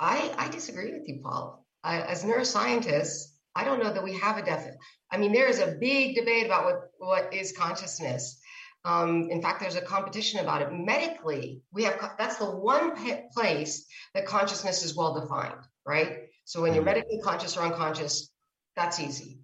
I, 0.00 0.32
I 0.38 0.48
disagree 0.48 0.92
with 0.92 1.08
you, 1.08 1.20
Paul. 1.22 1.64
I, 1.82 2.00
as 2.02 2.24
neuroscientists, 2.24 3.34
I 3.54 3.64
don't 3.64 3.82
know 3.82 3.92
that 3.92 4.04
we 4.04 4.14
have 4.14 4.38
a 4.38 4.42
definite. 4.42 4.78
I 5.10 5.16
mean, 5.16 5.32
there 5.32 5.48
is 5.48 5.58
a 5.58 5.76
big 5.80 6.14
debate 6.14 6.46
about 6.46 6.64
what, 6.64 6.80
what 6.98 7.34
is 7.34 7.56
consciousness. 7.56 8.40
Um, 8.84 9.28
in 9.30 9.42
fact, 9.42 9.60
there's 9.60 9.74
a 9.74 9.80
competition 9.80 10.40
about 10.40 10.62
it. 10.62 10.72
Medically, 10.72 11.62
we 11.72 11.82
have 11.84 12.14
that's 12.16 12.36
the 12.36 12.50
one 12.50 12.92
place 13.32 13.86
that 14.14 14.26
consciousness 14.26 14.84
is 14.84 14.96
well 14.96 15.20
defined, 15.20 15.66
right? 15.84 16.20
So 16.44 16.62
when 16.62 16.72
you're 16.72 16.84
mm-hmm. 16.84 16.94
medically 16.94 17.20
conscious 17.22 17.56
or 17.56 17.62
unconscious, 17.62 18.30
that's 18.76 19.00
easy. 19.00 19.40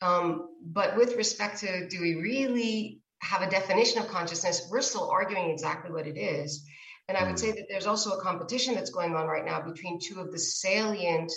Um, 0.00 0.48
but 0.64 0.96
with 0.96 1.16
respect 1.16 1.58
to 1.60 1.88
do 1.88 2.00
we 2.00 2.14
really 2.14 2.99
have 3.22 3.42
a 3.42 3.50
definition 3.50 4.00
of 4.00 4.08
consciousness, 4.08 4.68
we're 4.70 4.82
still 4.82 5.10
arguing 5.10 5.50
exactly 5.50 5.92
what 5.92 6.06
it 6.06 6.18
is. 6.18 6.64
And 7.08 7.18
I 7.18 7.24
would 7.24 7.38
say 7.38 7.48
mm. 7.48 7.56
that 7.56 7.66
there's 7.68 7.86
also 7.86 8.12
a 8.12 8.22
competition 8.22 8.74
that's 8.74 8.90
going 8.90 9.14
on 9.14 9.26
right 9.26 9.44
now 9.44 9.60
between 9.60 9.98
two 10.00 10.20
of 10.20 10.32
the 10.32 10.38
salient 10.38 11.32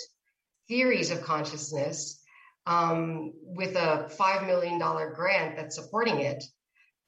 theories 0.68 1.10
of 1.10 1.22
consciousness 1.22 2.22
um, 2.66 3.32
with 3.42 3.76
a 3.76 4.10
$5 4.18 4.46
million 4.46 4.78
grant 4.78 5.56
that's 5.56 5.76
supporting 5.76 6.20
it. 6.20 6.42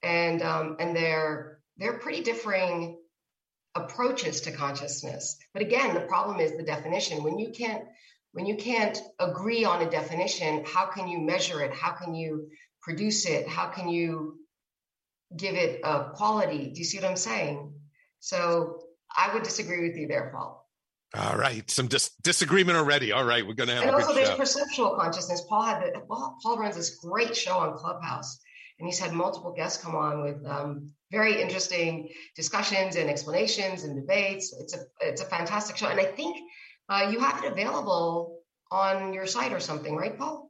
And, 0.03 0.43
um, 0.43 0.77
and 0.79 0.95
they're, 0.95 1.59
they're 1.79 1.99
pretty 1.99 2.23
differing 2.23 2.99
approaches 3.75 4.43
to 4.43 4.53
consciousness. 4.53 5.37
But 5.53 5.63
again, 5.63 5.95
the 5.95 6.01
problem 6.01 6.41
is 6.41 6.57
the 6.57 6.63
definition. 6.63 7.23
When 7.23 7.39
you 7.39 7.51
can't, 7.51 7.85
when 8.33 8.47
you 8.47 8.57
can't 8.57 8.99
agree 9.19 9.65
on 9.65 9.83
a 9.83 9.91
definition, 9.91 10.65
how 10.67 10.87
can 10.87 11.09
you 11.09 11.21
measure 11.21 11.63
it? 11.63 11.73
How 11.73 11.93
can 11.93 12.15
you 12.15 12.49
produce 12.83 13.27
it? 13.27 13.49
How 13.49 13.69
can 13.69 13.89
you 13.89 14.39
give 15.35 15.55
it 15.55 15.81
a 15.85 16.11
quality? 16.15 16.71
Do 16.73 16.79
you 16.79 16.85
see 16.85 16.99
what 16.99 17.09
I'm 17.09 17.17
saying? 17.17 17.73
So 18.21 18.81
I 19.17 19.33
would 19.33 19.43
disagree 19.43 19.89
with 19.89 19.97
you 19.97 20.07
there, 20.09 20.31
Paul. 20.35 20.67
All 21.15 21.37
right, 21.37 21.69
some 21.71 21.87
dis- 21.87 22.11
disagreement 22.23 22.77
already. 22.77 23.13
All 23.13 23.25
right, 23.25 23.47
we're 23.47 23.55
going 23.55 23.69
to 23.69 23.75
have. 23.75 23.85
And 23.85 23.95
also, 23.95 24.13
there's 24.13 24.29
show. 24.29 24.37
perceptual 24.37 24.97
consciousness. 24.97 25.43
Paul 25.49 25.63
had 25.63 25.81
the, 25.81 26.01
Paul, 26.01 26.37
Paul 26.43 26.59
runs 26.59 26.77
this 26.77 26.97
great 26.97 27.37
show 27.37 27.59
on 27.59 27.77
Clubhouse, 27.77 28.39
and 28.79 28.87
he's 28.87 28.99
had 28.99 29.13
multiple 29.13 29.55
guests 29.57 29.83
come 29.83 29.95
on 29.95 30.23
with 30.23 30.45
um, 30.47 30.93
very 31.11 31.41
interesting 31.41 32.09
discussions 32.35 32.97
and 32.97 33.09
explanations 33.09 33.85
and 33.85 33.95
debates. 33.95 34.55
It's 34.59 34.75
a 34.75 34.81
it's 35.01 35.23
a 35.23 35.27
fantastic 35.27 35.77
show, 35.77 35.87
and 35.87 36.01
I 36.01 36.05
think 36.05 36.37
uh, 36.89 37.09
you 37.11 37.21
have 37.21 37.43
it 37.43 37.53
available 37.53 38.41
on 38.71 39.13
your 39.13 39.27
site 39.27 39.53
or 39.53 39.61
something, 39.61 39.95
right, 39.95 40.19
Paul? 40.19 40.46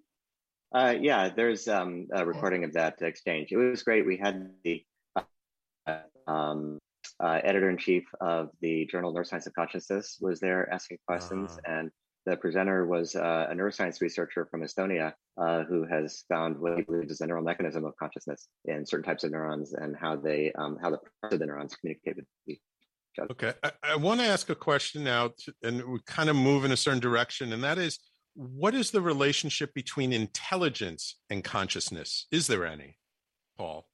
Uh, 0.77 0.95
yeah, 1.01 1.31
there's 1.35 1.69
um, 1.69 2.07
a 2.12 2.27
recording 2.27 2.62
of 2.62 2.75
that 2.75 3.01
exchange. 3.01 3.51
It 3.51 3.57
was 3.57 3.83
great. 3.83 4.05
We 4.05 4.19
had 4.19 4.51
the 4.62 4.85
uh, 5.17 6.01
um, 6.27 6.79
uh, 7.19 7.41
editor 7.43 7.71
in 7.71 7.79
chief 7.79 8.05
of 8.21 8.51
the 8.61 8.85
journal 8.85 9.15
Neuroscience 9.15 9.47
of 9.47 9.55
Consciousness 9.55 10.19
was 10.21 10.39
there 10.39 10.71
asking 10.71 10.99
questions, 11.07 11.53
uh-huh. 11.53 11.79
and 11.79 11.91
the 12.27 12.37
presenter 12.37 12.85
was 12.85 13.17
uh, 13.17 13.47
a 13.49 13.55
neuroscience 13.55 14.03
researcher 14.03 14.49
from 14.51 14.61
Estonia 14.61 15.15
uh, 15.39 15.62
who 15.65 15.87
has 15.87 16.25
found 16.29 16.59
what 16.59 16.77
he 16.77 16.83
believes 16.83 17.11
is 17.11 17.23
a 17.23 17.27
neural 17.27 17.43
mechanism 17.43 17.87
of 17.87 17.97
consciousness 17.97 18.47
in 18.67 18.85
certain 18.85 19.07
types 19.07 19.25
of 19.25 19.31
neurons 19.31 19.73
and 19.73 19.97
how 19.99 20.15
they 20.15 20.53
um, 20.59 20.77
how 20.83 20.91
the 20.91 20.99
parts 21.23 21.33
of 21.33 21.39
the 21.39 21.47
neurons 21.47 21.75
communicate 21.75 22.17
with 22.17 22.27
each 22.49 22.61
other. 23.19 23.29
Okay, 23.31 23.55
I, 23.62 23.71
I 23.83 23.97
want 23.97 24.21
to 24.21 24.27
ask 24.27 24.51
a 24.51 24.55
question 24.55 25.05
now, 25.05 25.31
to, 25.39 25.55
and 25.62 25.83
we 25.87 26.01
kind 26.05 26.29
of 26.29 26.37
move 26.37 26.67
in 26.67 26.73
a 26.73 26.77
certain 26.77 27.01
direction, 27.01 27.55
and 27.55 27.65
that 27.65 27.79
is, 27.79 27.99
what 28.37 28.75
is 28.75 28.90
the 28.90 29.01
relationship 29.01 29.72
between 29.72 30.12
intelligence 30.12 31.16
and 31.31 31.42
consciousness? 31.42 32.27
Is 32.31 32.46
there 32.46 32.66
any, 32.66 32.99
Paul? 33.57 33.88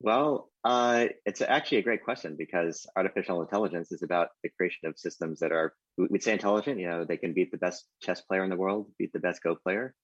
Well, 0.00 0.50
uh, 0.64 1.06
it's 1.24 1.40
actually 1.40 1.78
a 1.78 1.82
great 1.82 2.04
question 2.04 2.36
because 2.38 2.86
artificial 2.94 3.40
intelligence 3.40 3.90
is 3.90 4.02
about 4.02 4.28
the 4.42 4.50
creation 4.50 4.86
of 4.86 4.98
systems 4.98 5.40
that 5.40 5.50
are, 5.50 5.72
we'd 5.96 6.22
say 6.22 6.32
intelligent, 6.32 6.78
you 6.78 6.88
know, 6.88 7.04
they 7.04 7.16
can 7.16 7.32
beat 7.32 7.50
the 7.50 7.58
best 7.58 7.86
chess 8.02 8.20
player 8.20 8.44
in 8.44 8.50
the 8.50 8.56
world, 8.56 8.90
beat 8.98 9.12
the 9.12 9.18
best 9.18 9.42
Go 9.42 9.56
player 9.56 9.94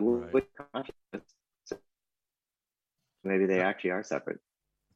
right. 0.00 0.32
with 0.34 0.44
consciousness. 0.74 1.32
Maybe 3.22 3.46
they 3.46 3.60
actually 3.60 3.90
are 3.90 4.02
separate. 4.02 4.40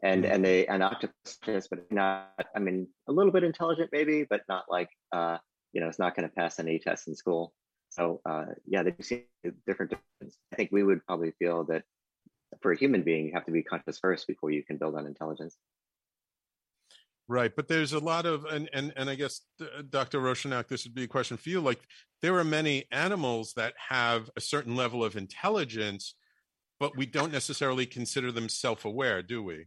And, 0.02 0.24
mm-hmm. 0.24 0.34
and 0.34 0.44
they, 0.44 0.66
an 0.66 0.82
octopus, 0.82 1.68
but 1.70 1.90
not, 1.92 2.32
I 2.54 2.58
mean, 2.58 2.88
a 3.08 3.12
little 3.12 3.32
bit 3.32 3.44
intelligent 3.44 3.90
maybe, 3.92 4.26
but 4.28 4.42
not 4.48 4.64
like, 4.68 4.90
uh, 5.12 5.38
you 5.72 5.80
know, 5.80 5.86
it's 5.86 6.00
not 6.00 6.16
going 6.16 6.28
to 6.28 6.34
pass 6.34 6.58
any 6.58 6.80
test 6.80 7.06
in 7.06 7.14
school. 7.14 7.54
So 7.92 8.22
uh, 8.24 8.46
yeah, 8.66 8.83
they 8.83 8.94
see 9.00 9.24
different. 9.66 9.92
I 10.22 10.57
think 10.57 10.70
we 10.72 10.83
would 10.83 11.05
probably 11.07 11.33
feel 11.38 11.64
that 11.64 11.85
for 12.62 12.72
a 12.72 12.76
human 12.76 13.02
being, 13.02 13.26
you 13.26 13.33
have 13.35 13.44
to 13.46 13.52
be 13.52 13.62
conscious 13.62 13.98
first 13.98 14.26
before 14.26 14.50
you 14.50 14.62
can 14.62 14.78
build 14.78 14.94
on 14.94 15.07
intelligence. 15.07 15.57
Right, 17.28 17.55
but 17.55 17.68
there's 17.68 17.92
a 17.92 17.98
lot 17.98 18.24
of 18.24 18.46
and 18.46 18.68
and 18.72 18.94
and 18.96 19.11
I 19.11 19.14
guess 19.14 19.42
Dr. 19.90 20.20
Rowshanak, 20.20 20.68
this 20.68 20.85
would 20.85 20.94
be 20.94 21.05
a 21.05 21.09
question 21.09 21.37
for 21.37 21.50
you. 21.50 21.61
Like 21.61 21.81
there 22.22 22.37
are 22.38 22.44
many 22.44 22.87
animals 22.90 23.52
that 23.57 23.74
have 23.88 24.31
a 24.37 24.40
certain 24.40 24.74
level 24.74 25.05
of 25.05 25.14
intelligence, 25.14 26.14
but 26.81 26.96
we 26.96 27.05
don't 27.05 27.33
necessarily 27.33 27.85
consider 27.85 28.33
them 28.33 28.48
self-aware, 28.48 29.22
do 29.22 29.42
we? 29.42 29.66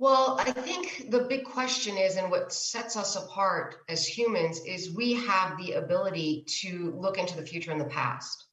Well, 0.00 0.36
I 0.40 0.50
think 0.50 1.10
the 1.10 1.26
big 1.28 1.44
question 1.44 1.98
is, 1.98 2.16
and 2.16 2.30
what 2.30 2.54
sets 2.54 2.96
us 2.96 3.16
apart 3.16 3.76
as 3.86 4.06
humans 4.06 4.58
is 4.64 4.94
we 4.94 5.12
have 5.12 5.58
the 5.58 5.72
ability 5.72 6.46
to 6.62 6.94
look 6.96 7.18
into 7.18 7.36
the 7.36 7.44
future 7.44 7.70
and 7.70 7.78
the 7.78 7.84
past, 7.84 8.46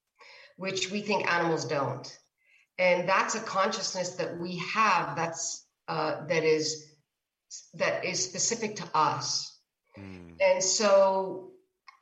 which 0.58 0.92
we 0.92 1.00
think 1.00 1.26
animals 1.32 1.64
don't. 1.64 2.06
And 2.78 3.08
that's 3.08 3.36
a 3.36 3.40
consciousness 3.40 4.10
that 4.18 4.38
we 4.38 4.58
have 4.58 5.16
that's 5.16 5.66
uh, 5.88 6.26
that 6.28 6.44
is 6.44 6.92
that 7.76 8.04
is 8.04 8.22
specific 8.22 8.76
to 8.76 8.90
us. 8.94 9.58
Mm. 9.98 10.36
and 10.42 10.62
so 10.64 11.52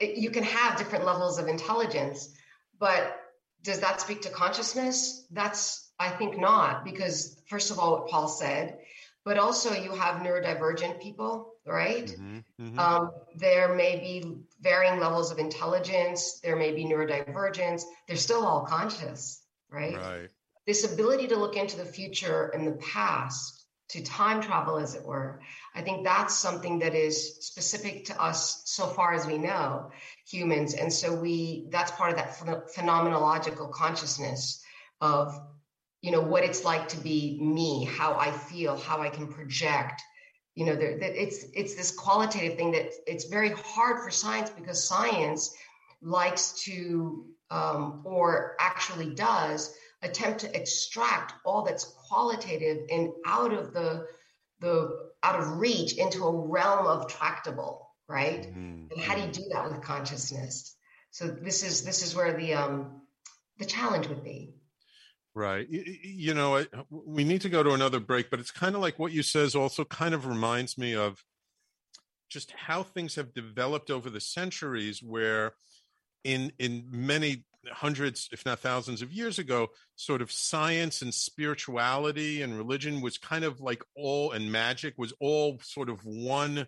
it, 0.01 0.17
you 0.17 0.29
can 0.29 0.43
have 0.43 0.77
different 0.77 1.05
levels 1.05 1.39
of 1.39 1.47
intelligence 1.47 2.35
but 2.77 3.21
does 3.63 3.79
that 3.79 4.01
speak 4.01 4.23
to 4.23 4.29
consciousness? 4.29 5.25
That's 5.31 5.93
i 5.97 6.09
think 6.09 6.37
not 6.37 6.83
because 6.83 7.41
first 7.47 7.71
of 7.71 7.79
all 7.79 7.93
what 7.93 8.09
paul 8.09 8.27
said 8.27 8.79
but 9.25 9.37
also 9.37 9.73
you 9.73 9.91
have 9.91 10.21
neurodivergent 10.21 11.01
people 11.01 11.51
right? 11.67 12.05
Mm-hmm, 12.05 12.37
mm-hmm. 12.61 12.79
Um, 12.79 13.09
there 13.37 13.73
may 13.73 13.97
be 13.97 14.37
varying 14.61 14.99
levels 14.99 15.31
of 15.31 15.39
intelligence 15.39 16.39
there 16.43 16.55
may 16.55 16.71
be 16.71 16.85
neurodivergence 16.85 17.83
they're 18.07 18.17
still 18.17 18.45
all 18.45 18.65
conscious 18.65 19.41
right? 19.69 19.97
Right. 19.97 20.29
This 20.67 20.91
ability 20.91 21.27
to 21.27 21.35
look 21.35 21.57
into 21.57 21.77
the 21.77 21.85
future 21.85 22.51
and 22.53 22.65
the 22.65 22.77
past 22.77 23.65
to 23.89 24.03
time 24.03 24.41
travel 24.41 24.77
as 24.77 24.95
it 24.95 25.05
were 25.05 25.39
i 25.75 25.81
think 25.81 26.03
that's 26.03 26.35
something 26.35 26.79
that 26.79 26.95
is 26.95 27.35
specific 27.45 28.05
to 28.05 28.19
us 28.19 28.63
so 28.65 28.87
far 28.87 29.13
as 29.13 29.27
we 29.27 29.37
know 29.37 29.91
humans. 30.27 30.73
And 30.73 30.91
so 30.91 31.13
we 31.13 31.67
that's 31.69 31.91
part 31.91 32.11
of 32.11 32.17
that 32.17 32.37
ph- 32.39 32.57
phenomenological 32.75 33.71
consciousness 33.71 34.63
of 35.01 35.39
you 36.05 36.11
know 36.11 36.21
what 36.21 36.43
it's 36.43 36.63
like 36.63 36.87
to 36.87 36.97
be 36.97 37.39
me 37.41 37.83
how 37.83 38.13
i 38.13 38.29
feel 38.29 38.77
how 38.77 39.01
i 39.01 39.09
can 39.09 39.27
project. 39.27 40.03
You 40.53 40.65
know 40.67 40.75
there, 40.75 40.97
that 40.99 41.21
it's 41.21 41.45
it's 41.53 41.75
this 41.75 41.91
qualitative 41.91 42.57
thing 42.57 42.71
that 42.73 42.91
it's 43.07 43.25
very 43.25 43.49
hard 43.49 44.03
for 44.03 44.11
science 44.11 44.51
because 44.51 44.87
science 44.87 45.53
likes 46.01 46.63
to 46.65 47.25
um, 47.49 48.03
or 48.05 48.55
actually 48.59 49.15
does 49.15 49.75
attempt 50.01 50.41
to 50.41 50.55
extract 50.55 51.33
all 51.43 51.63
that's 51.63 51.83
qualitative 52.07 52.87
and 52.91 53.09
out 53.25 53.51
of 53.51 53.73
the 53.73 54.07
the 54.61 55.09
out 55.23 55.39
of 55.39 55.57
reach 55.57 55.97
into 55.97 56.23
a 56.23 56.31
realm 56.31 56.85
of 56.85 57.07
tractable 57.07 57.89
right? 58.07 58.43
Mm-hmm. 58.43 58.91
and 58.91 59.01
how 59.01 59.15
do 59.15 59.21
you 59.23 59.31
do 59.31 59.43
that 59.53 59.65
with 59.65 59.81
consciousness? 59.81 60.75
So 61.09 61.27
this 61.27 61.63
is 61.63 61.81
this 61.81 62.05
is 62.05 62.15
where 62.15 62.37
the 62.37 62.53
um 62.53 63.01
the 63.57 63.65
challenge 63.65 64.07
would 64.07 64.23
be 64.23 64.53
right 65.35 65.67
you, 65.69 66.33
know 66.33 66.63
we 66.89 67.23
need 67.23 67.41
to 67.41 67.49
go 67.49 67.61
to 67.61 67.71
another 67.71 67.99
break 67.99 68.29
but 68.29 68.39
it's 68.39 68.51
kind 68.51 68.73
of 68.73 68.81
like 68.81 68.97
what 68.97 69.11
you 69.11 69.21
says 69.21 69.53
also 69.53 69.83
kind 69.83 70.15
of 70.15 70.25
reminds 70.25 70.77
me 70.77 70.95
of 70.95 71.23
just 72.29 72.51
how 72.51 72.83
things 72.83 73.15
have 73.15 73.33
developed 73.33 73.91
over 73.91 74.09
the 74.09 74.21
centuries 74.21 75.03
where 75.03 75.53
in 76.23 76.51
in 76.57 76.85
many 76.89 77.45
hundreds, 77.71 78.29
if 78.31 78.45
not 78.45 78.59
thousands 78.59 79.01
of 79.01 79.11
years 79.11 79.39
ago, 79.39 79.67
sort 79.95 80.21
of 80.21 80.31
science 80.31 81.01
and 81.01 81.13
spirituality 81.13 82.41
and 82.41 82.57
religion 82.57 83.01
was 83.01 83.17
kind 83.17 83.43
of 83.43 83.61
like 83.61 83.83
all, 83.95 84.31
and 84.31 84.51
magic 84.51 84.93
was 84.97 85.13
all 85.19 85.59
sort 85.61 85.89
of 85.89 86.03
one 86.03 86.67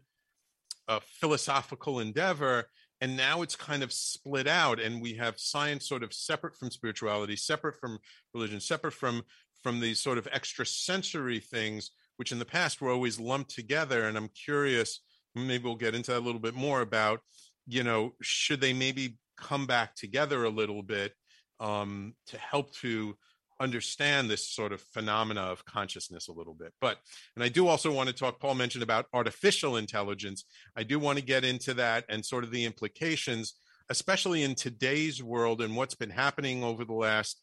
uh, 0.87 0.99
philosophical 1.19 1.99
endeavor. 1.99 2.65
And 3.01 3.15
now 3.15 3.41
it's 3.41 3.55
kind 3.55 3.83
of 3.83 3.93
split 3.93 4.47
out 4.47 4.79
and 4.79 5.01
we 5.01 5.13
have 5.13 5.39
science 5.39 5.87
sort 5.87 6.03
of 6.03 6.13
separate 6.13 6.55
from 6.55 6.71
spirituality 6.71 7.35
separate 7.35 7.75
from 7.79 7.99
religion 8.33 8.59
separate 8.59 8.93
from 8.93 9.21
from 9.63 9.79
these 9.79 9.99
sort 9.99 10.17
of 10.17 10.27
extrasensory 10.27 11.39
things 11.39 11.91
which 12.17 12.31
in 12.31 12.39
the 12.39 12.45
past 12.45 12.81
were 12.81 12.91
always 12.91 13.19
lumped 13.19 13.53
together 13.53 14.07
and 14.07 14.17
i'm 14.17 14.29
curious 14.29 15.01
maybe 15.35 15.63
we'll 15.63 15.75
get 15.75 15.95
into 15.95 16.11
that 16.11 16.19
a 16.19 16.25
little 16.25 16.41
bit 16.41 16.55
more 16.55 16.81
about 16.81 17.19
you 17.67 17.83
know 17.83 18.13
should 18.21 18.61
they 18.61 18.73
maybe 18.73 19.17
come 19.37 19.67
back 19.67 19.95
together 19.95 20.43
a 20.43 20.49
little 20.49 20.81
bit 20.81 21.13
um, 21.59 22.13
to 22.27 22.37
help 22.37 22.73
to 22.73 23.15
understand 23.59 24.29
this 24.29 24.47
sort 24.47 24.71
of 24.71 24.81
phenomena 24.93 25.41
of 25.41 25.65
consciousness 25.65 26.27
a 26.27 26.33
little 26.33 26.53
bit. 26.53 26.73
But, 26.79 26.97
and 27.35 27.43
I 27.43 27.49
do 27.49 27.67
also 27.67 27.91
want 27.91 28.09
to 28.09 28.15
talk, 28.15 28.39
Paul 28.39 28.55
mentioned 28.55 28.83
about 28.83 29.07
artificial 29.13 29.77
intelligence. 29.77 30.45
I 30.75 30.83
do 30.83 30.99
want 30.99 31.17
to 31.17 31.25
get 31.25 31.43
into 31.43 31.73
that 31.75 32.05
and 32.09 32.25
sort 32.25 32.43
of 32.43 32.51
the 32.51 32.65
implications, 32.65 33.55
especially 33.89 34.43
in 34.43 34.55
today's 34.55 35.23
world 35.23 35.61
and 35.61 35.75
what's 35.75 35.95
been 35.95 36.09
happening 36.09 36.63
over 36.63 36.85
the 36.85 36.93
last, 36.93 37.41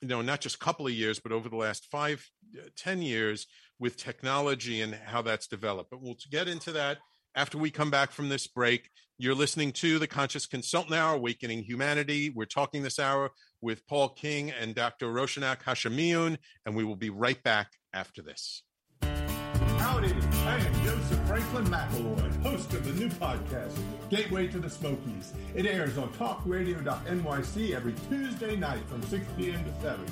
you 0.00 0.08
know, 0.08 0.22
not 0.22 0.40
just 0.40 0.58
couple 0.58 0.86
of 0.86 0.92
years, 0.92 1.20
but 1.20 1.32
over 1.32 1.48
the 1.48 1.56
last 1.56 1.86
five, 1.90 2.28
uh, 2.56 2.90
years 2.92 3.46
with 3.78 3.96
technology 3.96 4.80
and 4.80 4.94
how 4.94 5.22
that's 5.22 5.46
developed. 5.46 5.90
But 5.90 6.02
we'll 6.02 6.16
get 6.30 6.48
into 6.48 6.72
that 6.72 6.98
after 7.34 7.58
we 7.58 7.70
come 7.70 7.90
back 7.90 8.10
from 8.10 8.28
this 8.28 8.46
break. 8.46 8.88
You're 9.18 9.34
listening 9.34 9.72
to 9.72 9.98
the 9.98 10.06
Conscious 10.06 10.46
Consultant 10.46 10.94
Hour, 10.94 11.14
Awakening 11.14 11.62
Humanity. 11.62 12.30
We're 12.30 12.44
talking 12.44 12.82
this 12.82 12.98
hour 12.98 13.30
with 13.66 13.84
Paul 13.88 14.10
King 14.10 14.52
and 14.52 14.76
Dr. 14.76 15.06
Rowshanak 15.06 15.64
Hashemiyoon, 15.64 16.38
and 16.64 16.76
we 16.76 16.84
will 16.84 16.94
be 16.94 17.10
right 17.10 17.42
back 17.42 17.72
after 17.92 18.22
this. 18.22 18.62
Howdy, 19.02 20.12
I 20.44 20.58
am 20.58 20.84
Joseph 20.84 21.26
Franklin 21.26 21.64
McElroy, 21.64 22.42
host 22.44 22.72
of 22.74 22.84
the 22.84 22.92
new 22.92 23.08
podcast, 23.08 23.76
Gateway 24.08 24.46
to 24.46 24.60
the 24.60 24.70
Smokies. 24.70 25.32
It 25.56 25.66
airs 25.66 25.98
on 25.98 26.10
talkradio.nyc 26.10 27.74
every 27.74 27.94
Tuesday 28.08 28.54
night 28.54 28.88
from 28.88 29.02
6 29.02 29.26
p.m. 29.36 29.64
to 29.64 29.80
7. 29.82 30.06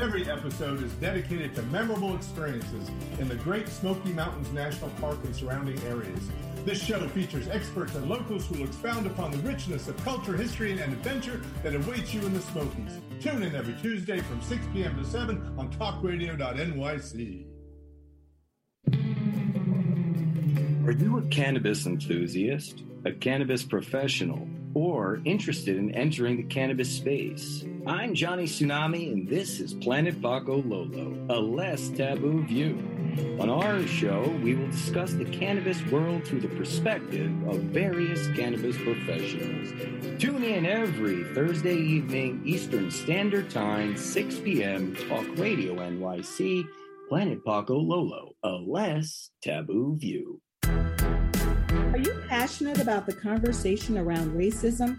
Every 0.00 0.30
episode 0.30 0.82
is 0.82 0.92
dedicated 0.94 1.54
to 1.56 1.62
memorable 1.64 2.16
experiences 2.16 2.90
in 3.20 3.28
the 3.28 3.36
Great 3.36 3.68
Smoky 3.68 4.14
Mountains 4.14 4.50
National 4.52 4.88
Park 4.98 5.18
and 5.24 5.36
surrounding 5.36 5.78
areas. 5.82 6.30
This 6.64 6.82
show 6.82 7.06
features 7.08 7.46
experts 7.48 7.94
and 7.94 8.08
locals 8.08 8.46
who 8.46 8.54
will 8.54 8.64
expound 8.64 9.06
upon 9.06 9.30
the 9.30 9.36
richness 9.38 9.86
of 9.86 10.02
culture, 10.02 10.34
history, 10.34 10.72
and 10.72 10.94
adventure 10.94 11.42
that 11.62 11.74
awaits 11.74 12.14
you 12.14 12.24
in 12.24 12.32
the 12.32 12.40
Smokies. 12.40 13.00
Tune 13.20 13.42
in 13.42 13.54
every 13.54 13.74
Tuesday 13.82 14.20
from 14.20 14.40
6 14.40 14.64
p.m. 14.72 14.96
to 14.96 15.04
7 15.04 15.56
on 15.58 15.70
talkradio.nyc. 15.74 17.46
Are 20.86 20.92
you 20.92 21.18
a 21.18 21.22
cannabis 21.28 21.84
enthusiast, 21.84 22.82
a 23.04 23.12
cannabis 23.12 23.62
professional, 23.62 24.48
or 24.72 25.20
interested 25.26 25.76
in 25.76 25.94
entering 25.94 26.38
the 26.38 26.44
cannabis 26.44 26.90
space? 26.90 27.62
I'm 27.86 28.14
Johnny 28.14 28.44
Tsunami, 28.44 29.12
and 29.12 29.28
this 29.28 29.60
is 29.60 29.74
Planet 29.74 30.18
Pakalolo, 30.22 31.30
a 31.30 31.38
less 31.38 31.90
taboo 31.90 32.42
view. 32.44 32.93
On 33.38 33.48
our 33.48 33.86
show, 33.86 34.28
we 34.42 34.54
will 34.54 34.70
discuss 34.70 35.12
the 35.12 35.24
cannabis 35.24 35.84
world 35.86 36.24
through 36.24 36.40
the 36.40 36.48
perspective 36.48 37.30
of 37.48 37.60
various 37.60 38.26
cannabis 38.28 38.76
professionals. 38.76 39.72
Tune 40.18 40.42
in 40.42 40.66
every 40.66 41.24
Thursday 41.34 41.76
evening, 41.76 42.42
Eastern 42.44 42.90
Standard 42.90 43.50
Time, 43.50 43.96
6 43.96 44.38
p.m., 44.40 44.96
Talk 45.08 45.26
Radio 45.36 45.76
NYC, 45.76 46.64
Planet 47.08 47.44
Pakalolo, 47.44 48.30
a 48.42 48.50
less 48.50 49.30
taboo 49.42 49.96
view. 49.96 50.40
Are 50.64 51.98
you 51.98 52.14
passionate 52.28 52.80
about 52.80 53.06
the 53.06 53.14
conversation 53.14 53.98
around 53.98 54.32
racism? 54.32 54.98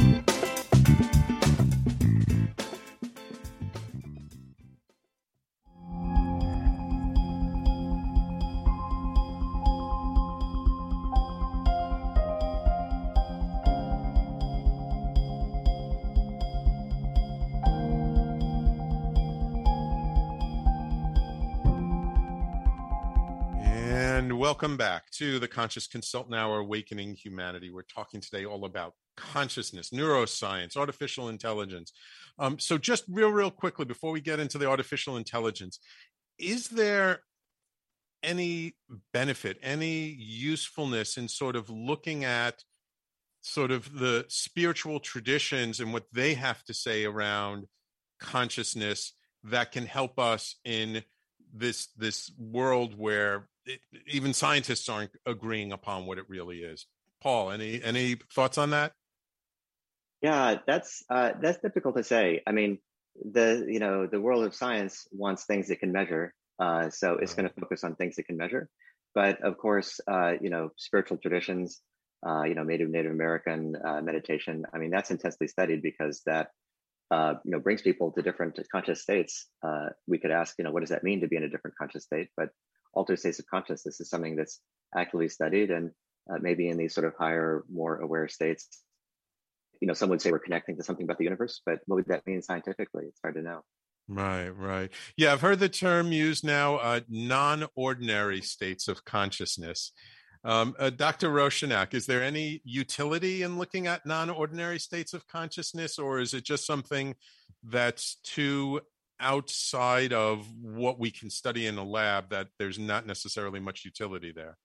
Welcome 24.41 24.75
back 24.75 25.07
to 25.11 25.37
the 25.37 25.47
Conscious 25.47 25.85
Consultant 25.85 26.33
Hour 26.33 26.61
Awakening 26.61 27.13
Humanity. 27.13 27.69
We're 27.69 27.83
talking 27.83 28.19
today 28.19 28.43
all 28.43 28.65
about 28.65 28.95
consciousness, 29.15 29.91
neuroscience, 29.91 30.75
artificial 30.75 31.29
intelligence. 31.29 31.93
Um, 32.39 32.57
so, 32.57 32.79
just 32.79 33.03
real, 33.07 33.29
real 33.29 33.51
quickly 33.51 33.85
before 33.85 34.11
we 34.11 34.19
get 34.19 34.39
into 34.39 34.57
the 34.57 34.67
artificial 34.67 35.17
intelligence, 35.17 35.77
is 36.39 36.69
there 36.69 37.19
any 38.23 38.73
benefit, 39.13 39.59
any 39.61 40.05
usefulness 40.07 41.17
in 41.17 41.27
sort 41.27 41.55
of 41.55 41.69
looking 41.69 42.25
at 42.25 42.63
sort 43.41 43.69
of 43.69 43.99
the 43.99 44.25
spiritual 44.27 44.99
traditions 44.99 45.79
and 45.79 45.93
what 45.93 46.05
they 46.11 46.33
have 46.33 46.63
to 46.63 46.73
say 46.73 47.05
around 47.05 47.67
consciousness 48.19 49.13
that 49.43 49.71
can 49.71 49.85
help 49.85 50.17
us 50.17 50.55
in 50.65 51.03
this 51.53 51.89
this 51.95 52.31
world 52.39 52.97
where 52.97 53.47
it, 53.65 53.79
even 54.07 54.33
scientists 54.33 54.89
aren't 54.89 55.11
agreeing 55.25 55.71
upon 55.71 56.05
what 56.05 56.17
it 56.17 56.25
really 56.29 56.59
is. 56.59 56.85
Paul, 57.21 57.51
any 57.51 57.81
any 57.83 58.15
thoughts 58.33 58.57
on 58.57 58.71
that? 58.71 58.93
Yeah, 60.21 60.57
that's 60.67 61.03
uh, 61.09 61.31
that's 61.41 61.59
difficult 61.59 61.97
to 61.97 62.03
say. 62.03 62.41
I 62.45 62.51
mean, 62.51 62.79
the 63.15 63.65
you 63.67 63.79
know 63.79 64.07
the 64.07 64.21
world 64.21 64.43
of 64.43 64.55
science 64.55 65.07
wants 65.11 65.45
things 65.45 65.69
it 65.69 65.79
can 65.79 65.91
measure, 65.91 66.33
uh, 66.59 66.89
so 66.89 67.13
it's 67.13 67.33
going 67.33 67.47
to 67.47 67.53
focus 67.59 67.83
on 67.83 67.95
things 67.95 68.17
it 68.17 68.27
can 68.27 68.37
measure. 68.37 68.69
But 69.13 69.41
of 69.41 69.57
course, 69.57 69.99
uh, 70.07 70.33
you 70.41 70.49
know, 70.49 70.69
spiritual 70.77 71.17
traditions, 71.17 71.81
uh, 72.25 72.43
you 72.43 72.55
know, 72.55 72.63
Native 72.63 72.89
Native 72.89 73.11
American 73.11 73.75
uh, 73.83 74.01
meditation. 74.01 74.65
I 74.73 74.77
mean, 74.77 74.91
that's 74.91 75.11
intensely 75.11 75.47
studied 75.47 75.81
because 75.81 76.21
that 76.25 76.49
uh, 77.11 77.35
you 77.43 77.51
know 77.51 77.59
brings 77.59 77.81
people 77.81 78.11
to 78.11 78.21
different 78.21 78.59
conscious 78.71 79.01
states. 79.01 79.47
uh, 79.63 79.89
we 80.07 80.17
could 80.17 80.31
ask, 80.31 80.55
you 80.57 80.63
know, 80.63 80.71
what 80.71 80.79
does 80.79 80.89
that 80.89 81.03
mean 81.03 81.21
to 81.21 81.27
be 81.27 81.35
in 81.35 81.43
a 81.43 81.49
different 81.49 81.77
conscious 81.77 82.03
state? 82.03 82.29
But 82.37 82.49
altered 82.93 83.19
states 83.19 83.39
of 83.39 83.47
consciousness. 83.47 83.99
Is 83.99 84.09
something 84.09 84.35
that's 84.35 84.59
actively 84.95 85.29
studied 85.29 85.71
and 85.71 85.91
uh, 86.31 86.37
maybe 86.39 86.69
in 86.69 86.77
these 86.77 86.93
sort 86.93 87.07
of 87.07 87.13
higher 87.17 87.63
more 87.71 87.97
aware 87.99 88.27
states 88.27 88.67
you 89.81 89.87
know 89.87 89.93
some 89.93 90.09
would 90.09 90.21
say 90.21 90.31
we're 90.31 90.39
connecting 90.39 90.77
to 90.77 90.83
something 90.83 91.03
about 91.03 91.17
the 91.17 91.23
universe 91.23 91.61
but 91.65 91.79
what 91.85 91.95
would 91.95 92.05
that 92.07 92.25
mean 92.25 92.41
scientifically? 92.41 93.05
It's 93.07 93.19
hard 93.21 93.35
to 93.35 93.41
know. 93.41 93.61
Right 94.07 94.49
right. 94.49 94.91
Yeah 95.17 95.33
i've 95.33 95.41
heard 95.41 95.59
the 95.59 95.69
term 95.69 96.11
used 96.11 96.45
now 96.45 96.75
uh, 96.77 97.01
non-ordinary 97.09 98.41
states 98.41 98.87
of 98.87 99.03
consciousness. 99.03 99.91
Um, 100.43 100.75
uh, 100.79 100.89
dr 100.89 101.27
Rowshanak 101.27 101.93
is 101.93 102.05
there 102.05 102.23
any 102.23 102.61
utility 102.63 103.43
in 103.43 103.57
looking 103.57 103.87
at 103.87 104.05
non-ordinary 104.05 104.79
states 104.79 105.13
of 105.13 105.27
consciousness 105.27 105.99
or 105.99 106.19
is 106.19 106.33
it 106.33 106.43
just 106.43 106.65
something 106.65 107.15
that's 107.63 108.15
too 108.23 108.81
outside 109.21 110.11
of 110.11 110.45
what 110.61 110.99
we 110.99 111.11
can 111.11 111.29
study 111.29 111.67
in 111.67 111.77
a 111.77 111.83
lab 111.83 112.29
that 112.29 112.47
there's 112.59 112.79
not 112.79 113.05
necessarily 113.05 113.59
much 113.59 113.85
utility 113.85 114.31
there? 114.31 114.57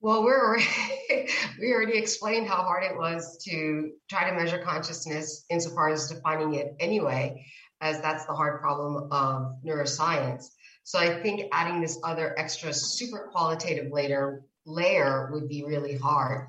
Well, 0.00 0.22
we're 0.22 0.40
already, 0.40 0.66
we 1.60 1.72
already 1.72 1.98
explained 1.98 2.46
how 2.46 2.62
hard 2.62 2.84
it 2.84 2.96
was 2.96 3.42
to 3.44 3.90
try 4.08 4.30
to 4.30 4.36
measure 4.36 4.58
consciousness 4.58 5.44
insofar 5.50 5.88
as 5.88 6.08
defining 6.08 6.54
it 6.54 6.76
anyway, 6.78 7.44
as 7.80 8.00
that's 8.00 8.24
the 8.26 8.34
hard 8.34 8.60
problem 8.60 9.08
of 9.10 9.56
neuroscience. 9.64 10.46
So 10.84 10.98
I 10.98 11.20
think 11.20 11.48
adding 11.52 11.80
this 11.80 11.98
other 12.04 12.38
extra 12.38 12.72
super 12.72 13.28
qualitative 13.32 13.92
layer 13.92 14.42
layer 14.64 15.30
would 15.32 15.48
be 15.48 15.64
really 15.64 15.96
hard, 15.96 16.48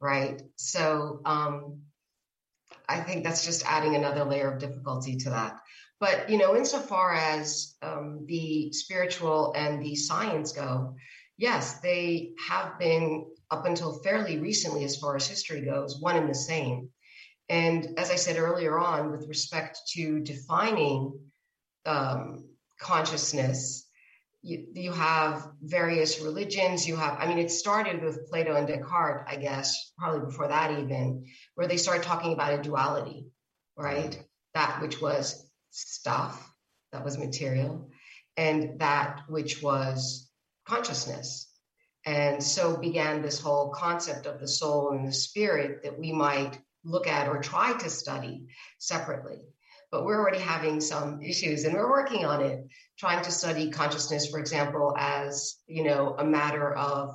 right? 0.00 0.42
So 0.56 1.20
um, 1.24 1.82
I 2.88 3.00
think 3.00 3.24
that's 3.24 3.44
just 3.44 3.64
adding 3.66 3.94
another 3.94 4.24
layer 4.24 4.52
of 4.52 4.58
difficulty 4.58 5.16
to 5.18 5.30
that. 5.30 5.58
But 6.00 6.30
you 6.30 6.38
know, 6.38 6.56
insofar 6.56 7.14
as 7.14 7.74
um, 7.82 8.24
the 8.26 8.72
spiritual 8.72 9.52
and 9.56 9.82
the 9.82 9.96
science 9.96 10.52
go, 10.52 10.94
yes, 11.36 11.80
they 11.80 12.32
have 12.48 12.78
been 12.78 13.26
up 13.50 13.66
until 13.66 14.00
fairly 14.02 14.38
recently, 14.38 14.84
as 14.84 14.96
far 14.96 15.16
as 15.16 15.26
history 15.26 15.62
goes, 15.62 16.00
one 16.00 16.16
and 16.16 16.28
the 16.28 16.34
same. 16.34 16.90
And 17.48 17.98
as 17.98 18.10
I 18.10 18.16
said 18.16 18.36
earlier 18.36 18.78
on, 18.78 19.10
with 19.10 19.26
respect 19.26 19.78
to 19.94 20.20
defining 20.20 21.18
um, 21.86 22.44
consciousness, 22.78 23.86
you, 24.42 24.66
you, 24.74 24.92
have 24.92 25.48
various 25.62 26.20
religions. 26.20 26.86
You 26.86 26.96
have, 26.96 27.16
I 27.18 27.26
mean, 27.26 27.38
it 27.38 27.50
started 27.50 28.02
with 28.02 28.28
Plato 28.28 28.54
and 28.54 28.68
Descartes, 28.68 29.24
I 29.26 29.36
guess, 29.36 29.92
probably 29.98 30.26
before 30.26 30.48
that 30.48 30.78
even, 30.78 31.26
where 31.54 31.66
they 31.66 31.76
started 31.76 32.04
talking 32.04 32.34
about 32.34 32.52
a 32.52 32.62
duality, 32.62 33.26
right? 33.76 34.22
That 34.54 34.80
which 34.80 35.00
was 35.00 35.47
stuff, 35.70 36.52
that 36.92 37.04
was 37.04 37.18
material, 37.18 37.90
and 38.36 38.80
that 38.80 39.22
which 39.28 39.62
was 39.62 40.30
consciousness. 40.66 41.50
And 42.06 42.42
so 42.42 42.76
began 42.76 43.20
this 43.20 43.40
whole 43.40 43.70
concept 43.70 44.26
of 44.26 44.40
the 44.40 44.48
soul 44.48 44.92
and 44.92 45.06
the 45.06 45.12
spirit 45.12 45.82
that 45.82 45.98
we 45.98 46.12
might 46.12 46.58
look 46.84 47.06
at 47.06 47.28
or 47.28 47.40
try 47.40 47.76
to 47.76 47.90
study 47.90 48.46
separately. 48.78 49.40
But 49.90 50.04
we're 50.04 50.18
already 50.18 50.38
having 50.38 50.80
some 50.80 51.20
issues 51.22 51.64
and 51.64 51.74
we're 51.74 51.90
working 51.90 52.24
on 52.24 52.42
it, 52.42 52.66
trying 52.98 53.22
to 53.24 53.30
study 53.30 53.70
consciousness, 53.70 54.30
for 54.30 54.38
example, 54.38 54.94
as 54.96 55.56
you 55.66 55.84
know, 55.84 56.14
a 56.18 56.24
matter 56.24 56.72
of 56.72 57.14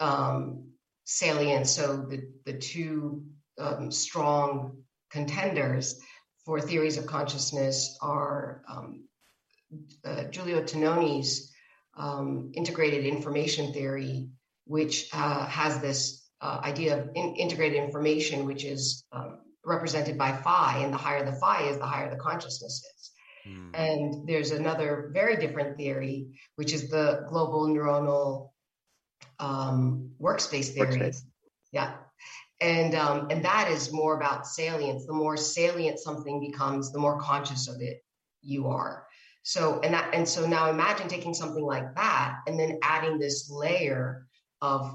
um, 0.00 0.70
salience. 1.04 1.70
So 1.70 2.06
the, 2.08 2.30
the 2.44 2.58
two 2.58 3.24
um, 3.58 3.90
strong 3.90 4.78
contenders 5.10 6.00
for 6.44 6.60
theories 6.60 6.98
of 6.98 7.06
consciousness 7.06 7.96
are 8.02 8.62
um, 8.68 9.04
uh, 10.04 10.24
Giulio 10.24 10.62
Tononi's 10.62 11.52
um, 11.96 12.52
integrated 12.54 13.06
information 13.06 13.72
theory, 13.72 14.28
which 14.66 15.08
uh, 15.12 15.46
has 15.46 15.80
this 15.80 16.28
uh, 16.40 16.60
idea 16.62 16.98
of 16.98 17.08
in- 17.14 17.34
integrated 17.36 17.82
information, 17.82 18.44
which 18.44 18.64
is 18.64 19.04
um, 19.12 19.38
represented 19.64 20.18
by 20.18 20.32
phi, 20.32 20.78
and 20.78 20.92
the 20.92 20.98
higher 20.98 21.24
the 21.24 21.32
phi 21.32 21.62
is, 21.68 21.78
the 21.78 21.86
higher 21.86 22.10
the 22.10 22.16
consciousness 22.16 22.84
is. 22.84 23.10
Mm. 23.48 23.70
And 23.74 24.28
there's 24.28 24.50
another 24.50 25.10
very 25.12 25.36
different 25.36 25.76
theory, 25.76 26.28
which 26.56 26.72
is 26.72 26.88
the 26.88 27.24
global 27.28 27.66
neuronal 27.66 28.50
um, 29.38 30.10
workspace 30.20 30.74
theory. 30.74 30.98
Workspace. 30.98 31.22
Yeah. 31.72 31.94
And 32.60 32.94
um, 32.94 33.28
and 33.30 33.44
that 33.44 33.70
is 33.70 33.92
more 33.92 34.16
about 34.16 34.46
salience. 34.46 35.06
The 35.06 35.12
more 35.12 35.36
salient 35.36 35.98
something 35.98 36.40
becomes, 36.40 36.92
the 36.92 37.00
more 37.00 37.20
conscious 37.20 37.68
of 37.68 37.80
it 37.80 38.02
you 38.42 38.68
are. 38.68 39.06
So 39.42 39.80
and 39.80 39.92
that 39.92 40.14
and 40.14 40.28
so 40.28 40.46
now 40.46 40.70
imagine 40.70 41.08
taking 41.08 41.34
something 41.34 41.64
like 41.64 41.94
that 41.96 42.38
and 42.46 42.58
then 42.58 42.78
adding 42.82 43.18
this 43.18 43.50
layer 43.50 44.26
of 44.62 44.94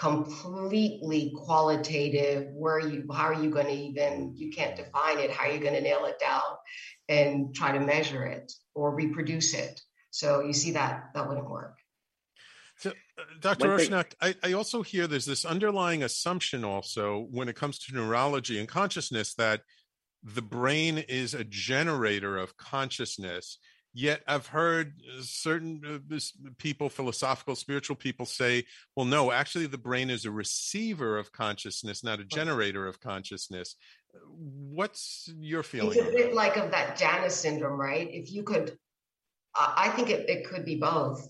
completely 0.00 1.30
qualitative 1.36 2.48
where 2.54 2.78
you 2.78 3.06
how 3.12 3.24
are 3.24 3.42
you 3.42 3.50
going 3.50 3.66
to 3.66 3.72
even 3.72 4.32
you 4.34 4.50
can't 4.50 4.74
define 4.74 5.18
it 5.18 5.30
how 5.30 5.46
are 5.46 5.52
you 5.52 5.60
going 5.60 5.74
to 5.74 5.80
nail 5.82 6.06
it 6.06 6.18
down 6.18 6.40
and 7.10 7.54
try 7.54 7.70
to 7.70 7.84
measure 7.84 8.24
it 8.24 8.50
or 8.74 8.94
reproduce 8.94 9.52
it 9.52 9.78
so 10.10 10.40
you 10.40 10.54
see 10.54 10.70
that 10.70 11.10
that 11.12 11.28
wouldn't 11.28 11.50
work 11.50 11.76
Dr. 13.40 13.68
Rowshanak, 13.68 14.12
I, 14.20 14.34
I 14.42 14.52
also 14.52 14.82
hear 14.82 15.06
there's 15.06 15.26
this 15.26 15.44
underlying 15.44 16.02
assumption 16.02 16.64
also 16.64 17.26
when 17.30 17.48
it 17.48 17.56
comes 17.56 17.78
to 17.80 17.94
neurology 17.94 18.58
and 18.58 18.68
consciousness 18.68 19.34
that 19.34 19.62
the 20.22 20.42
brain 20.42 20.98
is 20.98 21.34
a 21.34 21.44
generator 21.44 22.36
of 22.36 22.56
consciousness 22.56 23.58
Yet 23.92 24.22
I've 24.28 24.46
heard 24.46 24.94
uh, 25.08 25.22
certain 25.22 25.82
uh, 25.84 26.18
people, 26.58 26.88
philosophical, 26.88 27.56
spiritual 27.56 27.96
people 27.96 28.24
say, 28.24 28.64
well, 28.94 29.04
no, 29.04 29.32
actually, 29.32 29.66
the 29.66 29.78
brain 29.78 30.10
is 30.10 30.24
a 30.24 30.30
receiver 30.30 31.18
of 31.18 31.32
consciousness, 31.32 32.04
not 32.04 32.20
a 32.20 32.24
generator 32.24 32.86
of 32.86 33.00
consciousness. 33.00 33.74
What's 34.28 35.28
your 35.40 35.64
feeling? 35.64 35.98
It's 35.98 36.08
a 36.08 36.12
bit 36.12 36.34
like 36.34 36.56
of 36.56 36.70
that 36.70 36.96
Janus 36.96 37.34
syndrome, 37.34 37.80
right? 37.80 38.08
If 38.12 38.30
you 38.30 38.44
could, 38.44 38.78
I 39.56 39.88
think 39.88 40.08
it, 40.08 40.30
it 40.30 40.46
could 40.48 40.64
be 40.64 40.76
both 40.76 41.28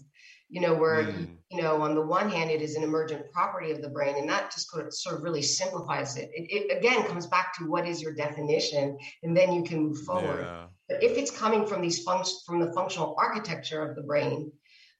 you 0.50 0.60
know 0.60 0.74
where 0.74 1.04
mm. 1.04 1.28
You 1.50 1.60
know 1.60 1.82
on 1.82 1.94
the 1.94 2.00
one 2.00 2.30
hand 2.30 2.50
it 2.50 2.62
is 2.62 2.76
an 2.76 2.82
emergent 2.82 3.30
property 3.32 3.70
of 3.70 3.82
the 3.82 3.88
brain 3.88 4.16
and 4.16 4.28
that 4.28 4.52
just 4.52 4.70
sort 4.70 5.16
of 5.16 5.22
really 5.22 5.42
simplifies 5.42 6.16
it. 6.16 6.30
it. 6.32 6.46
it 6.50 6.78
again 6.78 7.04
comes 7.06 7.26
back 7.26 7.52
to 7.58 7.68
what 7.68 7.86
is 7.86 8.00
your 8.00 8.14
definition 8.14 8.96
and 9.22 9.36
then 9.36 9.52
you 9.52 9.62
can 9.62 9.82
move 9.82 9.98
forward 10.02 10.44
yeah. 10.44 10.66
but 10.88 11.02
if 11.02 11.18
it's 11.18 11.30
coming 11.30 11.66
from 11.66 11.82
these 11.82 12.02
functions 12.02 12.42
from 12.46 12.60
the 12.60 12.72
functional 12.72 13.14
architecture 13.18 13.82
of 13.82 13.96
the 13.96 14.02
brain 14.02 14.50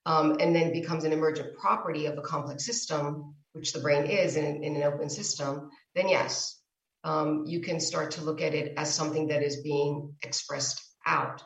um, 0.07 0.36
and 0.40 0.55
then 0.55 0.72
becomes 0.72 1.05
an 1.05 1.12
emergent 1.12 1.57
property 1.57 2.07
of 2.07 2.18
a 2.18 2.22
complex 2.22 2.66
system 2.66 3.34
which 3.53 3.72
the 3.72 3.80
brain 3.80 4.05
is 4.07 4.36
in, 4.36 4.62
in 4.64 4.76
an 4.76 4.82
open 4.82 5.09
system 5.09 5.70
then 5.94 6.09
yes 6.09 6.57
um, 7.03 7.44
you 7.46 7.61
can 7.61 7.80
start 7.80 8.11
to 8.11 8.22
look 8.22 8.42
at 8.42 8.55
it 8.55 8.74
as 8.76 8.92
something 8.92 9.28
that 9.28 9.42
is 9.42 9.62
being 9.62 10.12
expressed 10.22 10.82
out 11.07 11.42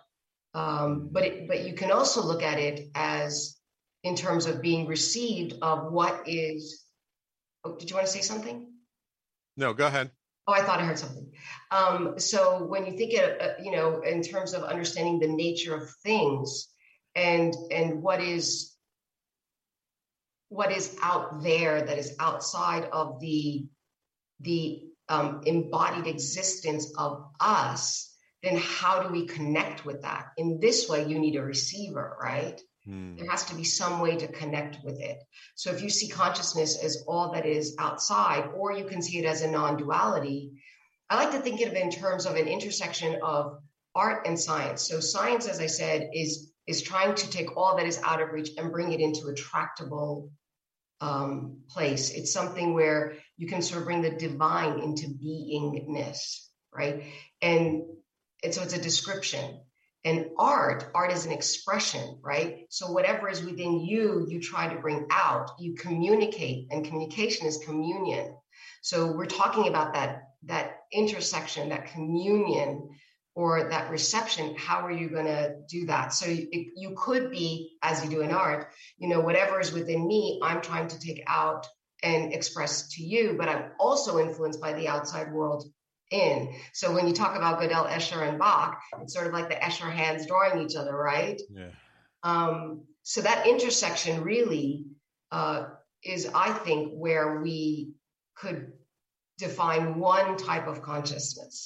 um, 0.55 1.09
but 1.11 1.24
it, 1.24 1.48
but 1.48 1.64
you 1.64 1.74
can 1.74 1.90
also 1.90 2.24
look 2.24 2.42
at 2.42 2.59
it 2.59 2.88
as 2.94 3.59
in 4.05 4.14
terms 4.14 4.46
of 4.46 4.62
being 4.62 4.86
received 4.86 5.55
of 5.62 5.90
what 5.90 6.28
is. 6.28 6.84
Oh, 7.64 7.74
did 7.74 7.90
you 7.90 7.96
want 7.96 8.07
to 8.07 8.12
say 8.12 8.20
something? 8.20 8.70
No, 9.57 9.72
go 9.72 9.86
ahead. 9.86 10.11
Oh, 10.46 10.52
I 10.52 10.62
thought 10.62 10.78
I 10.78 10.84
heard 10.84 10.98
something. 10.98 11.32
Um, 11.70 12.18
so 12.18 12.64
when 12.64 12.84
you 12.84 12.98
think 12.98 13.14
of, 13.14 13.40
uh, 13.40 13.52
you 13.62 13.72
know, 13.72 14.02
in 14.02 14.22
terms 14.22 14.52
of 14.52 14.62
understanding 14.62 15.18
the 15.18 15.28
nature 15.28 15.74
of 15.74 15.88
things 16.02 16.68
and 17.14 17.55
and 17.70 18.02
what 18.02 18.20
is 18.20 18.74
what 20.50 20.70
is 20.70 20.96
out 21.02 21.42
there 21.42 21.82
that 21.82 21.98
is 21.98 22.14
outside 22.20 22.84
of 22.92 23.20
the 23.20 23.66
the 24.40 24.82
um, 25.09 25.40
embodied 25.46 26.07
existence 26.07 26.92
of 26.98 27.24
us, 27.40 28.14
then 28.42 28.59
how 28.59 29.02
do 29.02 29.09
we 29.09 29.26
connect 29.26 29.86
with 29.86 30.02
that? 30.02 30.26
In 30.36 30.61
this 30.61 30.88
way, 30.88 31.07
you 31.07 31.18
need 31.18 31.36
a 31.36 31.42
receiver, 31.42 32.16
right? 32.20 32.61
Hmm. 32.87 33.16
There 33.16 33.30
has 33.30 33.45
to 33.47 33.55
be 33.55 33.64
some 33.64 34.01
way 34.01 34.16
to 34.16 34.28
connect 34.28 34.85
with 34.85 35.01
it. 35.01 35.18
So 35.55 35.70
if 35.70 35.82
you 35.82 35.89
see 35.89 36.09
consciousness 36.09 36.82
as 36.82 37.05
all 37.09 37.32
that 37.32 37.47
is 37.47 37.74
outside, 37.78 38.51
or 38.55 38.72
you 38.72 38.85
can 38.85 39.03
see 39.03 39.18
it 39.18 39.24
as 39.24 39.43
a 39.43 39.51
non 39.51 39.76
duality, 39.76 40.53
I 41.09 41.16
like 41.16 41.32
to 41.32 41.41
think 41.41 41.61
of 41.61 41.72
it 41.72 41.82
in 41.82 41.91
terms 41.91 42.26
of 42.26 42.37
an 42.37 42.47
intersection 42.47 43.20
of 43.22 43.59
art 43.95 44.26
and 44.26 44.39
science. 44.39 44.89
So 44.89 45.01
science, 45.01 45.47
as 45.47 45.61
I 45.61 45.66
said, 45.66 46.11
is 46.12 46.51
is 46.66 46.82
trying 46.82 47.14
to 47.14 47.30
take 47.30 47.57
all 47.57 47.76
that 47.76 47.87
is 47.87 48.01
out 48.03 48.22
of 48.22 48.30
reach 48.30 48.51
and 48.57 48.72
bring 48.72 48.93
it 48.93 49.01
into 49.01 49.26
a 49.28 49.35
tractable 49.35 50.30
um, 51.01 51.59
place. 51.68 52.11
It's 52.11 52.32
something 52.32 52.72
where 52.72 53.16
you 53.37 53.47
can 53.47 53.61
sort 53.61 53.80
of 53.80 53.87
bring 53.87 54.01
the 54.01 54.11
divine 54.11 54.80
into 54.80 55.09
beingness, 55.09 56.47
right? 56.74 57.05
And 57.43 57.82
and 58.43 58.55
so 58.55 58.62
it's 58.62 58.74
a 58.74 58.80
description. 58.80 59.61
And 60.05 60.26
art, 60.38 60.90
art 60.94 61.12
is 61.12 61.24
an 61.24 61.32
expression, 61.32 62.18
right? 62.22 62.66
So 62.68 62.92
whatever 62.92 63.28
is 63.28 63.42
within 63.42 63.80
you, 63.80 64.26
you 64.28 64.38
try 64.40 64.72
to 64.72 64.80
bring 64.80 65.07
out, 65.11 65.52
you 65.59 65.74
communicate, 65.74 66.68
and 66.70 66.84
communication 66.84 67.46
is 67.46 67.59
communion. 67.64 68.36
So 68.82 69.12
we're 69.12 69.24
talking 69.24 69.68
about 69.68 69.94
that, 69.94 70.24
that 70.44 70.80
intersection, 70.92 71.70
that 71.70 71.86
communion 71.86 72.90
or 73.34 73.70
that 73.70 73.90
reception. 73.90 74.55
How 74.59 74.84
are 74.84 74.92
you 74.92 75.09
going 75.09 75.24
to 75.24 75.57
do 75.70 75.86
that? 75.86 76.12
So 76.12 76.26
you, 76.26 76.48
you 76.76 76.94
could 76.96 77.30
be, 77.30 77.78
as 77.82 78.05
you 78.05 78.11
do 78.11 78.20
in 78.20 78.30
art, 78.30 78.72
you 78.98 79.09
know, 79.09 79.20
whatever 79.20 79.59
is 79.59 79.72
within 79.72 80.07
me, 80.07 80.38
I'm 80.42 80.61
trying 80.61 80.88
to 80.88 81.00
take 81.00 81.22
out 81.26 81.66
and 82.02 82.34
express 82.34 82.88
to 82.90 83.02
you, 83.02 83.36
but 83.38 83.48
I'm 83.48 83.70
also 83.80 84.18
influenced 84.18 84.61
by 84.61 84.74
the 84.74 84.86
outside 84.86 85.32
world 85.32 85.64
in. 86.22 86.36
So 86.72 86.86
when 86.94 87.04
you 87.08 87.14
talk 87.14 87.34
about 87.36 87.60
Gödel, 87.60 87.86
Escher, 87.96 88.20
and 88.28 88.38
Bach, 88.38 88.80
it's 89.00 89.12
sort 89.12 89.26
of 89.26 89.32
like 89.32 89.48
the 89.48 89.56
Escher 89.56 89.90
hands 90.00 90.26
drawing 90.26 90.56
each 90.64 90.76
other, 90.76 90.94
right? 90.96 91.40
Yeah. 91.52 91.70
Um, 92.22 92.82
so 93.02 93.20
that 93.20 93.46
intersection 93.46 94.22
really 94.22 94.86
uh, 95.30 95.60
is, 96.02 96.22
I 96.34 96.50
think, 96.64 96.92
where 96.94 97.40
we 97.40 97.92
could 98.34 98.72
define 99.38 99.98
one 99.98 100.36
type 100.36 100.66
of 100.72 100.80
consciousness. 100.80 101.56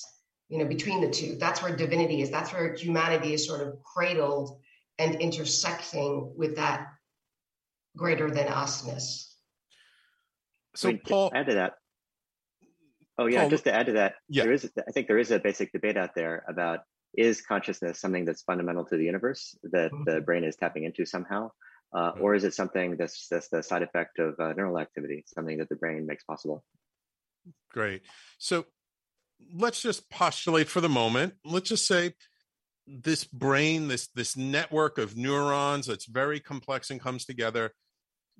you 0.48 0.58
know, 0.58 0.64
between 0.64 1.00
the 1.00 1.10
two. 1.10 1.36
That's 1.36 1.62
where 1.62 1.76
divinity 1.76 2.22
is. 2.22 2.30
That's 2.30 2.52
where 2.52 2.74
humanity 2.74 3.34
is 3.34 3.46
sort 3.46 3.60
of 3.66 3.82
cradled 3.82 4.58
and 4.98 5.14
intersecting 5.16 6.32
with 6.36 6.56
that 6.56 6.86
greater 7.96 8.30
than 8.30 8.46
usness. 8.46 9.26
So, 10.74 10.96
Paul, 10.96 11.30
add 11.34 11.46
to 11.46 11.54
that. 11.54 11.74
Oh 13.18 13.26
yeah, 13.26 13.40
Paul, 13.40 13.50
just 13.50 13.64
to 13.64 13.74
add 13.74 13.86
to 13.86 13.92
that, 13.92 14.14
yeah. 14.28 14.44
there 14.44 14.52
is. 14.52 14.70
I 14.86 14.92
think 14.92 15.08
there 15.08 15.18
is 15.18 15.30
a 15.30 15.38
basic 15.38 15.72
debate 15.72 15.96
out 15.96 16.14
there 16.14 16.44
about 16.48 16.80
is 17.14 17.40
consciousness 17.40 18.00
something 18.00 18.24
that's 18.24 18.42
fundamental 18.42 18.84
to 18.84 18.96
the 18.96 19.04
universe 19.04 19.56
that 19.64 19.90
mm-hmm. 19.90 20.04
the 20.04 20.20
brain 20.20 20.44
is 20.44 20.56
tapping 20.56 20.84
into 20.84 21.04
somehow, 21.04 21.50
uh, 21.92 22.12
or 22.20 22.34
is 22.34 22.44
it 22.44 22.54
something 22.54 22.96
that's 22.96 23.26
that's 23.28 23.48
the 23.48 23.62
side 23.62 23.82
effect 23.82 24.18
of 24.18 24.38
uh, 24.38 24.52
neural 24.52 24.78
activity, 24.78 25.24
something 25.26 25.58
that 25.58 25.68
the 25.68 25.76
brain 25.76 26.06
makes 26.06 26.22
possible? 26.24 26.62
Great. 27.70 28.02
So 28.38 28.66
let's 29.54 29.82
just 29.82 30.08
postulate 30.10 30.68
for 30.68 30.80
the 30.80 30.88
moment. 30.88 31.34
Let's 31.44 31.70
just 31.70 31.86
say 31.86 32.14
this 32.86 33.24
brain, 33.24 33.88
this 33.88 34.08
this 34.14 34.36
network 34.36 34.98
of 34.98 35.16
neurons 35.16 35.86
that's 35.86 36.06
very 36.06 36.40
complex 36.40 36.90
and 36.90 37.00
comes 37.00 37.24
together, 37.24 37.72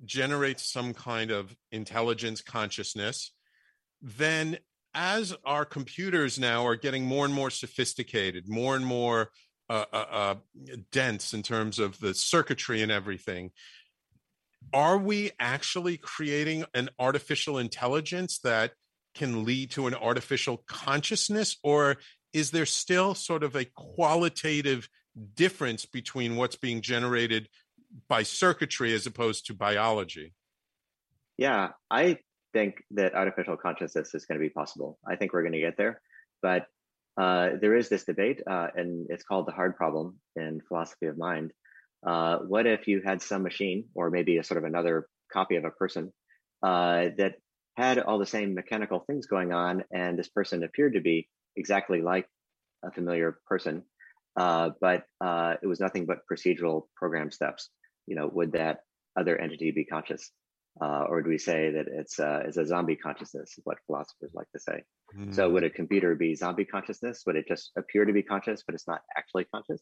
generates 0.05 0.71
some 0.71 0.93
kind 0.93 1.31
of 1.31 1.55
intelligence, 1.71 2.41
consciousness. 2.41 3.33
Then, 4.01 4.57
as 4.93 5.35
our 5.45 5.65
computers 5.65 6.39
now 6.39 6.65
are 6.65 6.75
getting 6.75 7.05
more 7.05 7.25
and 7.25 7.33
more 7.33 7.49
sophisticated, 7.49 8.47
more 8.47 8.75
and 8.75 8.85
more 8.85 9.29
uh, 9.69 9.85
uh, 9.93 10.05
uh, 10.11 10.35
dense 10.91 11.33
in 11.33 11.43
terms 11.43 11.79
of 11.79 11.99
the 11.99 12.13
circuitry 12.13 12.81
and 12.81 12.91
everything, 12.91 13.51
are 14.73 14.97
we 14.97 15.31
actually 15.39 15.97
creating 15.97 16.65
an 16.73 16.89
artificial 16.99 17.57
intelligence 17.57 18.39
that 18.39 18.71
can 19.15 19.45
lead 19.45 19.71
to 19.71 19.87
an 19.87 19.95
artificial 19.95 20.63
consciousness? 20.67 21.57
Or 21.63 21.97
is 22.33 22.51
there 22.51 22.65
still 22.65 23.15
sort 23.15 23.43
of 23.43 23.55
a 23.55 23.65
qualitative 23.65 24.89
difference 25.35 25.85
between 25.85 26.35
what's 26.35 26.55
being 26.55 26.81
generated 26.81 27.49
by 28.07 28.23
circuitry 28.23 28.93
as 28.93 29.05
opposed 29.05 29.47
to 29.47 29.53
biology? 29.53 30.33
Yeah 31.37 31.69
i 31.89 32.17
think 32.53 32.75
that 32.91 33.15
artificial 33.15 33.57
consciousness 33.57 34.13
is 34.15 34.25
going 34.25 34.39
to 34.39 34.45
be 34.45 34.49
possible. 34.49 34.97
I 35.07 35.15
think 35.15 35.33
we're 35.33 35.43
going 35.43 35.53
to 35.53 35.59
get 35.59 35.77
there. 35.77 36.01
But 36.41 36.67
uh, 37.19 37.49
there 37.61 37.75
is 37.75 37.89
this 37.89 38.05
debate 38.05 38.41
uh, 38.49 38.67
and 38.75 39.07
it's 39.09 39.23
called 39.23 39.47
the 39.47 39.51
hard 39.51 39.75
problem 39.75 40.19
in 40.35 40.61
philosophy 40.67 41.07
of 41.07 41.17
mind. 41.17 41.51
Uh, 42.05 42.37
what 42.39 42.65
if 42.65 42.87
you 42.87 43.01
had 43.03 43.21
some 43.21 43.43
machine 43.43 43.85
or 43.93 44.09
maybe 44.09 44.37
a 44.37 44.43
sort 44.43 44.57
of 44.57 44.63
another 44.63 45.07
copy 45.31 45.57
of 45.57 45.65
a 45.65 45.71
person 45.71 46.13
uh, 46.63 47.07
that 47.17 47.35
had 47.75 47.99
all 47.99 48.19
the 48.19 48.25
same 48.25 48.53
mechanical 48.53 48.99
things 48.99 49.25
going 49.27 49.53
on, 49.53 49.83
and 49.91 50.17
this 50.17 50.27
person 50.27 50.63
appeared 50.63 50.93
to 50.93 51.01
be 51.01 51.27
exactly 51.55 52.01
like 52.01 52.27
a 52.83 52.91
familiar 52.91 53.39
person, 53.47 53.83
uh, 54.37 54.69
but 54.81 55.03
uh, 55.21 55.55
it 55.61 55.67
was 55.67 55.79
nothing 55.79 56.05
but 56.05 56.19
procedural 56.31 56.83
program 56.95 57.31
steps. 57.31 57.69
You 58.07 58.15
know, 58.15 58.29
would 58.31 58.53
that 58.53 58.79
other 59.17 59.37
entity 59.37 59.71
be 59.71 59.85
conscious, 59.85 60.31
uh, 60.81 61.05
or 61.09 61.21
do 61.21 61.29
we 61.29 61.37
say 61.37 61.71
that 61.71 61.87
it's 61.87 62.19
uh, 62.19 62.43
it's 62.45 62.57
a 62.57 62.65
zombie 62.65 62.95
consciousness? 62.95 63.57
Is 63.57 63.63
what 63.63 63.77
philosophers 63.85 64.31
like 64.33 64.49
to 64.51 64.59
say. 64.59 64.83
Mm. 65.17 65.33
So, 65.33 65.49
would 65.49 65.63
a 65.63 65.69
computer 65.69 66.15
be 66.15 66.35
zombie 66.35 66.65
consciousness? 66.65 67.23
Would 67.25 67.35
it 67.35 67.47
just 67.47 67.71
appear 67.77 68.05
to 68.05 68.13
be 68.13 68.23
conscious, 68.23 68.63
but 68.65 68.75
it's 68.75 68.87
not 68.87 69.01
actually 69.17 69.45
conscious? 69.45 69.81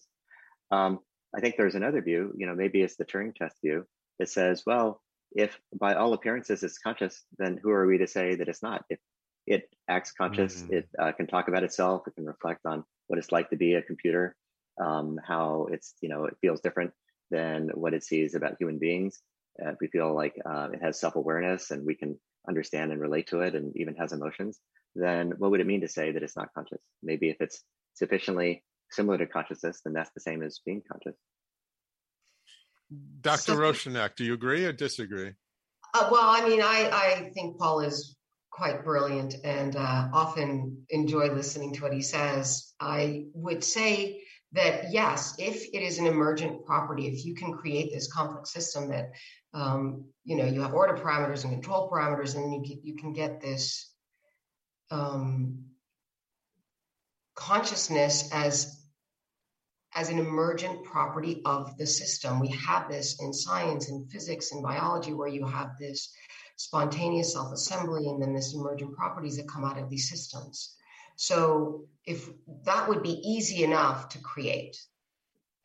Um, 0.71 0.99
I 1.35 1.41
think 1.41 1.55
there's 1.57 1.75
another 1.75 2.01
view. 2.01 2.33
You 2.37 2.47
know, 2.47 2.55
maybe 2.55 2.81
it's 2.81 2.95
the 2.95 3.05
Turing 3.05 3.35
test 3.35 3.57
view. 3.63 3.85
It 4.19 4.29
says, 4.29 4.63
well, 4.65 5.01
if 5.31 5.59
by 5.73 5.95
all 5.95 6.13
appearances 6.13 6.63
it's 6.63 6.79
conscious, 6.79 7.23
then 7.37 7.59
who 7.61 7.69
are 7.69 7.85
we 7.85 7.97
to 7.99 8.07
say 8.07 8.35
that 8.35 8.47
it's 8.47 8.63
not? 8.63 8.83
If 8.89 8.99
it 9.45 9.69
acts 9.87 10.11
conscious, 10.11 10.61
mm-hmm. 10.61 10.73
it 10.73 10.89
uh, 10.99 11.11
can 11.11 11.27
talk 11.27 11.47
about 11.47 11.63
itself, 11.63 12.07
it 12.07 12.15
can 12.15 12.25
reflect 12.25 12.65
on 12.65 12.83
what 13.07 13.19
it's 13.19 13.31
like 13.31 13.49
to 13.49 13.55
be 13.55 13.73
a 13.73 13.81
computer, 13.81 14.35
um, 14.83 15.19
how 15.25 15.67
it's, 15.71 15.93
you 16.01 16.09
know, 16.09 16.25
it 16.25 16.37
feels 16.41 16.61
different 16.61 16.91
than 17.29 17.69
what 17.73 17.93
it 17.93 18.03
sees 18.03 18.35
about 18.35 18.55
human 18.59 18.79
beings. 18.79 19.21
Uh, 19.63 19.69
if 19.71 19.77
we 19.81 19.87
feel 19.87 20.13
like 20.13 20.35
uh, 20.45 20.69
it 20.73 20.81
has 20.81 20.99
self 20.99 21.15
awareness 21.15 21.71
and 21.71 21.85
we 21.85 21.95
can 21.95 22.19
understand 22.47 22.91
and 22.91 23.01
relate 23.01 23.27
to 23.27 23.41
it 23.41 23.55
and 23.55 23.75
even 23.75 23.95
has 23.95 24.13
emotions, 24.13 24.59
then 24.95 25.33
what 25.37 25.51
would 25.51 25.59
it 25.59 25.67
mean 25.67 25.81
to 25.81 25.87
say 25.87 26.11
that 26.11 26.23
it's 26.23 26.37
not 26.37 26.53
conscious? 26.53 26.81
Maybe 27.03 27.29
if 27.29 27.37
it's 27.39 27.63
sufficiently 27.93 28.63
similar 28.91 29.17
to 29.17 29.27
consciousness, 29.27 29.81
then 29.83 29.93
that's 29.93 30.11
the 30.13 30.21
same 30.21 30.43
as 30.43 30.59
being 30.65 30.81
conscious. 30.91 31.15
Dr. 33.21 33.37
So, 33.37 33.55
Rowshanak, 33.55 34.15
do 34.15 34.23
you 34.23 34.33
agree 34.33 34.65
or 34.65 34.71
disagree? 34.71 35.33
Uh, 35.93 36.09
well, 36.11 36.23
I 36.23 36.47
mean, 36.47 36.61
I, 36.61 36.89
I 36.91 37.31
think 37.33 37.57
Paul 37.57 37.81
is 37.81 38.15
quite 38.51 38.83
brilliant 38.83 39.35
and 39.43 39.75
uh, 39.75 40.07
often 40.13 40.85
enjoy 40.89 41.31
listening 41.31 41.73
to 41.73 41.81
what 41.83 41.93
he 41.93 42.01
says. 42.01 42.73
I 42.79 43.25
would 43.33 43.63
say 43.63 44.21
that 44.53 44.91
yes, 44.91 45.35
if 45.37 45.65
it 45.73 45.81
is 45.81 45.99
an 45.99 46.07
emergent 46.07 46.65
property, 46.65 47.07
if 47.07 47.25
you 47.25 47.35
can 47.35 47.53
create 47.53 47.91
this 47.91 48.11
complex 48.11 48.51
system 48.51 48.89
that 48.89 49.11
um, 49.53 50.05
you 50.23 50.35
know 50.35 50.45
you 50.45 50.61
have 50.61 50.73
order 50.73 50.93
parameters 50.93 51.43
and 51.43 51.53
control 51.53 51.89
parameters, 51.89 52.35
and 52.35 52.53
you 52.53 52.61
can, 52.61 52.79
you 52.83 52.95
can 52.95 53.13
get 53.13 53.41
this 53.41 53.91
um, 54.89 55.65
consciousness 57.35 58.29
as 58.31 58.73
as 59.95 60.09
an 60.09 60.19
emergent 60.19 60.83
property 60.83 61.41
of 61.45 61.75
the 61.77 61.87
system. 61.87 62.39
We 62.39 62.49
have 62.49 62.89
this 62.89 63.21
in 63.21 63.33
science 63.33 63.89
in 63.89 64.07
physics 64.07 64.51
in 64.51 64.61
biology, 64.61 65.13
where 65.13 65.27
you 65.27 65.45
have 65.45 65.71
this 65.79 66.13
spontaneous 66.55 67.33
self 67.33 67.51
assembly 67.51 68.07
and 68.07 68.21
then 68.21 68.33
this 68.33 68.53
emergent 68.53 68.95
properties 68.95 69.37
that 69.37 69.49
come 69.49 69.65
out 69.65 69.77
of 69.77 69.89
these 69.89 70.09
systems. 70.09 70.76
So, 71.17 71.87
if 72.05 72.29
that 72.63 72.87
would 72.87 73.03
be 73.03 73.19
easy 73.23 73.63
enough 73.63 74.09
to 74.09 74.19
create, 74.19 74.77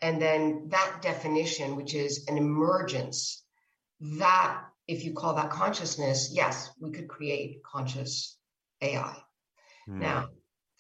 and 0.01 0.21
then 0.21 0.71
that 0.71 1.01
definition, 1.03 1.77
which 1.77 1.95
is 1.95 2.27
an 2.27 2.37
emergence, 2.37 3.45
that 4.01 4.65
if 4.89 5.05
you 5.05 5.13
call 5.13 5.35
that 5.35 5.51
consciousness, 5.51 6.31
yes, 6.33 6.71
we 6.81 6.91
could 6.91 7.07
create 7.07 7.63
conscious 7.63 8.37
AI. 8.81 9.17
Mm. 9.89 10.01
Now, 10.01 10.29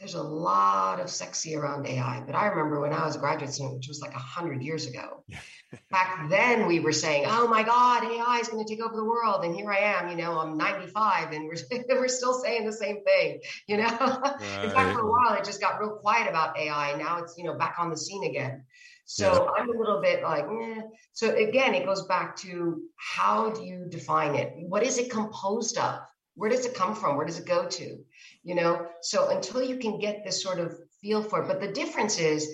there's 0.03 0.15
a 0.15 0.23
lot 0.23 0.99
of 0.99 1.09
sexy 1.09 1.55
around 1.55 1.87
AI, 1.87 2.25
but 2.27 2.35
I 2.35 2.47
remember 2.47 2.81
when 2.81 2.93
I 2.93 3.07
was 3.07 3.15
a 3.15 3.21
graduate 3.21 3.53
student, 3.53 3.77
which 3.77 3.87
was 3.87 4.01
like 4.01 4.13
a 4.15 4.19
hundred 4.19 4.61
years 4.61 4.89
ago. 4.89 5.23
Back 5.93 6.29
then, 6.29 6.67
we 6.67 6.81
were 6.81 6.93
saying, 6.93 7.25
"Oh 7.29 7.47
my 7.47 7.63
God, 7.63 8.03
AI 8.03 8.39
is 8.41 8.49
going 8.49 8.65
to 8.65 8.69
take 8.69 8.85
over 8.85 8.97
the 8.97 9.05
world," 9.05 9.45
and 9.45 9.55
here 9.55 9.71
I 9.71 9.79
am. 9.79 10.11
You 10.11 10.17
know, 10.17 10.41
I'm 10.41 10.59
95, 10.59 11.31
and 11.31 11.47
we're 11.47 11.55
we're 11.89 12.09
still 12.09 12.35
saying 12.35 12.67
the 12.67 12.73
same 12.73 13.05
thing. 13.05 13.41
You 13.69 13.77
know, 13.77 13.85
right. 13.85 14.65
in 14.65 14.71
fact, 14.71 14.93
for 14.93 15.03
a 15.03 15.09
while, 15.09 15.35
it 15.39 15.45
just 15.45 15.61
got 15.61 15.79
real 15.79 15.91
quiet 15.91 16.29
about 16.29 16.59
AI. 16.59 16.97
Now 16.97 17.19
it's 17.19 17.39
you 17.39 17.45
know 17.45 17.55
back 17.55 17.77
on 17.79 17.89
the 17.89 17.97
scene 17.97 18.25
again. 18.25 18.65
So 19.05 19.33
yeah. 19.33 19.63
I'm 19.63 19.71
a 19.71 19.79
little 19.79 20.01
bit 20.01 20.25
like, 20.25 20.45
eh. 20.45 20.81
so 21.13 21.33
again, 21.37 21.75
it 21.75 21.87
goes 21.87 22.07
back 22.07 22.35
to 22.39 22.83
how 22.97 23.51
do 23.51 23.65
you 23.65 23.87
define 23.89 24.35
it? 24.35 24.53
What 24.57 24.83
is 24.83 24.99
it 24.99 25.11
composed 25.11 25.79
of? 25.79 26.01
Where 26.35 26.51
does 26.51 26.65
it 26.65 26.75
come 26.75 26.95
from? 26.95 27.17
Where 27.17 27.27
does 27.27 27.39
it 27.39 27.47
go 27.47 27.67
to? 27.67 27.99
You 28.43 28.55
know, 28.55 28.87
so 29.03 29.29
until 29.31 29.63
you 29.63 29.79
can 29.79 29.99
get 29.99 30.25
this 30.25 30.43
sort 30.43 30.59
of 30.59 30.79
feel 31.01 31.23
for 31.23 31.43
it, 31.43 31.49
but 31.49 31.61
the 31.61 31.73
difference 31.73 32.19
is, 32.19 32.49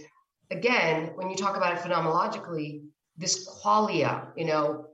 again, 0.50 1.12
when 1.14 1.30
you 1.30 1.36
talk 1.36 1.56
about 1.56 1.74
it 1.74 1.80
phenomenologically, 1.80 2.82
this 3.16 3.48
qualia, 3.48 4.28
you 4.36 4.46
know, 4.46 4.86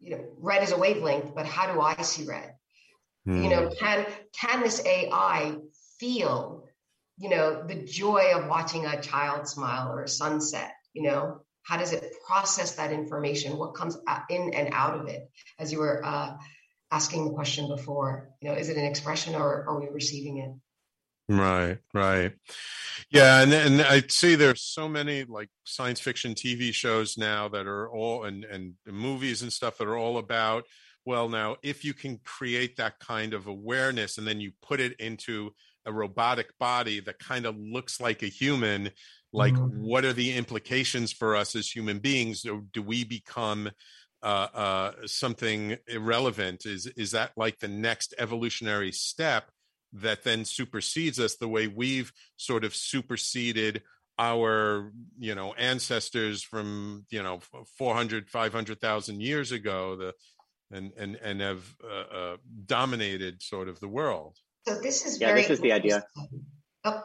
you 0.00 0.10
know, 0.10 0.24
red 0.38 0.62
is 0.62 0.72
a 0.72 0.78
wavelength, 0.78 1.34
but 1.34 1.46
how 1.46 1.72
do 1.72 1.80
I 1.80 2.00
see 2.02 2.24
red? 2.24 2.54
Mm. 3.26 3.42
You 3.42 3.50
know, 3.50 3.68
hmm. 3.68 3.74
can 3.78 4.06
can 4.38 4.62
this 4.62 4.84
AI 4.84 5.56
feel, 5.98 6.64
you 7.16 7.30
know, 7.30 7.64
the 7.66 7.76
joy 7.76 8.32
of 8.34 8.48
watching 8.48 8.84
a 8.84 9.00
child 9.00 9.48
smile 9.48 9.90
or 9.90 10.02
a 10.02 10.08
sunset? 10.08 10.72
You 10.92 11.04
know, 11.04 11.40
how 11.62 11.78
does 11.78 11.92
it 11.92 12.12
process 12.26 12.72
that 12.74 12.92
information? 12.92 13.56
What 13.56 13.74
comes 13.74 13.96
in 14.28 14.52
and 14.52 14.68
out 14.72 15.00
of 15.00 15.08
it? 15.08 15.30
As 15.58 15.72
you 15.72 15.78
were 15.78 16.04
uh, 16.04 16.36
asking 16.90 17.24
the 17.24 17.32
question 17.32 17.68
before 17.68 18.30
you 18.40 18.48
know 18.48 18.54
is 18.54 18.68
it 18.68 18.76
an 18.76 18.84
expression 18.84 19.34
or 19.34 19.64
are 19.68 19.80
we 19.80 19.88
receiving 19.88 20.38
it? 20.38 20.50
Right 21.28 21.78
right. 21.92 22.32
Yeah 23.10 23.40
and 23.40 23.52
and 23.52 23.82
i 23.82 24.02
see 24.08 24.34
there's 24.34 24.62
so 24.62 24.88
many 24.88 25.24
like 25.24 25.48
science 25.64 26.00
fiction 26.00 26.34
tv 26.34 26.72
shows 26.72 27.16
now 27.16 27.48
that 27.48 27.66
are 27.66 27.88
all 27.88 28.24
and 28.24 28.44
and 28.44 28.74
movies 28.86 29.42
and 29.42 29.52
stuff 29.52 29.78
that 29.78 29.88
are 29.88 29.96
all 29.96 30.18
about 30.18 30.64
well 31.04 31.28
now 31.28 31.56
if 31.62 31.84
you 31.84 31.94
can 31.94 32.18
create 32.24 32.76
that 32.76 32.98
kind 32.98 33.34
of 33.34 33.46
awareness 33.46 34.18
and 34.18 34.26
then 34.26 34.40
you 34.40 34.52
put 34.62 34.80
it 34.80 34.98
into 35.00 35.50
a 35.86 35.92
robotic 35.92 36.56
body 36.58 37.00
that 37.00 37.18
kind 37.18 37.46
of 37.46 37.56
looks 37.58 38.00
like 38.00 38.22
a 38.22 38.26
human 38.26 38.90
like 39.34 39.54
mm-hmm. 39.54 39.82
what 39.82 40.04
are 40.04 40.12
the 40.12 40.32
implications 40.32 41.12
for 41.12 41.34
us 41.34 41.56
as 41.56 41.68
human 41.68 41.98
beings? 41.98 42.42
Do, 42.42 42.64
do 42.72 42.82
we 42.82 43.02
become 43.02 43.68
uh, 44.24 44.48
uh, 44.54 44.92
something 45.06 45.76
irrelevant? 45.86 46.66
Is 46.66 46.86
is 46.86 47.12
that 47.12 47.32
like 47.36 47.58
the 47.58 47.68
next 47.68 48.14
evolutionary 48.18 48.92
step 48.92 49.50
that 49.92 50.24
then 50.24 50.44
supersedes 50.44 51.20
us 51.20 51.36
the 51.36 51.48
way 51.48 51.68
we've 51.68 52.12
sort 52.36 52.64
of 52.64 52.74
superseded 52.74 53.82
our 54.18 54.92
you 55.18 55.34
know 55.34 55.52
ancestors 55.54 56.42
from 56.42 57.04
you 57.10 57.22
know 57.22 57.40
400 57.78 58.30
500,000 58.30 59.20
years 59.20 59.50
ago 59.50 59.96
the 59.96 60.14
and 60.70 60.92
and 60.96 61.16
and 61.16 61.40
have 61.40 61.64
uh, 61.82 62.16
uh, 62.16 62.36
dominated 62.64 63.42
sort 63.42 63.68
of 63.68 63.80
the 63.80 63.88
world 63.88 64.36
so 64.68 64.80
this 64.80 65.04
is 65.04 65.20
yeah 65.20 65.34
this 65.34 65.50
is 65.50 65.60
the 65.60 65.72
idea 65.72 66.04
oh 66.84 67.02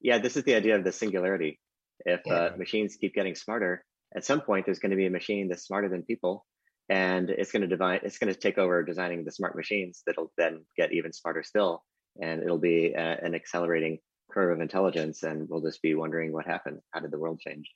Yeah, 0.00 0.18
this 0.18 0.36
is 0.36 0.44
the 0.44 0.54
idea 0.54 0.76
of 0.76 0.84
the 0.84 0.92
singularity. 0.92 1.58
If 2.04 2.20
yeah. 2.26 2.32
uh, 2.32 2.56
machines 2.56 2.96
keep 2.96 3.14
getting 3.14 3.34
smarter, 3.34 3.84
at 4.16 4.24
some 4.24 4.40
point 4.40 4.66
there's 4.66 4.78
going 4.78 4.90
to 4.90 4.96
be 4.96 5.06
a 5.06 5.10
machine 5.10 5.48
that's 5.48 5.64
smarter 5.64 5.88
than 5.88 6.02
people, 6.02 6.46
and 6.88 7.30
it's 7.30 7.52
going 7.52 7.62
to 7.62 7.68
divide. 7.68 8.00
It's 8.02 8.18
going 8.18 8.32
to 8.32 8.38
take 8.38 8.58
over 8.58 8.82
designing 8.82 9.24
the 9.24 9.32
smart 9.32 9.56
machines 9.56 10.02
that'll 10.06 10.32
then 10.38 10.64
get 10.76 10.92
even 10.92 11.12
smarter 11.12 11.42
still, 11.42 11.84
and 12.20 12.42
it'll 12.42 12.58
be 12.58 12.94
a, 12.96 13.18
an 13.22 13.34
accelerating 13.34 13.98
curve 14.30 14.52
of 14.52 14.60
intelligence, 14.60 15.22
and 15.22 15.48
we'll 15.48 15.60
just 15.60 15.82
be 15.82 15.94
wondering 15.94 16.32
what 16.32 16.46
happened. 16.46 16.80
How 16.92 17.00
did 17.00 17.10
the 17.10 17.18
world 17.18 17.40
change? 17.40 17.70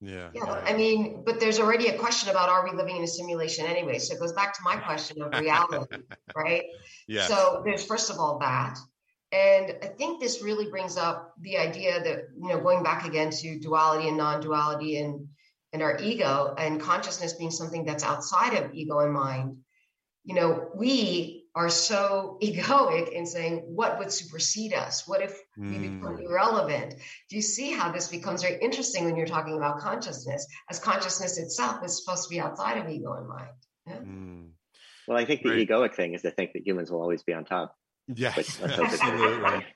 Yeah. 0.00 0.30
Yeah. 0.32 0.44
I 0.44 0.74
mean, 0.74 1.24
but 1.24 1.40
there's 1.40 1.58
already 1.58 1.88
a 1.88 1.98
question 1.98 2.28
about 2.28 2.48
are 2.48 2.64
we 2.64 2.76
living 2.76 2.96
in 2.96 3.02
a 3.02 3.08
simulation 3.08 3.66
anyway? 3.66 3.98
So 3.98 4.14
it 4.14 4.20
goes 4.20 4.32
back 4.32 4.54
to 4.54 4.60
my 4.64 4.76
question 4.76 5.20
of 5.22 5.38
reality, 5.40 5.96
right? 6.36 6.64
Yeah. 7.08 7.26
So 7.26 7.62
there's 7.64 7.84
first 7.84 8.10
of 8.10 8.18
all 8.18 8.38
that. 8.38 8.78
And 9.32 9.76
I 9.82 9.88
think 9.88 10.20
this 10.20 10.40
really 10.42 10.70
brings 10.70 10.96
up 10.96 11.34
the 11.40 11.58
idea 11.58 12.02
that, 12.02 12.28
you 12.40 12.48
know, 12.48 12.60
going 12.60 12.82
back 12.82 13.04
again 13.04 13.30
to 13.30 13.58
duality 13.58 14.08
and 14.08 14.16
non-duality 14.16 14.98
and 14.98 15.28
and 15.72 15.82
our 15.82 15.98
ego 15.98 16.54
and 16.56 16.80
consciousness 16.80 17.34
being 17.34 17.50
something 17.50 17.84
that's 17.84 18.04
outside 18.04 18.54
of 18.54 18.74
ego 18.74 19.00
and 19.00 19.12
mind. 19.12 19.58
You 20.24 20.34
know, 20.34 20.68
we 20.74 21.38
are 21.58 21.68
so 21.68 22.38
egoic 22.42 23.08
in 23.10 23.26
saying 23.26 23.62
what 23.66 23.98
would 23.98 24.12
supersede 24.12 24.72
us 24.72 25.06
what 25.06 25.20
if 25.20 25.32
mm. 25.58 25.70
we 25.70 25.88
become 25.88 26.16
hmm. 26.16 26.22
irrelevant 26.22 26.94
do 27.28 27.36
you 27.36 27.42
see 27.42 27.72
how 27.72 27.90
this 27.90 28.08
becomes 28.08 28.42
very 28.42 28.58
interesting 28.62 29.04
when 29.04 29.16
you're 29.16 29.26
talking 29.26 29.56
about 29.56 29.78
consciousness 29.78 30.46
as 30.70 30.78
consciousness 30.78 31.36
itself 31.38 31.84
is 31.84 32.02
supposed 32.02 32.24
to 32.24 32.30
be 32.30 32.40
outside 32.40 32.78
of 32.78 32.88
ego 32.88 33.14
and 33.14 33.28
mind 33.28 33.48
yeah? 33.86 33.96
mm. 33.96 34.48
well 35.08 35.18
i 35.18 35.24
think 35.24 35.42
the 35.42 35.50
right. 35.50 35.68
egoic 35.68 35.94
thing 35.94 36.14
is 36.14 36.22
to 36.22 36.30
think 36.30 36.52
that 36.52 36.66
humans 36.66 36.90
will 36.90 37.02
always 37.02 37.22
be 37.22 37.32
on 37.32 37.44
top 37.44 37.74
yes 38.06 38.60
absolutely 38.62 39.66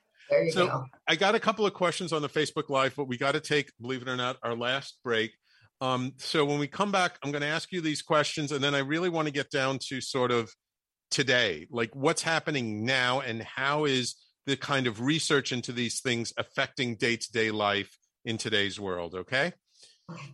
so 0.50 0.66
go. 0.66 0.84
i 1.08 1.16
got 1.16 1.34
a 1.34 1.40
couple 1.40 1.66
of 1.66 1.74
questions 1.74 2.12
on 2.12 2.22
the 2.22 2.28
facebook 2.28 2.68
live 2.68 2.94
but 2.96 3.06
we 3.06 3.18
got 3.18 3.32
to 3.32 3.40
take 3.40 3.72
believe 3.80 4.02
it 4.02 4.08
or 4.08 4.16
not 4.16 4.36
our 4.42 4.54
last 4.54 4.98
break 5.02 5.32
um, 5.82 6.12
so 6.16 6.44
when 6.44 6.58
we 6.58 6.66
come 6.66 6.92
back 6.92 7.18
i'm 7.22 7.30
going 7.30 7.42
to 7.42 7.48
ask 7.48 7.72
you 7.72 7.80
these 7.80 8.02
questions 8.02 8.52
and 8.52 8.62
then 8.62 8.74
i 8.74 8.78
really 8.78 9.08
want 9.08 9.26
to 9.26 9.32
get 9.32 9.50
down 9.50 9.78
to 9.78 10.00
sort 10.00 10.30
of 10.30 10.50
today 11.10 11.66
like 11.70 11.94
what's 11.94 12.22
happening 12.22 12.84
now 12.84 13.20
and 13.20 13.42
how 13.42 13.84
is 13.84 14.14
the 14.46 14.56
kind 14.56 14.86
of 14.86 15.00
research 15.00 15.52
into 15.52 15.72
these 15.72 16.00
things 16.00 16.32
affecting 16.36 16.96
day-to-day 16.96 17.50
life 17.50 17.96
in 18.24 18.38
today's 18.38 18.80
world 18.80 19.14
okay? 19.14 19.52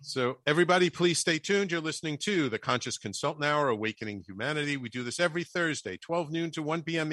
So 0.00 0.38
everybody 0.46 0.90
please 0.90 1.18
stay 1.18 1.38
tuned. 1.38 1.70
You're 1.70 1.80
listening 1.80 2.18
to 2.22 2.48
the 2.48 2.58
conscious 2.58 2.98
consultant 2.98 3.44
hour 3.44 3.68
awakening 3.68 4.24
humanity. 4.26 4.76
We 4.76 4.88
do 4.88 5.04
this 5.04 5.20
every 5.20 5.44
thursday 5.44 5.96
12 5.98 6.32
noon 6.32 6.50
to 6.52 6.62
1 6.62 6.82
p.m 6.82 7.12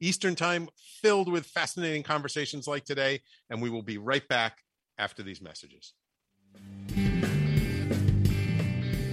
eastern 0.00 0.34
time 0.34 0.68
filled 1.02 1.30
with 1.30 1.46
fascinating 1.46 2.02
conversations 2.02 2.66
like 2.66 2.84
today 2.84 3.20
and 3.50 3.60
we 3.60 3.70
will 3.70 3.82
be 3.82 3.98
right 3.98 4.26
back 4.28 4.58
after 4.98 5.22
these 5.22 5.42
messages 5.42 5.92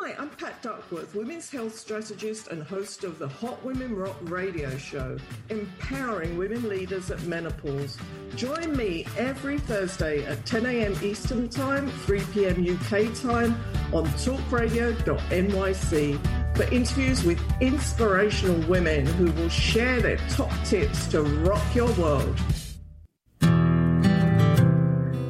Hi, 0.00 0.14
I'm 0.16 0.30
Pat 0.30 0.62
Duckworth, 0.62 1.12
women's 1.16 1.50
health 1.50 1.76
strategist 1.76 2.46
and 2.48 2.62
host 2.62 3.02
of 3.02 3.18
the 3.18 3.26
Hot 3.26 3.60
Women 3.64 3.96
Rock 3.96 4.16
radio 4.22 4.78
show, 4.78 5.18
empowering 5.50 6.38
women 6.38 6.68
leaders 6.68 7.10
at 7.10 7.20
menopause. 7.24 7.98
Join 8.36 8.76
me 8.76 9.04
every 9.16 9.58
Thursday 9.58 10.24
at 10.24 10.46
10 10.46 10.66
a.m. 10.66 10.94
Eastern 11.02 11.48
Time, 11.48 11.90
3 11.90 12.20
p.m. 12.32 12.62
UK 12.62 13.12
time 13.16 13.60
on 13.92 14.06
talkradio.nyc 14.06 16.56
for 16.56 16.62
interviews 16.72 17.24
with 17.24 17.40
inspirational 17.60 18.68
women 18.68 19.04
who 19.04 19.32
will 19.32 19.48
share 19.48 20.00
their 20.00 20.18
top 20.28 20.52
tips 20.64 21.08
to 21.08 21.22
rock 21.22 21.74
your 21.74 21.90
world. 21.94 22.38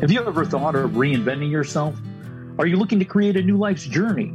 Have 0.02 0.10
you 0.10 0.22
ever 0.26 0.44
thought 0.44 0.74
of 0.74 0.90
reinventing 0.90 1.50
yourself? 1.50 1.98
Are 2.58 2.66
you 2.66 2.76
looking 2.76 2.98
to 2.98 3.06
create 3.06 3.38
a 3.38 3.42
new 3.42 3.56
life's 3.56 3.86
journey? 3.86 4.34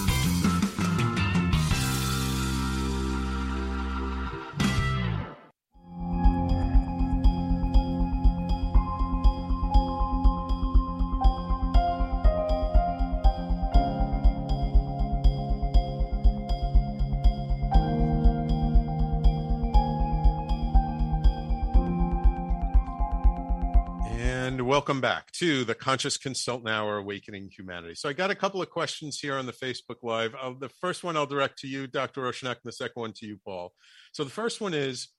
Welcome 24.81 24.99
back 24.99 25.31
to 25.33 25.63
the 25.63 25.75
Conscious 25.75 26.17
Consultant 26.17 26.67
Hour 26.67 26.97
Awakening 26.97 27.51
Humanity. 27.55 27.93
So, 27.93 28.09
I 28.09 28.13
got 28.13 28.31
a 28.31 28.35
couple 28.35 28.63
of 28.63 28.71
questions 28.71 29.19
here 29.19 29.35
on 29.35 29.45
the 29.45 29.53
Facebook 29.53 29.97
Live. 30.01 30.33
The 30.59 30.69
first 30.69 31.03
one 31.03 31.15
I'll 31.15 31.27
direct 31.27 31.59
to 31.59 31.67
you, 31.67 31.85
Dr. 31.85 32.21
Rowshanak, 32.21 32.55
and 32.55 32.63
the 32.63 32.71
second 32.71 32.99
one 32.99 33.13
to 33.17 33.27
you, 33.27 33.37
Paul. 33.45 33.73
So, 34.11 34.23
the 34.23 34.31
first 34.31 34.59
one 34.59 34.73
is 34.73 35.09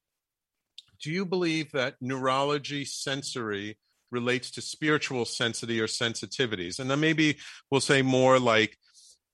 Do 1.00 1.12
you 1.12 1.24
believe 1.24 1.70
that 1.72 1.94
neurology 2.00 2.84
sensory 2.84 3.78
relates 4.10 4.50
to 4.50 4.60
spiritual 4.60 5.24
sensitivity 5.24 5.80
or 5.80 5.86
sensitivities? 5.86 6.80
And 6.80 6.90
then 6.90 6.98
maybe 6.98 7.38
we'll 7.70 7.80
say 7.80 8.02
more 8.02 8.40
like, 8.40 8.76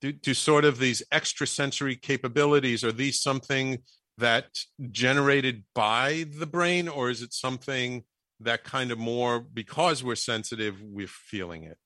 do, 0.02 0.12
do 0.12 0.34
sort 0.34 0.66
of 0.66 0.78
these 0.78 1.02
extrasensory 1.10 1.96
capabilities, 1.96 2.84
are 2.84 2.92
these 2.92 3.22
something 3.22 3.78
that 4.18 4.58
generated 4.90 5.64
by 5.74 6.26
the 6.38 6.46
brain, 6.46 6.86
or 6.86 7.08
is 7.08 7.22
it 7.22 7.32
something? 7.32 8.04
That 8.40 8.64
kind 8.64 8.90
of 8.90 8.98
more 8.98 9.40
because 9.40 10.04
we're 10.04 10.14
sensitive, 10.14 10.80
we're 10.82 11.06
feeling 11.08 11.64
it. 11.64 11.78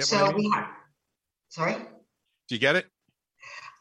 So 0.00 0.16
I 0.16 0.28
mean? 0.28 0.36
we 0.36 0.50
have, 0.54 0.68
sorry. 1.48 1.74
Do 1.74 2.54
you 2.54 2.58
get 2.58 2.76
it? 2.76 2.86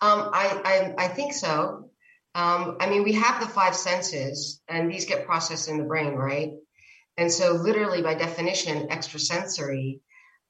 Um, 0.01 0.29
I, 0.33 0.93
I 0.97 1.05
I 1.05 1.07
think 1.07 1.33
so. 1.33 1.89
Um, 2.35 2.77
I 2.79 2.89
mean, 2.89 3.03
we 3.03 3.13
have 3.13 3.39
the 3.39 3.47
five 3.47 3.75
senses, 3.75 4.61
and 4.67 4.91
these 4.91 5.05
get 5.05 5.25
processed 5.25 5.69
in 5.69 5.77
the 5.77 5.83
brain, 5.83 6.13
right? 6.13 6.51
And 7.17 7.31
so, 7.31 7.53
literally, 7.53 8.03
by 8.03 8.13
definition, 8.13 8.91
extrasensory 8.91 10.01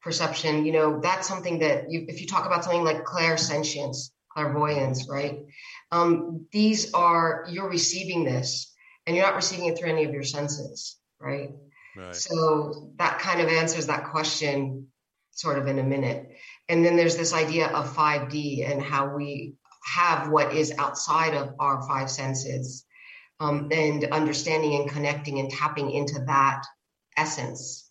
perception, 0.02 0.66
you 0.66 0.74
know, 0.74 1.00
that's 1.02 1.28
something 1.28 1.60
that 1.60 1.90
you, 1.90 2.06
if 2.10 2.20
you 2.20 2.28
talk 2.28 2.46
about 2.46 2.64
something 2.64 2.84
like 2.84 3.06
clairsentience, 3.06 4.12
clairvoyance, 4.32 5.08
right? 5.10 5.40
Um, 5.92 6.46
these 6.52 6.94
are 6.94 7.46
you're 7.50 7.70
receiving 7.70 8.26
this 8.26 8.74
and 9.08 9.16
you're 9.16 9.26
not 9.26 9.36
receiving 9.36 9.66
it 9.66 9.78
through 9.78 9.90
any 9.90 10.04
of 10.04 10.14
your 10.14 10.24
senses, 10.24 10.98
right? 11.20 11.50
right? 11.96 12.16
So 12.16 12.92
that 12.98 13.20
kind 13.20 13.42
of 13.42 13.48
answers 13.48 13.88
that 13.88 14.12
question 14.12 14.88
sort 15.32 15.58
of 15.58 15.68
in 15.68 15.80
a 15.80 15.84
minute. 15.84 16.38
And 16.70 16.86
then 16.86 16.96
there's 16.98 17.18
this 17.18 17.34
idea 17.34 17.68
of 17.68 17.96
5D 17.96 18.70
and 18.70 18.82
how 18.82 19.16
we 19.16 19.56
have 19.96 20.30
what 20.30 20.54
is 20.54 20.74
outside 20.78 21.34
of 21.34 21.56
our 21.60 21.82
five 21.88 22.10
senses 22.12 22.86
um, 23.40 23.70
and 23.72 24.04
understanding 24.06 24.76
and 24.76 24.90
connecting 24.90 25.40
and 25.40 25.50
tapping 25.50 25.92
into 25.92 26.20
that 26.26 26.64
essence. 27.16 27.90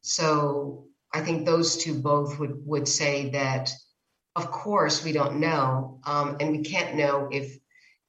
So 0.00 0.86
I 1.12 1.20
think 1.20 1.44
those 1.44 1.76
two 1.76 1.94
both 1.94 2.38
would 2.38 2.66
would 2.66 2.88
say 2.88 3.30
that 3.30 3.70
of 4.36 4.50
course, 4.50 5.02
we 5.02 5.12
don't 5.12 5.40
know. 5.40 5.98
Um, 6.04 6.36
and 6.40 6.52
we 6.52 6.62
can't 6.62 6.94
know 6.94 7.28
if, 7.32 7.58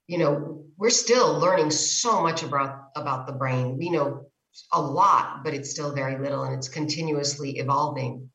you 0.08 0.18
know, 0.18 0.64
we're 0.76 0.90
still 0.90 1.38
learning 1.38 1.70
so 1.70 2.22
much 2.22 2.42
about, 2.42 2.88
about 2.96 3.26
the 3.26 3.32
brain. 3.32 3.78
We 3.78 3.90
know 3.90 4.26
a 4.72 4.80
lot, 4.80 5.44
but 5.44 5.54
it's 5.54 5.70
still 5.70 5.92
very 5.94 6.18
little 6.18 6.42
and 6.42 6.54
it's 6.54 6.68
continuously 6.68 7.58
evolving. 7.58 8.30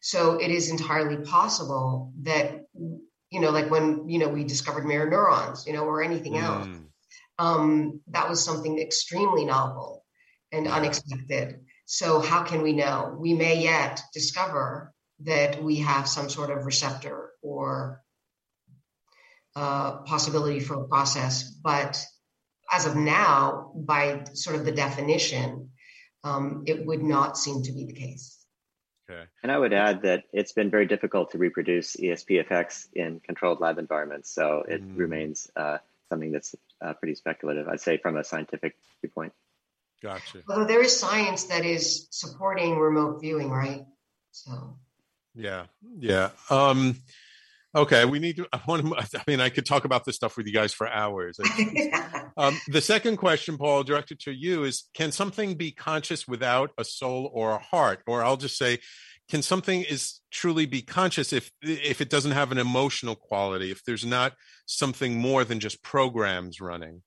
So 0.00 0.38
it 0.40 0.50
is 0.50 0.70
entirely 0.70 1.24
possible 1.24 2.12
that, 2.22 2.66
you 2.74 3.40
know, 3.40 3.50
like 3.50 3.70
when, 3.70 4.08
you 4.08 4.20
know, 4.20 4.28
we 4.28 4.44
discovered 4.44 4.86
mirror 4.86 5.10
neurons, 5.10 5.66
you 5.66 5.72
know, 5.72 5.84
or 5.84 6.02
anything 6.02 6.34
mm. 6.34 6.42
else, 6.42 6.68
um, 7.38 8.00
that 8.08 8.28
was 8.28 8.42
something 8.42 8.78
extremely 8.78 9.44
novel 9.44 10.04
and 10.52 10.68
unexpected. 10.68 11.60
So 11.86 12.20
how 12.20 12.44
can 12.44 12.62
we 12.62 12.72
know? 12.72 13.16
We 13.18 13.34
may 13.34 13.62
yet 13.62 14.00
discover 14.14 14.94
that 15.20 15.62
we 15.62 15.76
have 15.76 16.08
some 16.08 16.30
sort 16.30 16.50
of 16.50 16.66
receptor 16.66 17.30
or 17.42 18.02
uh, 19.56 20.02
possibility 20.02 20.60
for 20.60 20.74
a 20.74 20.84
process, 20.84 21.42
but 21.42 22.04
as 22.70 22.86
of 22.86 22.94
now, 22.94 23.72
by 23.74 24.24
sort 24.34 24.54
of 24.54 24.66
the 24.66 24.72
definition, 24.72 25.70
um, 26.24 26.64
it 26.66 26.84
would 26.84 27.02
not 27.02 27.38
seem 27.38 27.62
to 27.62 27.72
be 27.72 27.86
the 27.86 27.94
case. 27.94 28.44
Okay. 29.08 29.22
And 29.42 29.50
I 29.50 29.58
would 29.58 29.72
add 29.72 30.02
that 30.02 30.24
it's 30.32 30.52
been 30.52 30.70
very 30.70 30.86
difficult 30.86 31.30
to 31.30 31.38
reproduce 31.38 31.96
ESP 31.96 32.40
effects 32.40 32.88
in 32.92 33.20
controlled 33.20 33.60
lab 33.60 33.78
environments, 33.78 34.30
so 34.30 34.64
it 34.68 34.82
mm. 34.82 34.98
remains 34.98 35.50
uh, 35.56 35.78
something 36.10 36.32
that's 36.32 36.54
uh, 36.84 36.92
pretty 36.94 37.14
speculative, 37.14 37.66
I'd 37.66 37.80
say, 37.80 37.96
from 37.96 38.16
a 38.16 38.24
scientific 38.24 38.76
viewpoint. 39.00 39.32
Gotcha. 40.02 40.42
Although 40.48 40.66
there 40.66 40.82
is 40.82 40.94
science 40.94 41.44
that 41.44 41.64
is 41.64 42.08
supporting 42.10 42.78
remote 42.78 43.20
viewing, 43.20 43.48
right? 43.48 43.86
So. 44.32 44.76
Yeah, 45.34 45.66
yeah. 45.98 46.30
Um, 46.50 46.96
okay, 47.76 48.04
we 48.04 48.18
need 48.18 48.36
to. 48.36 48.46
I 48.52 48.60
want 48.66 48.86
to. 48.86 49.18
I 49.18 49.22
mean, 49.26 49.40
I 49.40 49.50
could 49.50 49.66
talk 49.66 49.84
about 49.84 50.04
this 50.04 50.16
stuff 50.16 50.36
with 50.36 50.46
you 50.46 50.52
guys 50.52 50.72
for 50.72 50.88
hours. 50.88 51.38
um, 52.36 52.58
the 52.68 52.80
second 52.80 53.18
question, 53.18 53.58
Paul, 53.58 53.84
directed 53.84 54.20
to 54.20 54.32
you, 54.32 54.64
is: 54.64 54.88
Can 54.94 55.12
something 55.12 55.54
be 55.54 55.70
conscious 55.70 56.26
without 56.26 56.70
a 56.78 56.84
soul 56.84 57.30
or 57.32 57.52
a 57.52 57.58
heart? 57.58 58.02
Or 58.06 58.24
I'll 58.24 58.36
just 58.36 58.56
say, 58.56 58.78
can 59.28 59.42
something 59.42 59.82
is 59.82 60.20
truly 60.30 60.66
be 60.66 60.82
conscious 60.82 61.32
if 61.32 61.50
if 61.62 62.00
it 62.00 62.10
doesn't 62.10 62.32
have 62.32 62.52
an 62.52 62.58
emotional 62.58 63.16
quality? 63.16 63.70
If 63.70 63.84
there's 63.84 64.04
not 64.04 64.32
something 64.66 65.18
more 65.18 65.44
than 65.44 65.60
just 65.60 65.82
programs 65.82 66.60
running? 66.60 67.02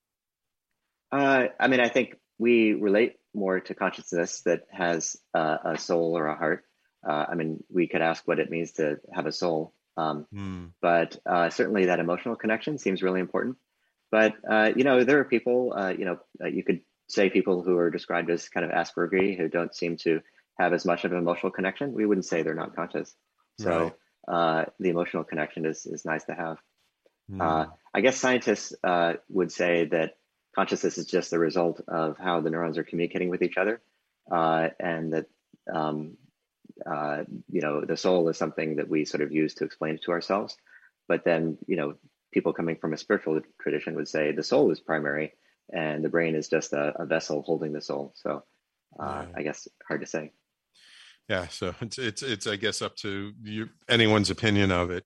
Uh, 1.11 1.47
I 1.59 1.67
mean, 1.67 1.79
I 1.79 1.87
think 1.87 2.15
we 2.37 2.73
relate 2.73 3.15
more 3.33 3.59
to 3.59 3.75
consciousness 3.75 4.41
that 4.41 4.63
has 4.71 5.15
uh, 5.33 5.57
a 5.63 5.77
soul 5.77 6.17
or 6.17 6.27
a 6.27 6.35
heart. 6.35 6.63
Uh, 7.07 7.25
I 7.29 7.35
mean, 7.35 7.63
we 7.69 7.87
could 7.87 8.01
ask 8.01 8.27
what 8.27 8.39
it 8.39 8.49
means 8.49 8.73
to 8.73 8.97
have 9.13 9.25
a 9.25 9.31
soul, 9.31 9.73
um, 9.99 10.27
mm. 10.33 10.71
but 10.81 11.17
uh, 11.25 11.49
certainly 11.49 11.85
that 11.85 11.99
emotional 11.99 12.35
connection 12.35 12.77
seems 12.77 13.03
really 13.03 13.19
important. 13.19 13.57
But 14.11 14.33
uh, 14.49 14.71
you 14.75 14.83
know, 14.83 15.03
there 15.03 15.19
are 15.19 15.25
people, 15.25 15.73
uh, 15.75 15.89
you 15.89 16.05
know, 16.05 16.19
uh, 16.43 16.47
you 16.47 16.63
could 16.63 16.81
say 17.07 17.29
people 17.29 17.63
who 17.63 17.77
are 17.77 17.89
described 17.89 18.29
as 18.29 18.49
kind 18.49 18.65
of 18.65 18.71
Aspergery 18.71 19.37
who 19.37 19.47
don't 19.47 19.75
seem 19.75 19.97
to 19.97 20.21
have 20.57 20.73
as 20.73 20.85
much 20.85 21.05
of 21.05 21.11
an 21.11 21.17
emotional 21.17 21.51
connection. 21.51 21.93
We 21.93 22.05
wouldn't 22.05 22.25
say 22.25 22.41
they're 22.41 22.53
not 22.53 22.75
conscious. 22.75 23.13
So 23.59 23.93
right. 24.27 24.69
the 24.79 24.89
emotional 24.89 25.23
connection 25.23 25.65
is 25.65 25.85
is 25.85 26.05
nice 26.05 26.23
to 26.25 26.33
have. 26.33 26.57
Mm. 27.31 27.71
I 27.93 28.01
guess 28.01 28.17
scientists 28.17 28.73
would 29.29 29.51
say 29.51 29.85
that 29.85 30.15
consciousness 30.55 30.97
is 30.97 31.05
just 31.05 31.29
the 31.31 31.39
result 31.39 31.81
of 31.87 32.17
how 32.17 32.41
the 32.41 32.49
neurons 32.49 32.77
are 32.77 32.83
communicating 32.83 33.29
with 33.29 33.41
each 33.41 33.57
other, 33.57 33.81
uh, 34.31 34.69
and 34.79 35.13
that 35.13 35.25
um, 35.71 36.17
uh, 36.85 37.23
you 37.51 37.61
know 37.61 37.81
the 37.81 37.97
soul 37.97 38.29
is 38.29 38.37
something 38.37 38.77
that 38.77 38.89
we 38.89 39.05
sort 39.05 39.21
of 39.21 39.31
use 39.31 39.53
to 39.55 39.65
explain 39.65 39.95
it 39.95 40.03
to 40.03 40.11
ourselves. 40.11 40.55
But 41.07 41.23
then 41.25 41.57
you 41.67 41.75
know 41.75 41.95
people 42.31 42.53
coming 42.53 42.77
from 42.77 42.93
a 42.93 42.97
spiritual 42.97 43.41
tradition 43.61 43.95
would 43.95 44.07
say 44.07 44.31
the 44.31 44.43
soul 44.43 44.71
is 44.71 44.79
primary, 44.79 45.33
and 45.73 46.03
the 46.03 46.09
brain 46.09 46.35
is 46.35 46.49
just 46.49 46.73
a, 46.73 46.93
a 47.01 47.05
vessel 47.05 47.41
holding 47.41 47.73
the 47.73 47.81
soul. 47.81 48.13
So 48.15 48.43
uh, 48.99 49.25
I 49.35 49.43
guess 49.43 49.67
hard 49.87 50.01
to 50.01 50.07
say. 50.07 50.31
Yeah, 51.27 51.47
so 51.47 51.75
it's 51.81 51.97
it's 51.97 52.23
it's 52.23 52.47
I 52.47 52.55
guess 52.55 52.81
up 52.81 52.95
to 52.97 53.33
you 53.43 53.69
anyone's 53.87 54.29
opinion 54.29 54.71
of 54.71 54.91
it. 54.91 55.05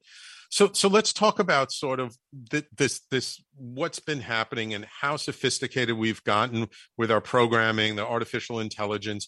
So, 0.53 0.69
so 0.71 0.87
let's 0.87 1.13
talk 1.13 1.39
about 1.39 1.71
sort 1.71 1.99
of 1.99 2.15
th- 2.51 2.67
this, 2.77 2.99
this, 3.09 3.43
what's 3.55 3.99
been 3.99 4.19
happening 4.19 4.75
and 4.75 4.85
how 4.85 5.17
sophisticated 5.17 5.97
we've 5.97 6.23
gotten 6.25 6.69
with 6.95 7.09
our 7.09 7.21
programming, 7.21 7.95
the 7.95 8.05
artificial 8.05 8.59
intelligence, 8.59 9.27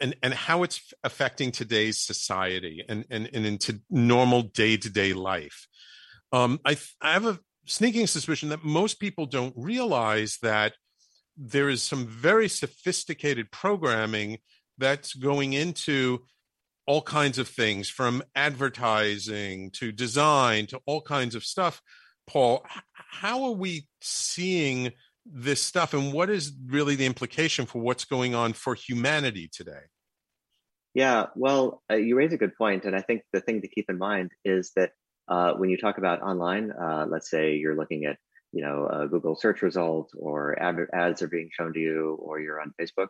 and, 0.00 0.16
and 0.22 0.34
how 0.34 0.62
it's 0.62 0.92
affecting 1.04 1.50
today's 1.50 1.98
society 1.98 2.84
and, 2.88 3.04
and, 3.10 3.28
and 3.32 3.46
into 3.46 3.80
normal 3.90 4.42
day 4.42 4.76
to 4.76 4.90
day 4.90 5.12
life. 5.12 5.66
Um, 6.32 6.60
I, 6.64 6.76
I 7.00 7.12
have 7.12 7.26
a 7.26 7.38
sneaking 7.66 8.06
suspicion 8.06 8.50
that 8.50 8.64
most 8.64 9.00
people 9.00 9.26
don't 9.26 9.54
realize 9.56 10.38
that 10.42 10.74
there 11.36 11.68
is 11.68 11.82
some 11.82 12.06
very 12.06 12.48
sophisticated 12.48 13.50
programming 13.50 14.38
that's 14.78 15.14
going 15.14 15.52
into 15.52 16.20
all 16.86 17.02
kinds 17.02 17.38
of 17.38 17.48
things 17.48 17.88
from 17.88 18.22
advertising 18.34 19.70
to 19.72 19.92
design 19.92 20.66
to 20.66 20.80
all 20.86 21.02
kinds 21.02 21.34
of 21.34 21.44
stuff. 21.44 21.82
Paul, 22.26 22.64
how 22.94 23.44
are 23.44 23.52
we 23.52 23.86
seeing 24.00 24.92
this 25.30 25.62
stuff 25.62 25.94
and 25.94 26.12
what 26.12 26.30
is 26.30 26.52
really 26.66 26.94
the 26.94 27.06
implication 27.06 27.66
for 27.66 27.80
what's 27.80 28.04
going 28.04 28.34
on 28.34 28.52
for 28.52 28.74
humanity 28.74 29.48
today? 29.52 29.82
Yeah, 30.94 31.26
well, 31.36 31.82
uh, 31.90 31.96
you 31.96 32.16
raise 32.16 32.32
a 32.32 32.38
good 32.38 32.56
point, 32.56 32.84
and 32.84 32.96
I 32.96 33.02
think 33.02 33.22
the 33.32 33.40
thing 33.40 33.60
to 33.62 33.68
keep 33.68 33.86
in 33.88 33.98
mind 33.98 34.32
is 34.44 34.72
that 34.74 34.92
uh, 35.28 35.52
when 35.52 35.70
you 35.70 35.76
talk 35.76 35.98
about 35.98 36.22
online, 36.22 36.72
uh, 36.72 37.06
let's 37.08 37.30
say 37.30 37.56
you're 37.56 37.76
looking 37.76 38.06
at 38.06 38.16
you 38.52 38.64
know 38.64 38.88
a 38.88 39.06
Google 39.06 39.36
search 39.36 39.62
result 39.62 40.10
or 40.16 40.60
ad- 40.60 40.88
ads 40.92 41.22
are 41.22 41.28
being 41.28 41.50
shown 41.52 41.74
to 41.74 41.78
you, 41.78 42.16
or 42.20 42.40
you're 42.40 42.60
on 42.60 42.72
Facebook, 42.80 43.08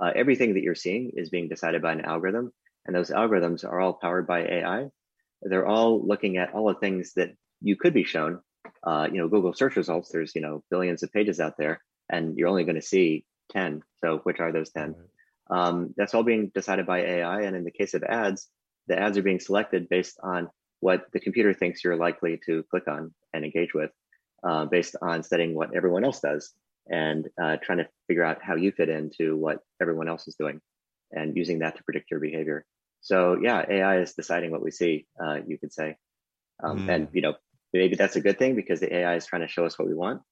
uh, 0.00 0.10
everything 0.14 0.54
that 0.54 0.62
you're 0.62 0.74
seeing 0.74 1.12
is 1.14 1.30
being 1.30 1.48
decided 1.48 1.80
by 1.80 1.92
an 1.92 2.02
algorithm, 2.02 2.52
and 2.84 2.94
those 2.94 3.10
algorithms 3.10 3.64
are 3.64 3.80
all 3.80 3.94
powered 3.94 4.26
by 4.26 4.40
AI. 4.40 4.88
They're 5.42 5.66
all 5.66 6.06
looking 6.06 6.36
at 6.36 6.52
all 6.52 6.66
the 6.68 6.74
things 6.74 7.14
that 7.14 7.30
you 7.62 7.76
could 7.76 7.94
be 7.94 8.04
shown. 8.04 8.40
Uh, 8.82 9.08
you 9.10 9.18
know, 9.18 9.28
Google 9.28 9.52
search 9.52 9.76
results, 9.76 10.10
there's, 10.10 10.34
you 10.34 10.40
know, 10.40 10.62
billions 10.70 11.02
of 11.02 11.12
pages 11.12 11.40
out 11.40 11.56
there, 11.58 11.82
and 12.08 12.36
you're 12.36 12.48
only 12.48 12.64
going 12.64 12.76
to 12.76 12.82
see 12.82 13.24
10. 13.52 13.82
So 14.02 14.18
which 14.22 14.40
are 14.40 14.52
those 14.52 14.70
10? 14.70 14.94
Um, 15.50 15.94
that's 15.96 16.14
all 16.14 16.22
being 16.22 16.50
decided 16.54 16.86
by 16.86 17.00
AI. 17.00 17.42
And 17.42 17.56
in 17.56 17.64
the 17.64 17.70
case 17.70 17.94
of 17.94 18.02
ads, 18.02 18.48
the 18.86 18.98
ads 18.98 19.18
are 19.18 19.22
being 19.22 19.40
selected 19.40 19.88
based 19.88 20.18
on 20.22 20.48
what 20.80 21.04
the 21.12 21.20
computer 21.20 21.52
thinks 21.52 21.84
you're 21.84 21.96
likely 21.96 22.40
to 22.46 22.64
click 22.70 22.88
on 22.88 23.12
and 23.34 23.44
engage 23.44 23.74
with, 23.74 23.90
uh, 24.42 24.64
based 24.64 24.96
on 25.02 25.22
studying 25.22 25.54
what 25.54 25.74
everyone 25.74 26.04
else 26.04 26.20
does 26.20 26.52
and 26.88 27.28
uh, 27.40 27.56
trying 27.62 27.78
to 27.78 27.88
figure 28.08 28.24
out 28.24 28.42
how 28.42 28.56
you 28.56 28.72
fit 28.72 28.88
into 28.88 29.36
what 29.36 29.58
everyone 29.80 30.08
else 30.08 30.26
is 30.26 30.34
doing 30.34 30.60
and 31.12 31.36
using 31.36 31.58
that 31.58 31.76
to 31.76 31.84
predict 31.84 32.10
your 32.10 32.20
behavior. 32.20 32.64
So 33.00 33.38
yeah, 33.40 33.64
AI 33.68 34.00
is 34.00 34.14
deciding 34.14 34.50
what 34.50 34.62
we 34.62 34.70
see. 34.70 35.06
Uh, 35.22 35.38
you 35.46 35.58
could 35.58 35.72
say, 35.72 35.96
um, 36.62 36.86
mm. 36.86 36.94
and 36.94 37.08
you 37.12 37.22
know 37.22 37.34
maybe 37.72 37.96
that's 37.96 38.16
a 38.16 38.20
good 38.20 38.38
thing 38.38 38.56
because 38.56 38.80
the 38.80 38.94
AI 38.94 39.16
is 39.16 39.26
trying 39.26 39.42
to 39.42 39.48
show 39.48 39.64
us 39.64 39.78
what 39.78 39.88
we 39.88 39.94
want, 39.94 40.22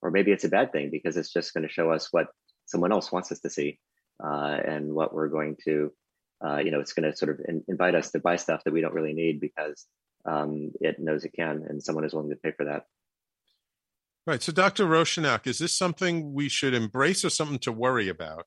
or 0.00 0.10
maybe 0.10 0.32
it's 0.32 0.44
a 0.44 0.48
bad 0.48 0.72
thing 0.72 0.90
because 0.90 1.16
it's 1.16 1.32
just 1.32 1.54
going 1.54 1.66
to 1.66 1.72
show 1.72 1.90
us 1.90 2.08
what 2.10 2.28
someone 2.66 2.92
else 2.92 3.12
wants 3.12 3.32
us 3.32 3.40
to 3.40 3.50
see, 3.50 3.78
uh, 4.22 4.58
and 4.64 4.92
what 4.92 5.14
we're 5.14 5.28
going 5.28 5.56
to, 5.64 5.92
uh, 6.44 6.58
you 6.58 6.70
know, 6.70 6.80
it's 6.80 6.92
going 6.92 7.10
to 7.10 7.16
sort 7.16 7.30
of 7.30 7.40
in, 7.48 7.62
invite 7.68 7.94
us 7.94 8.10
to 8.10 8.20
buy 8.20 8.36
stuff 8.36 8.62
that 8.64 8.72
we 8.72 8.80
don't 8.80 8.94
really 8.94 9.14
need 9.14 9.40
because 9.40 9.86
um, 10.24 10.70
it 10.80 10.98
knows 10.98 11.24
it 11.24 11.32
can, 11.32 11.64
and 11.68 11.82
someone 11.82 12.04
is 12.04 12.12
willing 12.12 12.30
to 12.30 12.36
pay 12.36 12.52
for 12.52 12.64
that. 12.64 12.84
Right. 14.24 14.40
So, 14.40 14.52
Dr. 14.52 14.86
Rowshanak, 14.86 15.48
is 15.48 15.58
this 15.58 15.76
something 15.76 16.32
we 16.32 16.48
should 16.48 16.74
embrace 16.74 17.24
or 17.24 17.30
something 17.30 17.58
to 17.60 17.72
worry 17.72 18.08
about? 18.08 18.46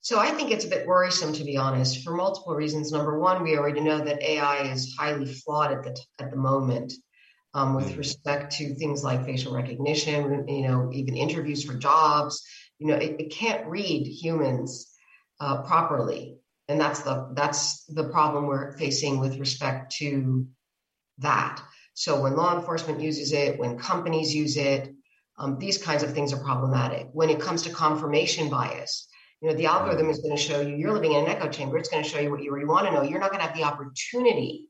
So 0.00 0.18
I 0.18 0.30
think 0.30 0.50
it's 0.50 0.64
a 0.64 0.68
bit 0.68 0.84
worrisome, 0.84 1.32
to 1.34 1.44
be 1.44 1.56
honest, 1.56 2.02
for 2.02 2.12
multiple 2.12 2.56
reasons. 2.56 2.90
Number 2.90 3.20
one, 3.20 3.44
we 3.44 3.56
already 3.56 3.80
know 3.80 3.98
that 3.98 4.20
AI 4.20 4.62
is 4.62 4.96
highly 4.98 5.26
flawed 5.26 5.70
at 5.70 5.84
the 5.84 5.96
at 6.18 6.32
the 6.32 6.36
moment 6.36 6.92
um, 7.54 7.74
with 7.74 7.90
mm. 7.90 7.98
respect 7.98 8.52
to 8.56 8.74
things 8.74 9.04
like 9.04 9.24
facial 9.24 9.54
recognition. 9.54 10.48
You 10.48 10.68
know, 10.68 10.90
even 10.92 11.16
interviews 11.16 11.64
for 11.64 11.74
jobs. 11.74 12.42
You 12.78 12.88
know, 12.88 12.96
it, 12.96 13.16
it 13.20 13.30
can't 13.30 13.66
read 13.66 14.06
humans 14.06 14.90
uh, 15.40 15.62
properly, 15.62 16.38
and 16.68 16.80
that's 16.80 17.00
the 17.00 17.32
that's 17.34 17.84
the 17.86 18.04
problem 18.04 18.46
we're 18.46 18.76
facing 18.78 19.20
with 19.20 19.38
respect 19.38 19.94
to 19.96 20.46
that. 21.18 21.62
So 21.94 22.20
when 22.22 22.36
law 22.36 22.56
enforcement 22.56 23.00
uses 23.00 23.32
it, 23.32 23.58
when 23.58 23.78
companies 23.78 24.34
use 24.34 24.56
it, 24.56 24.94
um, 25.38 25.58
these 25.58 25.76
kinds 25.76 26.02
of 26.02 26.14
things 26.14 26.32
are 26.32 26.42
problematic. 26.42 27.08
When 27.12 27.28
it 27.28 27.38
comes 27.38 27.62
to 27.62 27.70
confirmation 27.70 28.48
bias 28.48 29.08
you 29.42 29.48
know, 29.48 29.54
the 29.56 29.66
algorithm 29.66 30.08
is 30.08 30.20
going 30.20 30.36
to 30.36 30.40
show 30.40 30.60
you, 30.60 30.76
you're 30.76 30.92
living 30.92 31.12
in 31.12 31.24
an 31.24 31.28
echo 31.28 31.48
chamber. 31.48 31.76
It's 31.76 31.88
going 31.88 32.04
to 32.04 32.08
show 32.08 32.20
you 32.20 32.30
what 32.30 32.42
you 32.44 32.50
already 32.50 32.66
want 32.66 32.86
to 32.86 32.92
know. 32.92 33.02
You're 33.02 33.18
not 33.18 33.30
going 33.30 33.40
to 33.40 33.46
have 33.46 33.56
the 33.56 33.64
opportunity, 33.64 34.68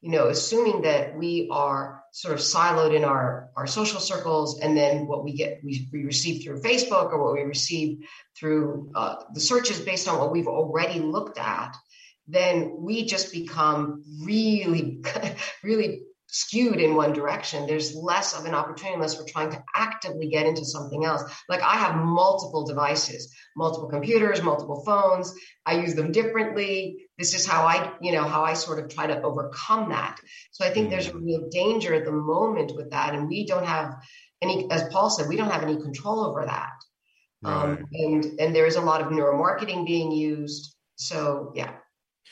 you 0.00 0.10
know, 0.10 0.28
assuming 0.28 0.82
that 0.82 1.14
we 1.14 1.48
are 1.52 2.02
sort 2.16 2.32
of 2.32 2.40
siloed 2.40 2.96
in 2.96 3.04
our, 3.04 3.50
our 3.56 3.66
social 3.66 4.00
circles. 4.00 4.58
And 4.60 4.74
then 4.74 5.06
what 5.06 5.22
we 5.22 5.34
get, 5.34 5.60
we, 5.62 5.86
we 5.92 6.04
receive 6.04 6.42
through 6.42 6.62
Facebook 6.62 7.12
or 7.12 7.22
what 7.22 7.34
we 7.34 7.42
receive 7.42 8.06
through 8.34 8.90
uh, 8.94 9.16
the 9.34 9.40
searches 9.40 9.80
based 9.80 10.08
on 10.08 10.18
what 10.18 10.32
we've 10.32 10.46
already 10.46 10.98
looked 10.98 11.38
at, 11.38 11.76
then 12.26 12.74
we 12.78 13.04
just 13.04 13.34
become 13.34 14.02
really, 14.22 15.04
really 15.62 16.04
skewed 16.28 16.80
in 16.80 16.94
one 16.94 17.12
direction. 17.12 17.66
There's 17.66 17.94
less 17.94 18.38
of 18.38 18.46
an 18.46 18.54
opportunity 18.54 18.94
unless 18.94 19.18
we're 19.18 19.26
trying 19.26 19.50
to 19.50 19.62
actively 19.74 20.28
get 20.28 20.46
into 20.46 20.64
something 20.64 21.04
else. 21.04 21.22
Like 21.48 21.62
I 21.62 21.76
have 21.76 21.96
multiple 21.96 22.66
devices, 22.66 23.34
multiple 23.56 23.88
computers, 23.88 24.42
multiple 24.42 24.82
phones. 24.84 25.32
I 25.64 25.80
use 25.80 25.94
them 25.94 26.12
differently. 26.12 27.06
This 27.18 27.34
is 27.34 27.46
how 27.46 27.64
I, 27.64 27.92
you 28.00 28.12
know, 28.12 28.24
how 28.24 28.44
I 28.44 28.54
sort 28.54 28.78
of 28.78 28.88
try 28.88 29.06
to 29.06 29.22
overcome 29.22 29.90
that. 29.90 30.18
So 30.50 30.66
I 30.66 30.70
think 30.70 30.90
there's 30.90 31.08
a 31.08 31.16
real 31.16 31.48
danger 31.50 31.94
at 31.94 32.04
the 32.04 32.12
moment 32.12 32.74
with 32.74 32.90
that. 32.90 33.14
And 33.14 33.28
we 33.28 33.46
don't 33.46 33.66
have 33.66 33.94
any, 34.42 34.70
as 34.70 34.88
Paul 34.90 35.10
said, 35.10 35.28
we 35.28 35.36
don't 35.36 35.50
have 35.50 35.62
any 35.62 35.76
control 35.76 36.20
over 36.20 36.44
that. 36.44 36.72
Um, 37.44 37.52
right. 37.52 37.78
Um, 37.78 37.86
and 37.92 38.40
and 38.40 38.56
there 38.56 38.66
is 38.66 38.76
a 38.76 38.80
lot 38.80 39.00
of 39.00 39.08
neuromarketing 39.08 39.86
being 39.86 40.10
used. 40.10 40.74
So 40.96 41.52
yeah, 41.54 41.74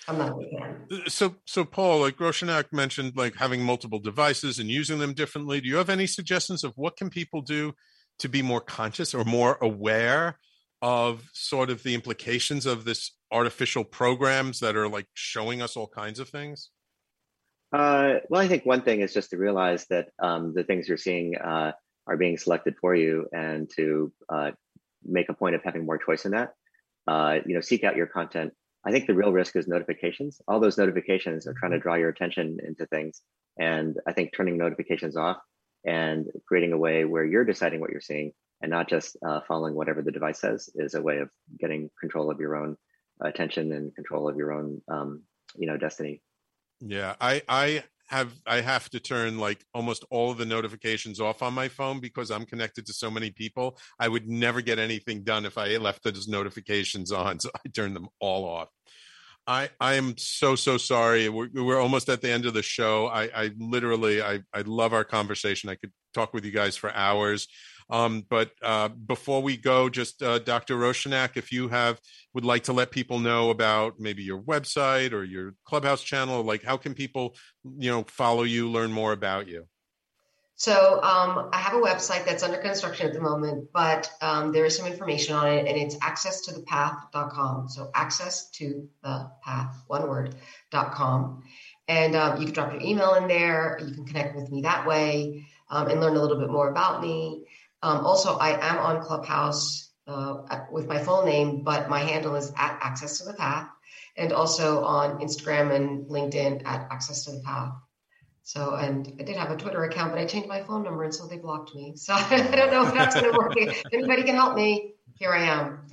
I'm 0.08 0.18
not 0.18 0.30
a 0.30 0.58
fan. 0.58 0.86
Uh, 0.90 1.08
so 1.08 1.36
so 1.46 1.64
Paul, 1.64 2.00
like 2.00 2.16
Rowshanak 2.16 2.72
mentioned, 2.72 3.12
like 3.16 3.36
having 3.36 3.62
multiple 3.62 3.98
devices 3.98 4.58
and 4.58 4.70
using 4.70 4.98
them 4.98 5.14
differently. 5.14 5.60
Do 5.60 5.68
you 5.68 5.76
have 5.76 5.90
any 5.90 6.06
suggestions 6.06 6.64
of 6.64 6.72
what 6.76 6.96
can 6.96 7.10
people 7.10 7.40
do 7.40 7.72
to 8.18 8.28
be 8.28 8.42
more 8.42 8.60
conscious 8.60 9.14
or 9.14 9.24
more 9.24 9.58
aware 9.60 10.38
of 10.82 11.28
sort 11.32 11.70
of 11.70 11.82
the 11.82 11.94
implications 11.94 12.66
of 12.66 12.84
this 12.84 13.12
artificial 13.32 13.84
programs 13.84 14.60
that 14.60 14.76
are 14.76 14.88
like 14.88 15.06
showing 15.14 15.62
us 15.62 15.76
all 15.76 15.88
kinds 15.88 16.20
of 16.20 16.28
things? 16.28 16.70
Uh, 17.72 18.20
well, 18.28 18.40
I 18.40 18.46
think 18.46 18.64
one 18.64 18.82
thing 18.82 19.00
is 19.00 19.12
just 19.12 19.30
to 19.30 19.36
realize 19.36 19.86
that 19.86 20.10
um, 20.22 20.54
the 20.54 20.62
things 20.62 20.86
you're 20.88 20.96
seeing 20.96 21.36
uh, 21.36 21.72
are 22.06 22.16
being 22.16 22.38
selected 22.38 22.76
for 22.80 22.94
you, 22.94 23.26
and 23.32 23.68
to 23.76 24.12
uh, 24.28 24.52
make 25.02 25.28
a 25.28 25.34
point 25.34 25.56
of 25.56 25.62
having 25.64 25.84
more 25.84 25.98
choice 25.98 26.24
in 26.24 26.32
that. 26.32 26.52
Uh, 27.06 27.38
you 27.44 27.54
know, 27.54 27.60
seek 27.60 27.82
out 27.82 27.96
your 27.96 28.06
content. 28.06 28.52
I 28.86 28.90
think 28.90 29.06
the 29.06 29.14
real 29.14 29.32
risk 29.32 29.56
is 29.56 29.66
notifications. 29.66 30.40
All 30.46 30.60
those 30.60 30.78
notifications 30.78 31.46
are 31.46 31.54
trying 31.54 31.72
to 31.72 31.78
draw 31.78 31.94
your 31.94 32.10
attention 32.10 32.58
into 32.66 32.86
things, 32.86 33.22
and 33.58 33.96
I 34.06 34.12
think 34.12 34.32
turning 34.36 34.58
notifications 34.58 35.16
off 35.16 35.38
and 35.84 36.26
creating 36.46 36.72
a 36.72 36.78
way 36.78 37.04
where 37.04 37.24
you're 37.24 37.44
deciding 37.44 37.80
what 37.80 37.90
you're 37.90 38.00
seeing 38.00 38.32
and 38.62 38.70
not 38.70 38.88
just 38.88 39.16
uh, 39.26 39.40
following 39.46 39.74
whatever 39.74 40.02
the 40.02 40.12
device 40.12 40.40
says 40.40 40.70
is 40.74 40.94
a 40.94 41.02
way 41.02 41.18
of 41.18 41.30
getting 41.60 41.90
control 42.00 42.30
of 42.30 42.40
your 42.40 42.56
own 42.56 42.76
attention 43.20 43.72
and 43.72 43.94
control 43.94 44.28
of 44.28 44.36
your 44.36 44.52
own, 44.52 44.80
um, 44.88 45.22
you 45.56 45.66
know, 45.66 45.76
destiny. 45.76 46.22
Yeah, 46.80 47.14
I 47.20 47.42
I 47.48 47.84
have 48.14 48.32
I 48.46 48.60
have 48.60 48.88
to 48.90 49.00
turn 49.00 49.38
like 49.38 49.64
almost 49.74 50.04
all 50.10 50.30
of 50.30 50.38
the 50.38 50.46
notifications 50.46 51.20
off 51.20 51.42
on 51.42 51.52
my 51.52 51.68
phone 51.68 52.00
because 52.00 52.30
I'm 52.30 52.46
connected 52.46 52.86
to 52.86 52.92
so 52.92 53.10
many 53.10 53.30
people. 53.30 53.76
I 53.98 54.08
would 54.08 54.28
never 54.28 54.60
get 54.60 54.78
anything 54.78 55.24
done 55.24 55.44
if 55.44 55.58
I 55.58 55.76
left 55.76 56.04
those 56.04 56.28
notifications 56.28 57.10
on, 57.10 57.40
so 57.42 57.50
I 57.54 57.68
turn 57.70 57.92
them 57.92 58.08
all 58.20 58.44
off. 58.44 58.68
I 59.46 59.70
I 59.80 59.94
am 59.94 60.16
so 60.16 60.54
so 60.54 60.76
sorry. 60.78 61.28
We're, 61.28 61.50
we're 61.52 61.80
almost 61.80 62.08
at 62.08 62.22
the 62.22 62.30
end 62.30 62.46
of 62.46 62.54
the 62.54 62.62
show. 62.62 63.06
I 63.08 63.24
I 63.34 63.50
literally 63.58 64.22
I 64.22 64.40
I 64.54 64.62
love 64.62 64.92
our 64.92 65.04
conversation. 65.04 65.68
I 65.68 65.74
could 65.74 65.92
talk 66.14 66.32
with 66.32 66.44
you 66.44 66.52
guys 66.52 66.76
for 66.76 66.94
hours. 66.94 67.48
Um, 67.90 68.24
but 68.28 68.52
uh, 68.62 68.88
before 68.88 69.42
we 69.42 69.56
go, 69.56 69.88
just 69.88 70.22
uh, 70.22 70.38
Dr. 70.38 70.76
Rowshanak, 70.76 71.36
if 71.36 71.52
you 71.52 71.68
have 71.68 72.00
would 72.32 72.44
like 72.44 72.64
to 72.64 72.72
let 72.72 72.90
people 72.90 73.18
know 73.18 73.50
about 73.50 74.00
maybe 74.00 74.22
your 74.22 74.40
website 74.40 75.12
or 75.12 75.22
your 75.22 75.54
clubhouse 75.64 76.02
channel, 76.02 76.42
like 76.42 76.62
how 76.62 76.76
can 76.76 76.94
people, 76.94 77.36
you 77.78 77.90
know, 77.90 78.04
follow 78.08 78.42
you, 78.42 78.70
learn 78.70 78.90
more 78.90 79.12
about 79.12 79.48
you? 79.48 79.66
So 80.56 81.02
um, 81.02 81.50
I 81.52 81.58
have 81.58 81.74
a 81.74 81.80
website 81.80 82.24
that's 82.24 82.42
under 82.42 82.58
construction 82.58 83.08
at 83.08 83.12
the 83.12 83.20
moment, 83.20 83.68
but 83.72 84.10
um, 84.20 84.52
there 84.52 84.64
is 84.64 84.76
some 84.76 84.86
information 84.86 85.34
on 85.34 85.48
it, 85.48 85.66
and 85.66 85.76
it's 85.76 85.96
access 86.00 86.42
to 86.42 86.54
the 86.54 86.62
path.com. 86.62 87.68
So 87.68 87.90
access 87.94 88.50
to 88.50 88.88
the 89.02 89.30
path, 89.42 89.82
one 89.88 90.08
word, 90.08 90.36
dot 90.70 90.92
com. 90.92 91.42
And 91.88 92.14
um, 92.14 92.40
you 92.40 92.46
can 92.46 92.54
drop 92.54 92.72
your 92.72 92.80
email 92.80 93.14
in 93.14 93.26
there. 93.26 93.78
You 93.84 93.94
can 93.94 94.06
connect 94.06 94.36
with 94.36 94.50
me 94.50 94.62
that 94.62 94.86
way 94.86 95.44
um, 95.70 95.88
and 95.88 96.00
learn 96.00 96.16
a 96.16 96.20
little 96.20 96.38
bit 96.38 96.50
more 96.50 96.70
about 96.70 97.02
me. 97.02 97.44
Um, 97.84 98.06
also, 98.06 98.38
I 98.38 98.58
am 98.66 98.78
on 98.78 99.02
Clubhouse 99.02 99.92
uh, 100.06 100.38
with 100.70 100.86
my 100.86 100.98
full 100.98 101.26
name, 101.26 101.64
but 101.64 101.90
my 101.90 101.98
handle 101.98 102.34
is 102.34 102.50
at 102.56 102.78
Access 102.80 103.18
to 103.18 103.24
the 103.26 103.34
Path, 103.34 103.68
and 104.16 104.32
also 104.32 104.82
on 104.84 105.18
Instagram 105.18 105.70
and 105.70 106.06
LinkedIn 106.06 106.62
at 106.64 106.88
Access 106.90 107.26
to 107.26 107.32
the 107.32 107.42
Path. 107.44 107.74
So, 108.42 108.74
and 108.76 109.12
I 109.20 109.24
did 109.24 109.36
have 109.36 109.50
a 109.50 109.56
Twitter 109.58 109.84
account, 109.84 110.12
but 110.12 110.18
I 110.18 110.24
changed 110.24 110.48
my 110.48 110.62
phone 110.62 110.82
number, 110.82 111.04
and 111.04 111.14
so 111.14 111.26
they 111.26 111.36
blocked 111.36 111.74
me. 111.74 111.92
So 111.94 112.14
I 112.16 112.56
don't 112.56 112.70
know 112.70 112.86
if 112.86 112.94
that's 112.94 113.16
going 113.16 113.30
to 113.30 113.36
work. 113.36 113.52
if 113.54 113.84
anybody 113.92 114.22
can 114.22 114.34
help 114.34 114.56
me, 114.56 114.94
here 115.18 115.32
I 115.32 115.42
am. 115.42 115.86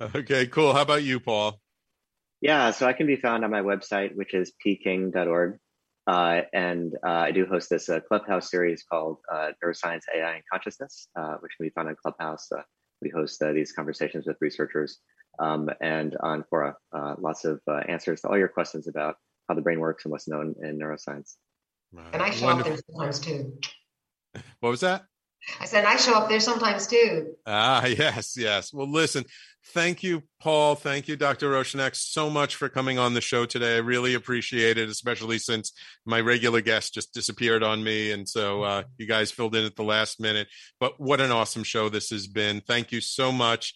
okay, 0.14 0.46
cool. 0.46 0.72
How 0.72 0.82
about 0.82 1.02
you, 1.02 1.18
Paul? 1.18 1.60
Yeah, 2.40 2.70
so 2.70 2.86
I 2.86 2.92
can 2.92 3.08
be 3.08 3.16
found 3.16 3.44
on 3.44 3.50
my 3.50 3.62
website, 3.62 4.14
which 4.14 4.32
is 4.32 4.52
pking.org. 4.64 5.58
Uh, 6.06 6.42
and 6.52 6.94
uh, 7.04 7.10
I 7.10 7.32
do 7.32 7.46
host 7.46 7.68
this 7.68 7.88
uh, 7.88 8.00
Clubhouse 8.00 8.50
series 8.50 8.84
called 8.84 9.18
uh, 9.32 9.50
Neuroscience, 9.62 10.02
AI, 10.14 10.34
and 10.34 10.42
Consciousness, 10.50 11.08
uh, 11.18 11.34
which 11.40 11.52
can 11.56 11.66
be 11.66 11.70
found 11.70 11.88
on 11.88 11.96
Clubhouse. 12.00 12.50
Uh, 12.52 12.62
we 13.02 13.10
host 13.10 13.42
these 13.54 13.72
conversations 13.72 14.26
with 14.26 14.36
researchers 14.40 15.00
um, 15.38 15.68
and 15.82 16.16
on 16.20 16.44
Quora, 16.50 16.74
lots 17.18 17.44
of 17.44 17.60
answers 17.88 18.22
to 18.22 18.28
all 18.28 18.38
your 18.38 18.48
questions 18.48 18.88
about 18.88 19.16
how 19.48 19.54
the 19.54 19.60
brain 19.60 19.80
works 19.80 20.04
and 20.04 20.12
what's 20.12 20.28
known 20.28 20.54
in 20.62 20.78
neuroscience. 20.78 21.34
And 22.12 22.22
I 22.22 22.30
show 22.30 22.46
Wonderful. 22.46 22.72
up 22.72 22.78
there 22.78 23.10
sometimes 23.10 23.20
too. 23.20 23.58
What 24.60 24.70
was 24.70 24.80
that? 24.80 25.04
I 25.60 25.64
said 25.64 25.84
I 25.84 25.96
show 25.96 26.14
up 26.14 26.28
there 26.28 26.40
sometimes 26.40 26.86
too. 26.86 27.34
Ah, 27.46 27.86
yes, 27.86 28.36
yes. 28.36 28.72
Well, 28.72 28.90
listen, 28.90 29.24
thank 29.66 30.02
you, 30.02 30.22
Paul. 30.40 30.74
Thank 30.74 31.08
you, 31.08 31.16
Dr. 31.16 31.50
Rowshanak, 31.50 31.94
so 31.94 32.28
much 32.28 32.56
for 32.56 32.68
coming 32.68 32.98
on 32.98 33.14
the 33.14 33.20
show 33.20 33.46
today. 33.46 33.76
I 33.76 33.78
really 33.80 34.14
appreciate 34.14 34.78
it, 34.78 34.88
especially 34.88 35.38
since 35.38 35.72
my 36.04 36.20
regular 36.20 36.60
guest 36.60 36.94
just 36.94 37.14
disappeared 37.14 37.62
on 37.62 37.82
me. 37.82 38.12
And 38.12 38.28
so 38.28 38.62
uh, 38.62 38.82
you 38.98 39.06
guys 39.06 39.30
filled 39.30 39.54
in 39.54 39.64
at 39.64 39.76
the 39.76 39.84
last 39.84 40.20
minute. 40.20 40.48
But 40.80 41.00
what 41.00 41.20
an 41.20 41.30
awesome 41.30 41.64
show 41.64 41.88
this 41.88 42.10
has 42.10 42.26
been. 42.26 42.60
Thank 42.60 42.92
you 42.92 43.00
so 43.00 43.32
much. 43.32 43.74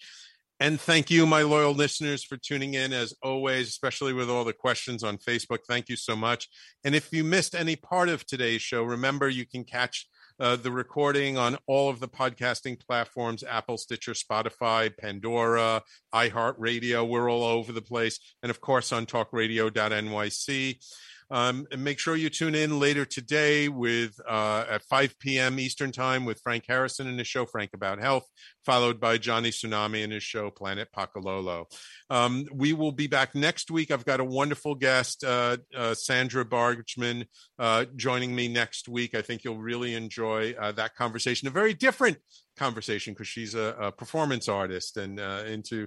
And 0.63 0.79
thank 0.79 1.11
you, 1.11 1.25
my 1.25 1.41
loyal 1.41 1.73
listeners, 1.73 2.23
for 2.23 2.37
tuning 2.37 2.75
in 2.75 2.93
as 2.93 3.15
always, 3.23 3.69
especially 3.69 4.13
with 4.13 4.29
all 4.29 4.45
the 4.45 4.53
questions 4.53 5.03
on 5.03 5.17
Facebook. 5.17 5.61
Thank 5.67 5.89
you 5.89 5.97
so 5.97 6.15
much. 6.15 6.49
And 6.85 6.95
if 6.95 7.11
you 7.15 7.25
missed 7.25 7.55
any 7.55 7.77
part 7.77 8.11
of 8.11 8.27
today's 8.27 8.61
show, 8.61 8.83
remember 8.83 9.31
you 9.31 9.47
can 9.47 9.65
catch 9.65 10.07
uh, 10.41 10.57
the 10.57 10.73
recording 10.73 11.37
on 11.37 11.59
all 11.67 11.91
of 11.91 12.01
the 12.01 12.09
podcasting 12.09 12.81
platforms 12.81 13.45
Apple, 13.47 13.77
Stitcher, 13.77 14.13
Spotify, 14.13 14.91
Pandora, 14.97 15.83
iHeartRadio. 16.15 17.07
We're 17.07 17.31
all 17.31 17.45
over 17.45 17.73
the 17.73 17.83
place. 17.83 18.19
And 18.43 18.49
of 18.49 18.61
course, 18.61 18.91
on 18.91 19.05
talkradio.nyc. 19.05 20.85
Um, 21.31 21.67
and 21.71 21.85
make 21.85 21.99
sure 21.99 22.17
you 22.17 22.29
tune 22.29 22.55
in 22.55 22.81
later 22.81 23.05
today 23.05 23.69
with 23.69 24.21
uh, 24.29 24.65
at 24.69 24.83
5 24.85 25.19
p.m. 25.19 25.61
Eastern 25.61 25.93
Time 25.93 26.25
with 26.25 26.41
Frank 26.41 26.65
Harrison 26.67 27.07
and 27.07 27.19
his 27.19 27.29
show 27.29 27.47
Frank 27.47 27.71
About 27.73 28.01
Health, 28.01 28.27
followed 28.65 29.01
by 29.01 29.19
Johnny 29.19 29.51
Tsunami 29.51 30.03
and 30.03 30.13
his 30.13 30.23
show 30.23 30.51
Planet 30.51 30.89
Pakalolo. 30.97 31.67
Um, 32.09 32.47
we 32.53 32.73
will 32.73 32.93
be 32.93 33.07
back 33.07 33.35
next 33.35 33.71
week. 33.71 33.91
I've 33.91 34.05
got 34.05 34.21
a 34.21 34.25
wonderful 34.25 34.75
guest, 34.75 35.23
uh, 35.23 35.59
uh, 35.77 35.95
Sandra 35.95 36.45
Bargman, 36.45 37.27
uh, 37.59 37.85
joining 37.97 38.35
me 38.35 38.49
next 38.49 38.89
week. 38.89 39.15
I 39.15 39.23
think 39.23 39.45
you'll 39.45 39.59
really 39.59 39.95
enjoy 39.95 40.55
uh, 40.61 40.73
that 40.73 40.97
conversation. 40.97 41.47
A 41.47 41.53
very 41.53 41.75
different 41.75 42.19
conversation 42.61 43.15
because 43.15 43.29
she's 43.29 43.55
a, 43.55 43.75
a, 43.81 43.93
performance 43.93 44.47
artist 44.49 44.99
and 44.99 45.19
uh, 45.19 45.43
into 45.47 45.87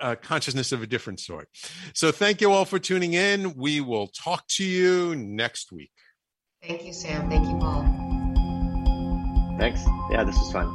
uh, 0.00 0.16
consciousness 0.16 0.72
of 0.72 0.82
a 0.82 0.86
different 0.86 1.20
sort. 1.20 1.48
So 1.94 2.12
thank 2.12 2.40
you 2.40 2.52
all 2.52 2.64
for 2.64 2.78
tuning 2.78 3.14
in. 3.14 3.54
We 3.56 3.80
will 3.80 4.08
talk 4.08 4.46
to 4.48 4.64
you 4.64 5.14
next 5.16 5.72
week. 5.72 5.90
Thank 6.62 6.84
you, 6.84 6.92
Sam. 6.92 7.28
Thank 7.30 7.46
you, 7.46 7.56
Paul. 7.58 7.84
Thanks. 9.58 9.80
Yeah, 10.10 10.24
this 10.24 10.36
was 10.36 10.52
fun. 10.52 10.66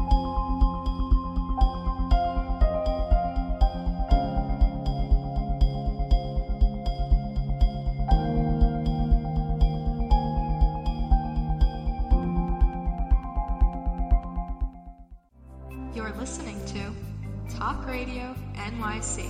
You're 15.93 16.13
listening 16.13 16.65
to 16.67 17.55
Talk 17.55 17.86
Radio 17.86 18.34
NYC. 18.78 19.26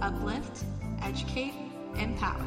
Uplift, 0.00 0.64
educate, 1.02 1.54
empower. 1.98 2.46